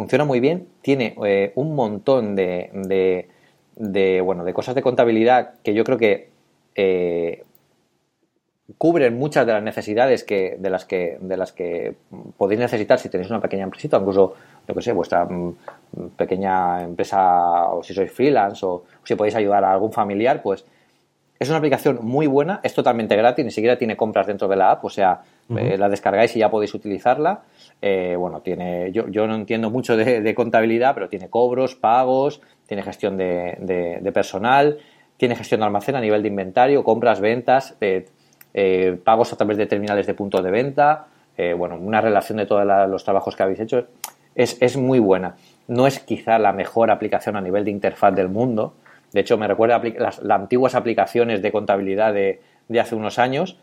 funciona 0.00 0.24
muy 0.24 0.40
bien, 0.40 0.66
tiene 0.80 1.14
un 1.54 1.74
montón 1.74 2.34
de, 2.34 3.28
de, 3.76 4.20
bueno, 4.22 4.44
de 4.44 4.54
cosas 4.54 4.74
de 4.74 4.80
contabilidad 4.80 5.60
que 5.62 5.74
yo 5.74 5.84
creo 5.84 5.98
que 5.98 6.30
cubren 8.78 9.18
muchas 9.18 9.46
de 9.46 9.52
las 9.52 9.62
necesidades 9.62 10.24
que, 10.24 10.56
de, 10.58 10.70
las 10.70 10.86
que, 10.86 11.18
de 11.20 11.36
las 11.36 11.52
que 11.52 11.96
podéis 12.38 12.60
necesitar 12.60 12.98
si 12.98 13.10
tenéis 13.10 13.28
una 13.28 13.40
pequeña 13.40 13.64
empresita, 13.64 13.98
incluso, 13.98 14.34
lo 14.66 14.74
que 14.74 14.80
sé, 14.80 14.92
vuestra 14.92 15.26
mm, 15.26 15.56
pequeña 16.16 16.82
empresa 16.82 17.68
o 17.68 17.82
si 17.82 17.92
sois 17.92 18.10
freelance 18.10 18.64
o, 18.64 18.84
si 19.04 19.14
podéis 19.16 19.34
ayudar 19.34 19.64
a 19.64 19.72
algún 19.72 19.92
familiar, 19.92 20.40
pues 20.40 20.64
es 21.40 21.48
una 21.48 21.56
aplicación 21.56 22.00
muy 22.02 22.26
buena, 22.26 22.60
es 22.62 22.74
totalmente 22.74 23.16
gratis, 23.16 23.42
ni 23.42 23.50
siquiera 23.50 23.78
tiene 23.78 23.96
compras 23.96 24.26
dentro 24.26 24.46
de 24.46 24.56
la 24.56 24.72
app, 24.72 24.84
o 24.84 24.90
sea, 24.90 25.22
eh, 25.56 25.78
la 25.78 25.88
descargáis 25.88 26.36
y 26.36 26.40
ya 26.40 26.50
podéis 26.50 26.74
utilizarla. 26.74 27.40
Eh, 27.80 28.14
bueno, 28.18 28.42
tiene, 28.42 28.92
yo, 28.92 29.08
yo, 29.08 29.26
no 29.26 29.34
entiendo 29.34 29.70
mucho 29.70 29.96
de, 29.96 30.34
contabilidad, 30.34 30.92
pero 30.92 31.08
tiene 31.08 31.30
cobros, 31.30 31.74
pagos, 31.74 32.42
tiene 32.66 32.82
gestión 32.82 33.16
de, 33.16 34.10
personal, 34.12 34.80
tiene 35.16 35.34
gestión 35.34 35.60
de 35.60 35.66
almacén 35.66 35.96
a 35.96 36.00
nivel 36.02 36.20
de 36.20 36.28
inventario, 36.28 36.84
compras, 36.84 37.20
ventas, 37.20 37.74
eh, 37.80 39.00
pagos 39.02 39.32
a 39.32 39.36
través 39.36 39.56
de 39.56 39.64
terminales 39.64 40.06
de 40.06 40.12
puntos 40.12 40.44
de 40.44 40.50
venta, 40.50 41.06
bueno, 41.56 41.76
una 41.76 42.02
relación 42.02 42.36
de 42.36 42.44
todos 42.44 42.66
los 42.90 43.02
trabajos 43.02 43.34
que 43.34 43.42
habéis 43.42 43.60
hecho. 43.60 43.86
Es, 44.34 44.60
es 44.60 44.76
muy 44.76 44.98
buena 44.98 45.36
no 45.70 45.86
es 45.86 46.00
quizá 46.00 46.38
la 46.40 46.52
mejor 46.52 46.90
aplicación 46.90 47.36
a 47.36 47.40
nivel 47.40 47.64
de 47.64 47.70
interfaz 47.70 48.12
del 48.12 48.28
mundo. 48.28 48.74
De 49.12 49.20
hecho, 49.20 49.36
me 49.38 49.48
recuerda 49.48 49.82
las, 49.98 50.20
antiguas 50.28 50.74
aplicaciones 50.74 51.42
de 51.42 51.52
contabilidad 51.52 52.14
de, 52.14 52.40
hace 52.78 52.94
unos 52.94 53.18
años, 53.18 53.58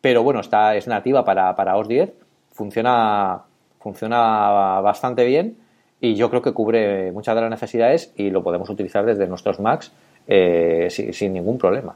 pero 0.00 0.22
bueno, 0.22 0.40
está, 0.40 0.76
es 0.76 0.88
nativa 0.88 1.24
para, 1.24 1.54
para 1.54 1.76
OS 1.76 1.88
10, 1.88 2.12
funciona, 2.52 3.42
funciona 3.78 4.80
bastante 4.80 5.24
bien 5.24 5.56
y 6.00 6.14
yo 6.14 6.30
creo 6.30 6.42
que 6.42 6.52
cubre 6.52 7.12
muchas 7.12 7.34
de 7.34 7.40
las 7.42 7.50
necesidades 7.50 8.12
y 8.16 8.30
lo 8.30 8.42
podemos 8.42 8.70
utilizar 8.70 9.04
desde 9.04 9.26
nuestros 9.26 9.60
Macs 9.60 9.92
eh, 10.26 10.88
sin 10.90 11.32
ningún 11.32 11.58
problema. 11.58 11.94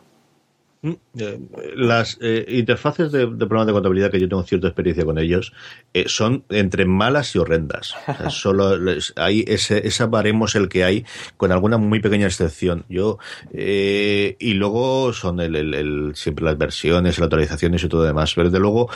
Mm, 0.84 0.92
eh, 1.18 1.40
las 1.76 2.18
eh, 2.20 2.44
interfaces 2.46 3.10
de, 3.10 3.26
programas 3.26 3.68
de 3.68 3.72
contabilidad 3.72 4.10
que 4.10 4.20
yo 4.20 4.28
tengo 4.28 4.42
cierta 4.42 4.66
experiencia 4.66 5.06
con 5.06 5.18
ellos 5.18 5.54
eh, 5.94 6.04
son 6.08 6.44
entre 6.50 6.84
malas 6.84 7.34
y 7.34 7.38
horrendas. 7.38 7.94
solo 8.28 8.78
hay 9.16 9.46
ese, 9.48 9.82
baremos 10.04 10.54
el 10.56 10.68
que 10.68 10.84
hay 10.84 11.06
con 11.38 11.52
alguna 11.52 11.78
muy 11.78 12.00
pequeña 12.00 12.26
excepción. 12.26 12.84
Yo 12.90 13.18
y 13.54 14.54
luego 14.54 15.14
son 15.14 15.40
el, 15.40 16.12
siempre 16.16 16.44
las 16.44 16.58
versiones, 16.58 17.18
las 17.18 17.24
actualizaciones 17.24 17.82
y 17.82 17.88
todo 17.88 18.02
lo 18.02 18.06
demás. 18.06 18.34
Pero 18.34 18.50
desde 18.50 18.60
luego 18.60 18.90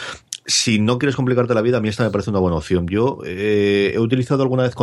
si 0.45 0.78
no 0.80 0.99
quieres 0.99 1.16
complicarte 1.16 1.55
la 1.55 1.62
vida, 1.62 1.78
a 1.78 1.80
mí 1.80 1.89
esta 1.89 2.05
me 2.05 2.11
parece 2.11 2.28
una 2.28 2.39
buena 2.39 2.59
opción. 2.59 2.86
Yo 2.86 3.20
he 3.24 3.99
utilizado 3.99 4.43
alguna 4.43 4.64
vez 4.64 4.74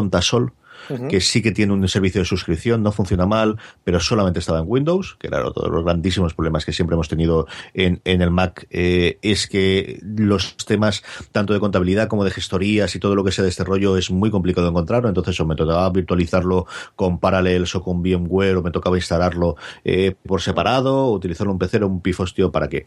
que 1.10 1.22
sí 1.22 1.42
que 1.42 1.52
tiene 1.52 1.74
un 1.74 1.88
servicio 1.88 2.22
de 2.22 2.26
suscripción, 2.26 2.84
no 2.84 2.92
funciona 2.92 3.26
mal, 3.26 3.58
pero 3.84 4.00
solamente 4.00 4.40
estaba 4.40 4.60
en 4.60 4.66
Windows, 4.68 5.18
que 5.20 5.28
claro, 5.28 5.52
todos 5.52 5.70
los 5.70 5.84
grandísimos 5.84 6.34
problemas 6.34 6.66
que 6.66 6.74
siempre 6.74 6.96
hemos 6.96 7.10
tenido 7.10 7.48
en, 7.74 8.02
en 8.06 8.22
el 8.22 8.32
Mac 8.32 8.68
eh, 8.70 9.18
es 9.22 9.48
que 9.48 10.00
los 10.04 10.58
temas 10.58 11.04
tanto 11.32 11.54
de 11.54 11.60
contabilidad 11.60 12.08
como 12.08 12.24
de 12.24 12.32
gestorías 12.32 12.96
y 12.96 13.00
todo 13.00 13.16
lo 13.16 13.24
que 13.24 13.32
sea 13.32 13.44
de 13.44 13.50
este 13.50 13.64
rollo 13.64 13.98
es 13.98 14.12
muy 14.12 14.32
complicado 14.32 14.68
de 14.68 14.72
encontrarlo, 14.72 15.10
entonces 15.10 15.40
o 15.40 15.46
me 15.46 15.56
tocaba 15.56 15.90
virtualizarlo 15.90 16.66
con 16.96 17.20
Parallels 17.20 17.76
o 17.76 17.82
con 17.82 18.02
VMware 18.02 18.58
o 18.58 18.64
me 18.64 18.72
tocaba 18.72 18.98
instalarlo 18.98 19.56
eh, 19.84 20.16
por 20.26 20.42
separado, 20.42 21.08
o 21.08 21.14
utilizarlo 21.14 21.52
en 21.52 21.56
un 21.56 21.60
PC 21.60 21.84
o 21.84 21.88
un 21.88 22.02
pifostio 22.02 22.52
para 22.52 22.68
que 22.68 22.86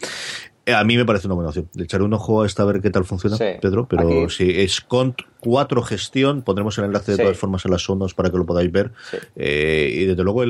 eh, 0.68 0.74
a 0.74 0.84
mí 0.84 0.98
me 0.98 1.06
parece 1.06 1.26
una 1.26 1.34
buena 1.34 1.48
opción. 1.48 1.70
Le 1.74 1.84
echaré 1.84 2.04
un 2.04 2.12
ojo 2.12 2.42
a 2.42 2.46
esta 2.46 2.62
a 2.62 2.66
ver 2.66 2.82
qué 2.82 2.90
tal 2.90 3.06
funciona, 3.06 3.38
Pedro, 3.38 3.88
pero 3.88 4.28
si 4.28 4.50
es 4.50 4.82
con 4.82 5.14
cuatro 5.40 5.82
gestión, 5.82 6.42
pondremos 6.42 6.76
el 6.76 6.84
enlace 6.84 7.12
de 7.12 7.22
todas 7.22 7.38
formas 7.38 7.64
en 7.64 7.70
las 7.70 7.87
para 8.14 8.30
que 8.30 8.36
lo 8.36 8.46
podáis 8.46 8.70
ver. 8.70 8.92
Eh, 9.36 9.90
y 9.92 10.04
desde 10.04 10.22
luego, 10.24 10.42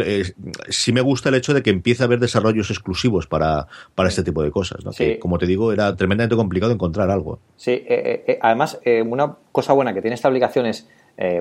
sí 0.69 0.93
me 0.93 1.01
gusta 1.01 1.29
el 1.29 1.35
hecho 1.35 1.55
de 1.55 1.63
que 1.63 1.71
empiece 1.71 2.03
a 2.03 2.07
haber 2.07 2.21
desarrollos 2.21 2.71
exclusivos 2.71 3.27
para, 3.27 3.67
para 3.95 4.09
este 4.09 4.23
tipo 4.23 4.43
de 4.43 4.51
cosas. 4.51 4.85
¿no? 4.85 4.93
Que, 4.93 5.19
como 5.19 5.39
te 5.39 5.47
digo, 5.47 5.73
era 5.73 5.95
tremendamente 5.97 6.37
complicado 6.37 6.73
encontrar 6.73 7.11
algo. 7.11 7.39
Sí, 7.57 7.83
eh, 7.87 8.39
además, 8.41 8.81
una 9.07 9.37
cosa 9.53 9.73
buena 9.73 9.93
que 9.95 10.01
tiene 10.01 10.15
esta 10.15 10.29
aplicación 10.29 10.67
es, 10.67 10.89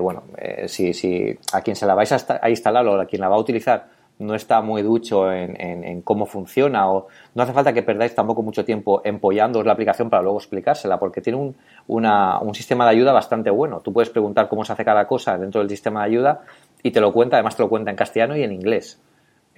bueno, 0.00 0.24
si, 0.66 0.92
si 0.94 1.36
a 1.52 1.60
quien 1.62 1.76
se 1.76 1.86
la 1.86 1.94
vais 1.94 2.12
a, 2.12 2.40
a 2.42 2.50
instalar 2.50 2.86
o 2.86 3.00
a 3.00 3.06
quien 3.06 3.20
la 3.20 3.28
va 3.28 3.36
a 3.36 3.40
utilizar, 3.40 3.97
no 4.18 4.34
está 4.34 4.60
muy 4.60 4.82
ducho 4.82 5.32
en, 5.32 6.02
cómo 6.02 6.26
funciona 6.26 6.90
o 6.90 7.06
no 7.34 7.42
hace 7.42 7.52
falta 7.52 7.72
que 7.72 7.82
perdáis 7.82 8.14
tampoco 8.14 8.42
mucho 8.42 8.64
tiempo 8.64 9.00
empollando 9.04 9.62
la 9.62 9.72
aplicación 9.72 10.10
para 10.10 10.22
luego 10.22 10.38
explicársela 10.38 10.98
porque 10.98 11.20
tiene 11.20 11.38
un, 11.38 11.56
un 11.86 12.54
sistema 12.54 12.84
de 12.84 12.90
ayuda 12.90 13.12
bastante 13.12 13.50
bueno. 13.50 13.80
Tú 13.80 13.92
puedes 13.92 14.10
preguntar 14.10 14.48
cómo 14.48 14.64
se 14.64 14.72
hace 14.72 14.84
cada 14.84 15.06
cosa 15.06 15.38
dentro 15.38 15.60
del 15.60 15.70
sistema 15.70 16.00
de 16.00 16.06
ayuda 16.06 16.40
y 16.82 16.90
te 16.90 17.00
lo 17.00 17.12
cuenta, 17.12 17.36
además 17.36 17.56
te 17.56 17.62
lo 17.62 17.68
cuenta 17.68 17.90
en 17.90 17.96
castellano 17.96 18.36
y 18.36 18.42
en 18.42 18.52
inglés. 18.52 19.00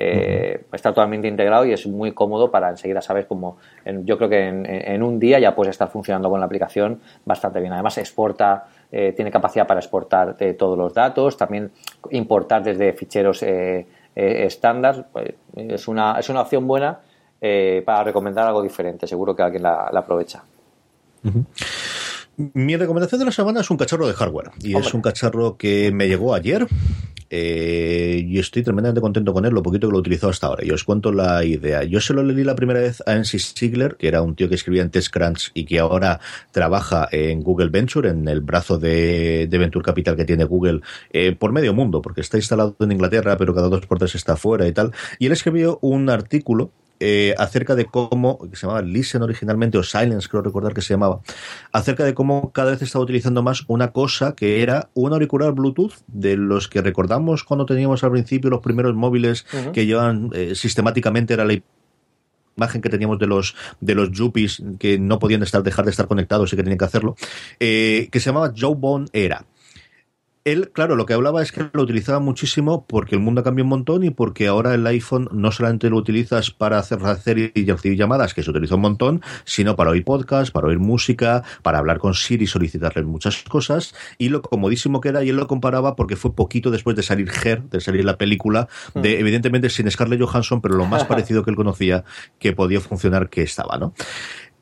Eh, 0.02 0.64
está 0.72 0.90
totalmente 0.90 1.28
integrado 1.28 1.66
y 1.66 1.74
es 1.74 1.86
muy 1.86 2.12
cómodo 2.12 2.50
para 2.50 2.70
enseguida 2.70 3.02
saber 3.02 3.26
cómo. 3.26 3.58
yo 3.84 4.16
creo 4.16 4.30
que 4.30 4.48
en, 4.48 5.02
un 5.02 5.18
día 5.18 5.38
ya 5.38 5.54
puedes 5.54 5.72
estar 5.72 5.90
funcionando 5.90 6.30
con 6.30 6.40
la 6.40 6.46
aplicación 6.46 7.00
bastante 7.26 7.61
bien. 7.61 7.74
Además, 7.74 7.98
exporta, 7.98 8.64
eh, 8.90 9.12
tiene 9.14 9.30
capacidad 9.30 9.66
para 9.66 9.78
exportar 9.78 10.36
eh, 10.40 10.54
todos 10.54 10.78
los 10.78 10.94
datos, 10.94 11.36
también 11.36 11.70
importar 12.12 12.62
desde 12.62 12.94
ficheros 12.94 13.42
eh, 13.42 13.86
estándar, 14.14 15.08
pues, 15.12 15.34
es, 15.56 15.88
una, 15.88 16.18
es 16.18 16.28
una 16.28 16.42
opción 16.42 16.66
buena 16.66 17.00
eh, 17.40 17.82
para 17.84 18.04
recomendar 18.04 18.46
algo 18.46 18.62
diferente. 18.62 19.06
Seguro 19.06 19.34
que 19.34 19.42
alguien 19.42 19.62
la, 19.62 19.86
aprovecha. 19.86 20.44
Mi 22.55 22.76
recomendación 22.76 23.18
de 23.18 23.26
la 23.26 23.32
semana 23.32 23.61
es 23.61 23.70
un 23.70 23.76
cacharro 23.76 24.07
de 24.07 24.14
hardware. 24.14 24.51
Y 24.62 24.76
es 24.76 24.95
un 24.95 25.03
cacharro 25.03 25.57
que 25.57 25.93
me 25.93 26.09
llegó 26.09 26.34
ayer. 26.34 26.66
Eh, 27.32 28.24
y 28.26 28.41
estoy 28.41 28.64
tremendamente 28.64 29.01
contento 29.01 29.32
con 29.32 29.45
él, 29.45 29.53
lo 29.53 29.62
poquito 29.62 29.86
que 29.86 29.93
lo 29.93 29.99
he 29.99 30.01
utilizado 30.01 30.30
hasta 30.30 30.49
ahora. 30.49 30.64
Y 30.64 30.70
os 30.72 30.82
cuento 30.82 31.12
la 31.12 31.45
idea. 31.45 31.84
Yo 31.84 32.01
se 32.01 32.12
lo 32.12 32.24
leí 32.24 32.43
la 32.43 32.57
primera 32.57 32.80
vez 32.80 33.03
a 33.07 33.14
Nancy 33.14 33.38
Sigler, 33.38 33.97
que 33.97 34.09
era 34.09 34.22
un 34.22 34.34
tío 34.34 34.49
que 34.49 34.57
escribía 34.57 34.82
en 34.82 34.91
TestCrunch 34.91 35.53
y 35.55 35.64
que 35.64 35.78
ahora 35.78 36.18
trabaja 36.51 37.09
en 37.12 37.43
Google 37.43 37.68
Venture, 37.68 38.09
en 38.09 38.26
el 38.26 38.41
brazo 38.41 38.78
de, 38.78 39.49
Venture 39.51 39.84
Capital 39.84 40.16
que 40.16 40.24
tiene 40.24 40.45
Google 40.45 40.80
eh, 41.12 41.36
por 41.36 41.53
medio 41.53 41.72
mundo, 41.72 42.03
porque 42.03 42.20
está 42.20 42.36
instalado 42.36 42.74
en 42.80 42.91
Inglaterra, 42.91 43.36
pero 43.36 43.55
cada 43.55 43.68
dos 43.68 43.86
por 43.86 43.99
tres 43.99 44.14
está 44.16 44.36
fuera 44.36 44.66
y 44.66 44.72
tal. 44.72 44.93
Y 45.18 45.26
él 45.26 45.32
escribió 45.32 45.78
un 45.82 46.11
artículo 46.11 46.72
eh, 47.01 47.34
acerca 47.38 47.74
de 47.74 47.86
cómo, 47.86 48.38
que 48.38 48.57
se 48.57 48.66
llamaba 48.66 48.82
Listen 48.82 49.22
originalmente, 49.22 49.78
o 49.78 49.82
Silence, 49.82 50.28
creo 50.28 50.42
recordar 50.42 50.74
que 50.74 50.82
se 50.82 50.94
llamaba, 50.94 51.20
acerca 51.72 52.05
de 52.05 52.14
cómo 52.14 52.53
cada 52.53 52.72
vez 52.72 52.82
estaba 52.82 53.03
utilizando 53.03 53.42
más 53.42 53.64
una 53.68 53.92
cosa 53.92 54.34
que 54.34 54.62
era 54.62 54.90
un 54.94 55.12
auricular 55.12 55.53
Bluetooth, 55.53 55.94
de 56.07 56.36
los 56.36 56.68
que 56.68 56.82
recordamos 56.82 57.42
cuando 57.44 57.66
teníamos 57.66 58.05
al 58.05 58.12
principio 58.12 58.51
los 58.51 58.61
primeros 58.61 58.94
móviles 58.94 59.46
que 59.72 59.86
llevan 59.86 60.30
eh, 60.34 60.55
sistemáticamente, 60.55 61.34
era 61.34 61.44
la 61.44 61.59
imagen 62.57 62.82
que 62.82 62.90
teníamos 62.90 63.18
de 63.18 63.26
los 63.26 63.57
de 63.80 63.94
los 63.94 64.11
Juppies 64.14 64.62
que 64.78 64.98
no 64.98 65.18
podían 65.18 65.42
estar 65.42 65.62
dejar 65.62 65.86
de 65.86 65.92
estar 65.92 66.07
conectados 66.07 66.53
y 66.53 66.57
que 66.57 66.62
tenían 66.62 66.78
que 66.78 66.84
hacerlo, 66.84 67.16
eh, 67.59 68.09
que 68.12 68.20
se 68.20 68.26
llamaba 68.26 68.53
Joe 68.57 68.74
Bone 68.76 69.07
Era 69.12 69.46
él, 70.53 70.70
claro, 70.72 70.96
lo 70.96 71.07
que 71.07 71.14
hablaba 71.14 71.42
es 71.42 71.53
que 71.53 71.68
lo 71.72 71.82
utilizaba 71.82 72.20
muchísimo 72.20 72.86
porque 72.86 73.14
el 73.14 73.20
mundo 73.20 73.42
cambió 73.42 73.64
un 73.64 73.70
montón 73.70 74.05
y 74.05 74.11
porque 74.11 74.46
ahora 74.46 74.74
el 74.74 74.86
iPhone 74.86 75.28
no 75.32 75.53
solamente 75.53 75.90
lo 75.90 75.96
utilizas 75.96 76.51
para 76.51 76.78
hacer, 76.78 76.98
hacer 77.05 77.53
y 77.55 77.70
recibir 77.70 77.98
llamadas, 77.98 78.34
que 78.34 78.42
se 78.42 78.51
utiliza 78.51 78.74
un 78.74 78.82
montón, 78.82 79.22
sino 79.44 79.76
para 79.76 79.90
oír 79.90 80.05
podcast, 80.05 80.53
para 80.53 80.68
oír 80.68 80.78
música, 80.78 81.42
para 81.62 81.78
hablar 81.78 81.98
con 81.98 82.14
Siri 82.14 82.44
y 82.44 82.46
solicitarle 82.46 83.03
muchas 83.03 83.42
cosas. 83.44 83.94
Y 84.18 84.28
lo 84.28 84.42
comodísimo 84.42 85.01
que 85.01 85.11
era, 85.11 85.24
y 85.24 85.30
él 85.30 85.36
lo 85.36 85.46
comparaba 85.46 85.96
porque 85.96 86.16
fue 86.16 86.34
poquito 86.34 86.70
después 86.70 86.96
de 86.96 87.03
salir 87.03 87.30
Her, 87.44 87.62
de 87.62 87.80
salir 87.80 88.05
la 88.05 88.16
película, 88.16 88.68
de 88.94 89.16
hmm. 89.16 89.20
evidentemente 89.20 89.70
sin 89.70 89.90
Scarlett 89.90 90.20
Johansson, 90.20 90.61
pero 90.61 90.76
lo 90.76 90.86
más 90.86 91.05
parecido 91.11 91.42
que 91.42 91.51
él 91.51 91.57
conocía 91.57 92.05
que 92.38 92.53
podía 92.53 92.80
funcionar 92.80 93.28
que 93.28 93.42
estaba, 93.42 93.78
¿no? 93.78 93.94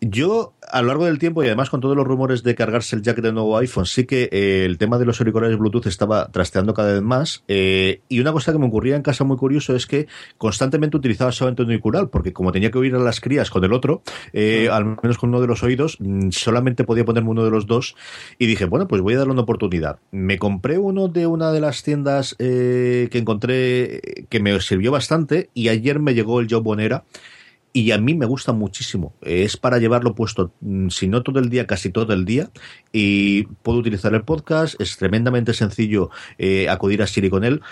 Yo 0.00 0.54
a 0.70 0.82
lo 0.82 0.88
largo 0.88 1.06
del 1.06 1.18
tiempo 1.18 1.42
y 1.42 1.46
además 1.46 1.70
con 1.70 1.80
todos 1.80 1.96
los 1.96 2.06
rumores 2.06 2.42
de 2.42 2.54
cargarse 2.54 2.94
el 2.94 3.02
jack 3.02 3.20
del 3.20 3.34
nuevo 3.34 3.56
iPhone, 3.58 3.86
sí 3.86 4.04
que 4.04 4.28
eh, 4.30 4.64
el 4.64 4.78
tema 4.78 4.98
de 4.98 5.04
los 5.04 5.20
auriculares 5.20 5.58
Bluetooth 5.58 5.86
estaba 5.86 6.30
trasteando 6.30 6.74
cada 6.74 6.92
vez 6.92 7.02
más. 7.02 7.42
Eh, 7.48 8.00
y 8.08 8.20
una 8.20 8.32
cosa 8.32 8.52
que 8.52 8.58
me 8.58 8.66
ocurría 8.66 8.96
en 8.96 9.02
casa 9.02 9.24
muy 9.24 9.36
curioso 9.36 9.74
es 9.74 9.86
que 9.86 10.06
constantemente 10.36 10.96
utilizaba 10.96 11.32
solamente 11.32 11.62
un 11.62 11.68
auricular, 11.68 12.08
porque 12.08 12.32
como 12.32 12.52
tenía 12.52 12.70
que 12.70 12.78
oír 12.78 12.94
a 12.94 12.98
las 12.98 13.20
crías 13.20 13.50
con 13.50 13.64
el 13.64 13.72
otro, 13.72 14.02
eh, 14.32 14.68
al 14.70 14.84
menos 15.02 15.18
con 15.18 15.30
uno 15.30 15.40
de 15.40 15.46
los 15.46 15.62
oídos, 15.62 15.96
mm, 16.00 16.30
solamente 16.30 16.84
podía 16.84 17.04
ponerme 17.04 17.30
uno 17.30 17.44
de 17.44 17.50
los 17.50 17.66
dos. 17.66 17.96
Y 18.38 18.46
dije, 18.46 18.66
bueno, 18.66 18.86
pues 18.86 19.02
voy 19.02 19.14
a 19.14 19.18
darle 19.18 19.32
una 19.32 19.42
oportunidad. 19.42 19.98
Me 20.10 20.38
compré 20.38 20.78
uno 20.78 21.08
de 21.08 21.26
una 21.26 21.50
de 21.52 21.60
las 21.60 21.82
tiendas 21.82 22.36
que 22.38 23.08
encontré 23.12 24.26
que 24.28 24.40
me 24.40 24.60
sirvió 24.60 24.92
bastante 24.92 25.50
y 25.54 25.68
ayer 25.68 25.98
me 25.98 26.14
llegó 26.14 26.40
el 26.40 26.48
Joe 26.48 26.60
Bonera 26.60 27.04
y 27.78 27.92
a 27.92 27.98
mí 27.98 28.14
me 28.14 28.26
gusta 28.26 28.52
muchísimo. 28.52 29.14
Es 29.22 29.56
para 29.56 29.78
llevarlo 29.78 30.16
puesto, 30.16 30.52
mm, 30.60 30.88
si 30.88 31.06
no 31.06 31.22
todo 31.22 31.38
el 31.38 31.48
día, 31.48 31.68
casi 31.68 31.90
todo 31.90 32.12
el 32.12 32.24
día, 32.24 32.50
y 32.92 33.44
puedo 33.62 33.78
utilizar 33.78 34.12
el 34.14 34.22
podcast, 34.22 34.80
es 34.80 34.96
tremendamente 34.96 35.54
sencillo 35.54 36.10
eh, 36.38 36.68
acudir 36.68 37.02
a 37.02 37.06
Siri 37.06 37.30
con 37.30 37.44
él. 37.44 37.62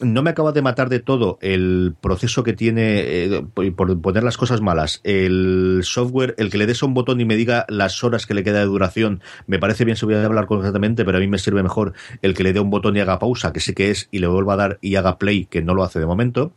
No 0.00 0.22
me 0.22 0.30
acaba 0.30 0.52
de 0.52 0.62
matar 0.62 0.88
de 0.88 1.00
todo 1.00 1.38
el 1.40 1.94
proceso 2.00 2.44
que 2.44 2.52
tiene, 2.52 3.00
eh, 3.00 3.44
por 3.54 4.00
poner 4.00 4.22
las 4.22 4.36
cosas 4.36 4.60
malas, 4.60 5.00
el 5.02 5.80
software, 5.82 6.34
el 6.38 6.50
que 6.50 6.58
le 6.58 6.66
des 6.66 6.82
un 6.84 6.94
botón 6.94 7.20
y 7.20 7.24
me 7.24 7.34
diga 7.34 7.64
las 7.68 8.04
horas 8.04 8.26
que 8.26 8.34
le 8.34 8.44
queda 8.44 8.60
de 8.60 8.66
duración, 8.66 9.22
me 9.46 9.58
parece 9.58 9.84
bien 9.84 9.96
si 9.96 10.04
voy 10.04 10.14
a 10.14 10.24
hablar 10.24 10.46
concretamente, 10.46 11.04
pero 11.04 11.16
a 11.16 11.20
mí 11.20 11.26
me 11.26 11.38
sirve 11.38 11.62
mejor 11.62 11.94
el 12.22 12.34
que 12.34 12.44
le 12.44 12.52
dé 12.52 12.60
un 12.60 12.70
botón 12.70 12.96
y 12.96 13.00
haga 13.00 13.18
pausa, 13.18 13.52
que 13.52 13.60
sé 13.60 13.74
que 13.74 13.90
es, 13.90 14.08
y 14.12 14.18
le 14.18 14.26
vuelva 14.28 14.52
a 14.52 14.56
dar 14.56 14.78
y 14.80 14.94
haga 14.94 15.18
play, 15.18 15.46
que 15.46 15.62
no 15.62 15.74
lo 15.74 15.82
hace 15.82 15.98
de 15.98 16.06
momento. 16.06 16.52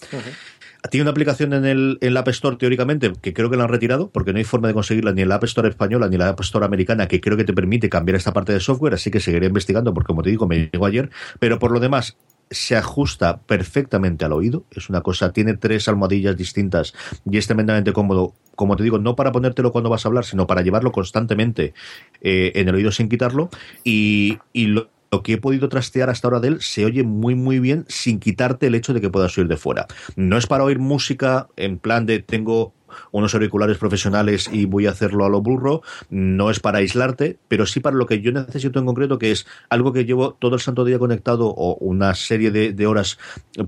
Tiene 0.89 1.03
una 1.03 1.11
aplicación 1.11 1.53
en 1.53 1.65
el, 1.65 1.97
en 2.01 2.13
la 2.13 2.21
App 2.21 2.29
Store, 2.29 2.55
teóricamente, 2.55 3.11
que 3.21 3.33
creo 3.33 3.49
que 3.49 3.57
la 3.57 3.63
han 3.63 3.69
retirado, 3.69 4.09
porque 4.11 4.31
no 4.31 4.37
hay 4.37 4.45
forma 4.45 4.69
de 4.69 4.73
conseguirla 4.73 5.11
ni 5.11 5.21
en 5.21 5.29
la 5.29 5.35
App 5.35 5.43
Store 5.43 5.67
española 5.67 6.07
ni 6.07 6.15
en 6.15 6.19
la 6.19 6.29
App 6.29 6.39
Store 6.39 6.65
americana, 6.65 7.07
que 7.07 7.19
creo 7.19 7.35
que 7.35 7.43
te 7.43 7.53
permite 7.53 7.89
cambiar 7.89 8.15
esta 8.15 8.31
parte 8.31 8.53
de 8.53 8.61
software, 8.61 8.93
así 8.93 9.11
que 9.11 9.19
seguiré 9.19 9.47
investigando, 9.47 9.93
porque 9.93 10.07
como 10.07 10.23
te 10.23 10.29
digo, 10.29 10.47
me 10.47 10.69
llegó 10.71 10.85
ayer. 10.85 11.09
Pero 11.39 11.59
por 11.59 11.71
lo 11.71 11.81
demás, 11.81 12.15
se 12.49 12.75
ajusta 12.75 13.41
perfectamente 13.41 14.25
al 14.25 14.33
oído. 14.33 14.65
Es 14.71 14.89
una 14.89 15.01
cosa, 15.01 15.33
tiene 15.33 15.55
tres 15.57 15.87
almohadillas 15.87 16.35
distintas 16.35 16.93
y 17.29 17.37
es 17.37 17.47
tremendamente 17.47 17.93
cómodo. 17.93 18.33
Como 18.55 18.75
te 18.75 18.83
digo, 18.83 18.99
no 18.99 19.15
para 19.15 19.31
ponértelo 19.31 19.71
cuando 19.71 19.89
vas 19.89 20.05
a 20.05 20.09
hablar, 20.09 20.25
sino 20.25 20.47
para 20.47 20.61
llevarlo 20.61 20.91
constantemente 20.91 21.73
eh, 22.21 22.51
en 22.55 22.67
el 22.67 22.75
oído 22.75 22.91
sin 22.91 23.09
quitarlo. 23.09 23.49
Y, 23.83 24.39
y 24.53 24.67
lo, 24.67 24.89
lo 25.11 25.23
que 25.23 25.33
he 25.33 25.37
podido 25.37 25.69
trastear 25.69 26.09
hasta 26.09 26.27
ahora 26.27 26.39
de 26.39 26.49
él 26.49 26.61
se 26.61 26.85
oye 26.85 27.03
muy 27.03 27.35
muy 27.35 27.59
bien 27.59 27.85
sin 27.87 28.19
quitarte 28.19 28.67
el 28.67 28.75
hecho 28.75 28.93
de 28.93 29.01
que 29.01 29.09
puedas 29.09 29.37
oír 29.37 29.47
de 29.47 29.57
fuera. 29.57 29.87
No 30.15 30.37
es 30.37 30.47
para 30.47 30.63
oír 30.63 30.79
música 30.79 31.47
en 31.55 31.77
plan 31.79 32.05
de 32.05 32.19
tengo 32.19 32.73
unos 33.11 33.33
auriculares 33.33 33.77
profesionales 33.77 34.49
y 34.51 34.65
voy 34.65 34.87
a 34.87 34.91
hacerlo 34.91 35.25
a 35.25 35.29
lo 35.29 35.41
burro, 35.41 35.81
no 36.09 36.49
es 36.49 36.59
para 36.59 36.79
aislarte, 36.79 37.37
pero 37.47 37.65
sí 37.65 37.79
para 37.79 37.95
lo 37.95 38.05
que 38.05 38.21
yo 38.21 38.31
necesito 38.31 38.79
en 38.79 38.85
concreto, 38.85 39.19
que 39.19 39.31
es 39.31 39.45
algo 39.69 39.93
que 39.93 40.05
llevo 40.05 40.33
todo 40.33 40.55
el 40.55 40.61
santo 40.61 40.85
día 40.85 40.99
conectado 40.99 41.47
o 41.47 41.75
una 41.75 42.15
serie 42.15 42.51
de, 42.51 42.87
horas 42.87 43.19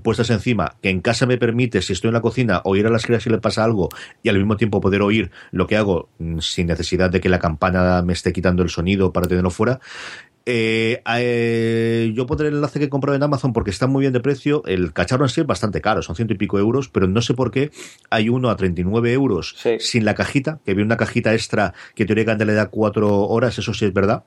puestas 0.02 0.30
encima, 0.30 0.76
que 0.82 0.90
en 0.90 1.00
casa 1.00 1.26
me 1.26 1.38
permite, 1.38 1.82
si 1.82 1.92
estoy 1.92 2.08
en 2.08 2.14
la 2.14 2.20
cocina, 2.20 2.60
oír 2.64 2.86
a 2.86 2.90
las 2.90 3.06
crías 3.06 3.22
si 3.22 3.30
le 3.30 3.38
pasa 3.38 3.62
algo 3.62 3.88
y 4.22 4.28
al 4.28 4.36
mismo 4.36 4.56
tiempo 4.56 4.80
poder 4.80 5.02
oír 5.02 5.30
lo 5.52 5.66
que 5.66 5.76
hago 5.76 6.08
mm, 6.18 6.38
sin 6.40 6.66
necesidad 6.66 7.10
de 7.10 7.20
que 7.20 7.28
la 7.28 7.38
campana 7.38 8.02
me 8.02 8.12
esté 8.12 8.32
quitando 8.32 8.62
el 8.62 8.70
sonido 8.70 9.12
para 9.12 9.28
tenerlo 9.28 9.50
fuera. 9.50 9.80
Eh, 10.46 11.02
eh, 11.06 12.12
yo 12.14 12.26
pondré 12.26 12.48
el 12.48 12.54
enlace 12.54 12.80
que 12.80 12.88
compré 12.88 13.14
en 13.14 13.22
Amazon 13.22 13.52
porque 13.52 13.70
está 13.70 13.86
muy 13.86 14.00
bien 14.00 14.12
de 14.12 14.20
precio. 14.20 14.62
El 14.66 14.92
cacharro 14.92 15.24
en 15.24 15.28
sí 15.28 15.40
es 15.40 15.46
bastante 15.46 15.80
caro, 15.80 16.02
son 16.02 16.16
ciento 16.16 16.34
y 16.34 16.36
pico 16.36 16.58
euros, 16.58 16.88
pero 16.88 17.06
no 17.06 17.22
sé 17.22 17.34
por 17.34 17.50
qué 17.50 17.70
hay 18.10 18.28
uno 18.28 18.50
a 18.50 18.56
39 18.56 19.12
euros 19.12 19.56
sin 19.78 20.04
la 20.04 20.14
cajita, 20.14 20.60
que 20.64 20.74
viene 20.74 20.86
una 20.86 20.96
cajita 20.96 21.32
extra 21.34 21.74
que 21.94 22.06
teóricamente 22.06 22.44
le 22.44 22.54
da 22.54 22.66
cuatro 22.66 23.20
horas, 23.28 23.58
eso 23.58 23.74
sí 23.74 23.84
es 23.84 23.92
verdad. 23.92 24.24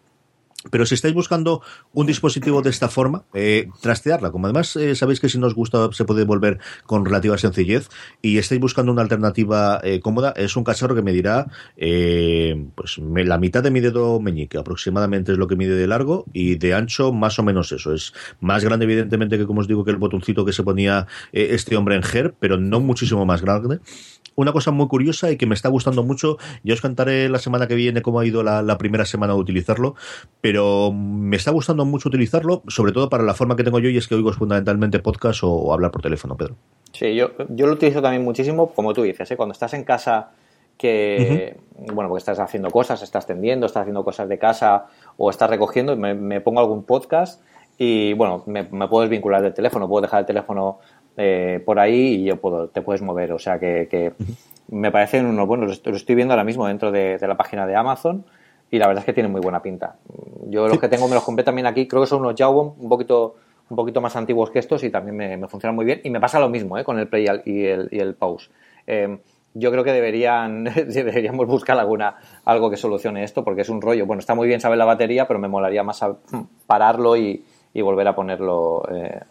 Pero 0.71 0.85
si 0.85 0.95
estáis 0.95 1.13
buscando 1.13 1.61
un 1.93 2.07
dispositivo 2.07 2.61
de 2.61 2.71
esta 2.71 2.89
forma, 2.89 3.25
eh, 3.33 3.67
trastearla. 3.81 4.31
Como 4.31 4.47
además 4.47 4.75
eh, 4.75 4.95
sabéis 4.95 5.19
que 5.19 5.29
si 5.29 5.37
nos 5.37 5.53
gusta 5.53 5.89
se 5.91 6.05
puede 6.05 6.25
volver 6.25 6.59
con 6.85 7.05
relativa 7.05 7.37
sencillez 7.37 7.89
y 8.21 8.37
estáis 8.37 8.59
buscando 8.59 8.91
una 8.91 9.03
alternativa 9.03 9.79
eh, 9.83 9.99
cómoda, 9.99 10.33
es 10.35 10.55
un 10.55 10.63
cacharro 10.63 10.95
que 10.95 11.03
me 11.03 11.13
dirá 11.13 11.47
eh, 11.77 12.65
pues 12.75 12.97
la 12.97 13.37
mitad 13.37 13.61
de 13.61 13.71
mi 13.71 13.79
dedo 13.79 14.19
meñique, 14.19 14.57
aproximadamente 14.57 15.33
es 15.33 15.37
lo 15.37 15.47
que 15.47 15.55
mide 15.55 15.75
de 15.75 15.87
largo 15.87 16.25
y 16.33 16.55
de 16.55 16.73
ancho 16.73 17.13
más 17.13 17.37
o 17.37 17.43
menos 17.43 17.71
eso. 17.71 17.93
Es 17.93 18.13
más 18.39 18.63
grande 18.63 18.85
evidentemente 18.85 19.37
que 19.37 19.45
como 19.45 19.61
os 19.61 19.67
digo 19.67 19.85
que 19.85 19.91
el 19.91 19.97
botoncito 19.97 20.45
que 20.45 20.53
se 20.53 20.63
ponía 20.63 21.05
este 21.31 21.75
hombre 21.75 21.95
en 21.95 22.03
GER, 22.03 22.33
pero 22.39 22.57
no 22.57 22.79
muchísimo 22.79 23.25
más 23.25 23.41
grande 23.41 23.79
una 24.35 24.51
cosa 24.51 24.71
muy 24.71 24.87
curiosa 24.87 25.31
y 25.31 25.37
que 25.37 25.45
me 25.45 25.55
está 25.55 25.69
gustando 25.69 26.03
mucho. 26.03 26.37
Ya 26.63 26.73
os 26.73 26.81
contaré 26.81 27.29
la 27.29 27.39
semana 27.39 27.67
que 27.67 27.75
viene 27.75 28.01
cómo 28.01 28.19
ha 28.19 28.25
ido 28.25 28.43
la, 28.43 28.77
primera 28.77 29.05
semana 29.05 29.33
de 29.33 29.39
utilizarlo, 29.39 29.95
pero 30.45 30.91
me 30.91 31.37
está 31.37 31.49
gustando 31.49 31.85
mucho 31.85 32.07
utilizarlo, 32.07 32.61
sobre 32.67 32.91
todo 32.91 33.09
para 33.09 33.23
la 33.23 33.33
forma 33.33 33.55
que 33.55 33.63
tengo 33.63 33.79
yo 33.79 33.89
y 33.89 33.97
es 33.97 34.07
que 34.07 34.13
oigo 34.13 34.31
fundamentalmente 34.31 34.99
podcast 34.99 35.41
o, 35.43 35.73
hablar 35.73 35.89
por 35.89 36.03
teléfono, 36.03 36.37
Pedro. 36.37 36.53
Sí, 36.93 37.15
yo, 37.15 37.31
yo 37.49 37.65
lo 37.65 37.73
utilizo 37.73 37.99
también 37.99 38.23
muchísimo, 38.23 38.69
como 38.69 38.93
tú 38.93 39.01
dices, 39.01 39.31
¿eh? 39.31 39.35
cuando 39.35 39.53
estás 39.53 39.73
en 39.73 39.83
casa 39.83 40.33
que, 40.77 41.57
bueno, 41.91 42.09
porque 42.09 42.19
estás 42.19 42.37
haciendo 42.37 42.69
cosas, 42.69 43.01
estás 43.01 43.25
tendiendo, 43.25 43.65
estás 43.65 43.81
haciendo 43.81 44.03
cosas 44.03 44.29
de 44.29 44.37
casa 44.37 44.85
o 45.17 45.31
estás 45.31 45.49
recogiendo, 45.49 45.97
me, 45.97 46.13
me 46.13 46.41
pongo 46.41 46.59
algún 46.59 46.83
podcast 46.83 47.41
y, 47.79 48.13
bueno, 48.13 48.43
me, 48.45 48.67
me 48.69 48.87
puedo 48.87 49.01
desvincular 49.01 49.41
del 49.41 49.55
teléfono, 49.55 49.87
puedo 49.89 50.03
dejar 50.03 50.19
el 50.19 50.25
teléfono 50.27 50.77
eh, 51.17 51.61
por 51.65 51.79
ahí 51.79 52.15
y 52.15 52.23
yo 52.25 52.39
puedo, 52.39 52.67
te 52.67 52.81
puedes 52.81 53.01
mover. 53.01 53.31
O 53.31 53.39
sea 53.39 53.59
que, 53.59 54.13
me 54.67 54.91
parecen 54.91 55.25
unos 55.25 55.47
buenos. 55.47 55.81
Lo 55.85 55.95
estoy 55.95 56.15
viendo 56.15 56.33
ahora 56.33 56.43
mismo 56.43 56.67
dentro 56.67 56.91
de, 56.91 57.17
la 57.19 57.35
página 57.35 57.65
de 57.67 57.75
Amazon 57.75 58.25
y 58.71 58.77
la 58.77 58.87
verdad 58.87 59.01
es 59.01 59.05
que 59.05 59.13
tienen 59.13 59.31
muy 59.31 59.41
buena 59.41 59.61
pinta. 59.61 59.97
Yo 60.47 60.67
los 60.67 60.79
que 60.79 60.89
tengo 60.89 61.07
me 61.07 61.15
los 61.15 61.23
compré 61.23 61.43
también 61.43 61.67
aquí, 61.67 61.87
creo 61.87 62.01
que 62.01 62.07
son 62.07 62.21
unos 62.21 62.35
Jawbone 62.37 62.73
un 62.77 62.89
poquito 62.89 63.35
un 63.69 63.77
poquito 63.77 64.01
más 64.01 64.15
antiguos 64.15 64.51
que 64.51 64.59
estos 64.59 64.83
y 64.83 64.89
también 64.89 65.39
me, 65.39 65.47
funcionan 65.47 65.75
muy 65.75 65.85
bien. 65.85 66.01
Y 66.03 66.09
me 66.09 66.19
pasa 66.19 66.39
lo 66.39 66.49
mismo 66.49 66.77
¿eh? 66.77 66.83
con 66.83 66.99
el 66.99 67.07
play 67.07 67.25
y 67.45 67.65
el, 67.65 67.89
y 67.91 67.99
el 67.99 68.13
pause. 68.13 68.51
Eh, 68.85 69.17
yo 69.55 69.71
creo 69.71 69.83
que 69.83 69.91
deberían 69.91 70.63
deberíamos 70.87 71.47
buscar 71.47 71.79
alguna 71.79 72.17
algo 72.43 72.69
que 72.69 72.77
solucione 72.77 73.23
esto 73.23 73.43
porque 73.43 73.61
es 73.61 73.69
un 73.69 73.81
rollo. 73.81 74.05
Bueno, 74.05 74.19
está 74.19 74.35
muy 74.35 74.47
bien 74.47 74.61
saber 74.61 74.77
la 74.77 74.85
batería, 74.85 75.27
pero 75.27 75.39
me 75.39 75.47
molaría 75.47 75.83
más 75.83 76.05
pararlo 76.67 77.17
y, 77.17 77.43
y 77.73 77.81
volver 77.81 78.07
a 78.07 78.15
ponerlo 78.15 78.83
eh, 78.91 79.21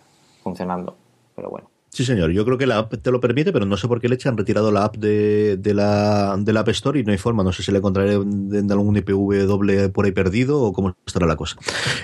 funcionando. 0.42 0.96
Pero 1.36 1.50
bueno. 1.50 1.73
Sí, 1.94 2.04
señor. 2.04 2.32
Yo 2.32 2.44
creo 2.44 2.58
que 2.58 2.66
la 2.66 2.78
app 2.78 2.92
te 3.00 3.12
lo 3.12 3.20
permite, 3.20 3.52
pero 3.52 3.66
no 3.66 3.76
sé 3.76 3.86
por 3.86 4.00
qué 4.00 4.08
le 4.08 4.18
han 4.24 4.36
retirado 4.36 4.72
la 4.72 4.82
app 4.82 4.96
de, 4.96 5.56
la, 5.72 6.34
de 6.36 6.52
la 6.52 6.60
App 6.60 6.68
Store 6.70 6.98
y 6.98 7.04
no 7.04 7.12
hay 7.12 7.18
forma. 7.18 7.44
No 7.44 7.52
sé 7.52 7.62
si 7.62 7.70
le 7.70 7.78
encontraré 7.78 8.14
en 8.14 8.72
algún 8.72 8.96
IPv 8.96 9.46
doble 9.46 9.90
por 9.90 10.04
ahí 10.04 10.10
perdido 10.10 10.60
o 10.60 10.72
cómo 10.72 10.96
estará 11.06 11.24
la 11.28 11.36
cosa. 11.36 11.56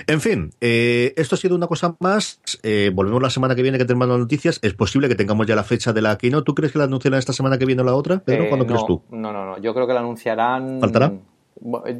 En 0.07 0.21
fin, 0.21 0.51
eh, 0.61 1.13
esto 1.17 1.35
ha 1.35 1.37
sido 1.37 1.57
una 1.57 1.67
cosa 1.67 1.97
más. 1.99 2.39
Eh, 2.63 2.89
volvemos 2.93 3.21
la 3.21 3.29
semana 3.29 3.53
que 3.53 3.63
viene 3.63 3.77
que 3.77 3.83
tenemos 3.83 4.07
las 4.07 4.17
noticias. 4.17 4.59
Es 4.61 4.73
posible 4.73 5.09
que 5.09 5.15
tengamos 5.15 5.45
ya 5.45 5.57
la 5.57 5.65
fecha 5.65 5.91
de 5.91 6.01
la 6.01 6.17
Keynote. 6.17 6.45
¿Tú 6.45 6.55
crees 6.55 6.71
que 6.71 6.79
la 6.79 6.85
anunciarán 6.85 7.19
esta 7.19 7.33
semana 7.33 7.57
que 7.57 7.65
viene 7.65 7.81
o 7.81 7.85
la 7.85 7.93
otra? 7.93 8.21
Pero 8.23 8.47
¿cuándo 8.47 8.63
eh, 8.63 8.67
crees 8.69 8.85
tú? 8.85 9.03
No, 9.11 9.33
no, 9.33 9.45
no. 9.45 9.57
Yo 9.57 9.73
creo 9.73 9.87
que 9.87 9.93
la 9.93 9.99
anunciarán. 9.99 10.79
¿Faltará? 10.79 11.11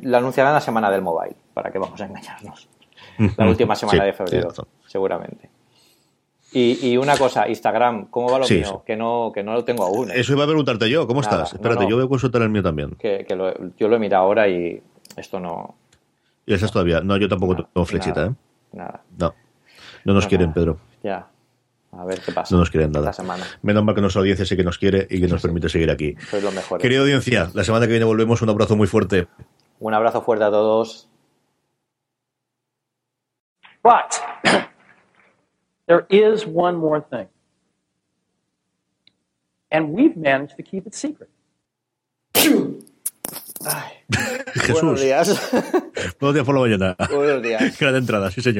La 0.03 0.19
anunciarán 0.19 0.53
la 0.53 0.61
semana 0.61 0.89
del 0.89 1.01
mobile, 1.01 1.35
para 1.53 1.71
que 1.73 1.77
vamos 1.77 1.99
a 1.99 2.05
engañarnos. 2.05 2.69
La 3.35 3.49
última 3.49 3.75
semana 3.75 4.05
de 4.05 4.13
febrero, 4.13 4.47
seguramente. 4.87 5.49
Y, 6.53 6.97
una 6.97 7.17
cosa, 7.17 7.47
Instagram, 7.47 8.07
¿cómo 8.07 8.29
va 8.29 8.39
lo 8.39 8.47
mío? 8.47 8.83
Que 8.85 8.97
no, 8.97 9.31
que 9.33 9.41
no 9.41 9.53
lo 9.53 9.63
tengo 9.63 9.85
aún. 9.85 10.11
¿eh? 10.11 10.15
Eso 10.17 10.33
iba 10.33 10.43
a 10.43 10.47
preguntarte 10.47 10.89
yo, 10.89 11.07
¿cómo 11.07 11.21
estás? 11.21 11.53
Espérate, 11.53 11.87
yo 11.87 11.95
voy 11.95 12.05
a 12.05 12.09
consultar 12.09 12.41
el 12.41 12.49
mío 12.49 12.61
también. 12.61 12.91
Que, 12.95 13.25
yo 13.77 13.87
lo 13.87 13.95
he 13.95 13.99
mirado 13.99 14.23
ahora 14.23 14.49
y 14.49 14.81
esto 15.15 15.39
no. 15.39 15.75
¿Y 16.45 16.53
estás 16.53 16.71
todavía? 16.71 16.99
No, 17.01 17.15
yo 17.17 17.29
tampoco 17.29 17.55
tengo 17.55 17.85
flechita, 17.85 18.25
¿eh? 18.25 18.31
Nada. 18.73 19.01
No. 19.17 19.33
No 20.03 20.13
nos 20.13 20.27
quieren, 20.27 20.51
Pedro. 20.51 20.77
Ya. 21.03 21.27
A 21.93 22.05
ver 22.05 22.21
qué 22.21 22.31
pasa. 22.31 22.53
No 22.53 22.59
nos 22.59 22.69
quieren 22.69 22.91
nada. 22.91 23.11
Menos 23.61 23.83
mal 23.83 23.95
que 23.95 24.01
nuestra 24.01 24.21
audiencia 24.21 24.45
sí 24.45 24.55
que 24.55 24.63
nos 24.63 24.77
quiere 24.77 25.07
y 25.09 25.19
que 25.19 25.27
nos 25.27 25.41
permite 25.41 25.69
seguir 25.69 25.91
aquí. 25.91 26.15
Soy 26.29 26.41
lo 26.41 26.51
mejor. 26.51 26.79
Querida 26.81 27.01
audiencia, 27.01 27.49
la 27.53 27.63
semana 27.63 27.85
que 27.85 27.91
viene 27.91 28.05
volvemos. 28.05 28.41
Un 28.41 28.49
abrazo 28.49 28.75
muy 28.75 28.87
fuerte. 28.87 29.27
Un 29.79 29.93
abrazo 29.93 30.21
fuerte 30.21 30.45
a 30.45 30.49
todos. 30.49 31.09
There 35.91 36.07
is 36.09 36.45
one 36.47 36.77
more 36.77 37.01
thing. 37.01 37.27
And 39.69 39.91
we've 39.91 40.15
managed 40.15 40.55
to 40.55 40.63
keep 40.63 40.87
it 40.87 40.95
secret. 40.95 41.29
Ay. 43.65 43.91
Jesús. 44.55 44.81
Buenos 44.81 45.01
días. 45.01 45.27
Buenos 46.17 46.33
días 46.33 46.45
por 46.45 46.55
la 46.55 46.61
mañana. 46.61 46.95
Buenos 47.11 47.43
días. 47.43 47.77
Gran 47.77 47.95
entrada, 47.97 48.31
sí, 48.31 48.41
señor. 48.41 48.59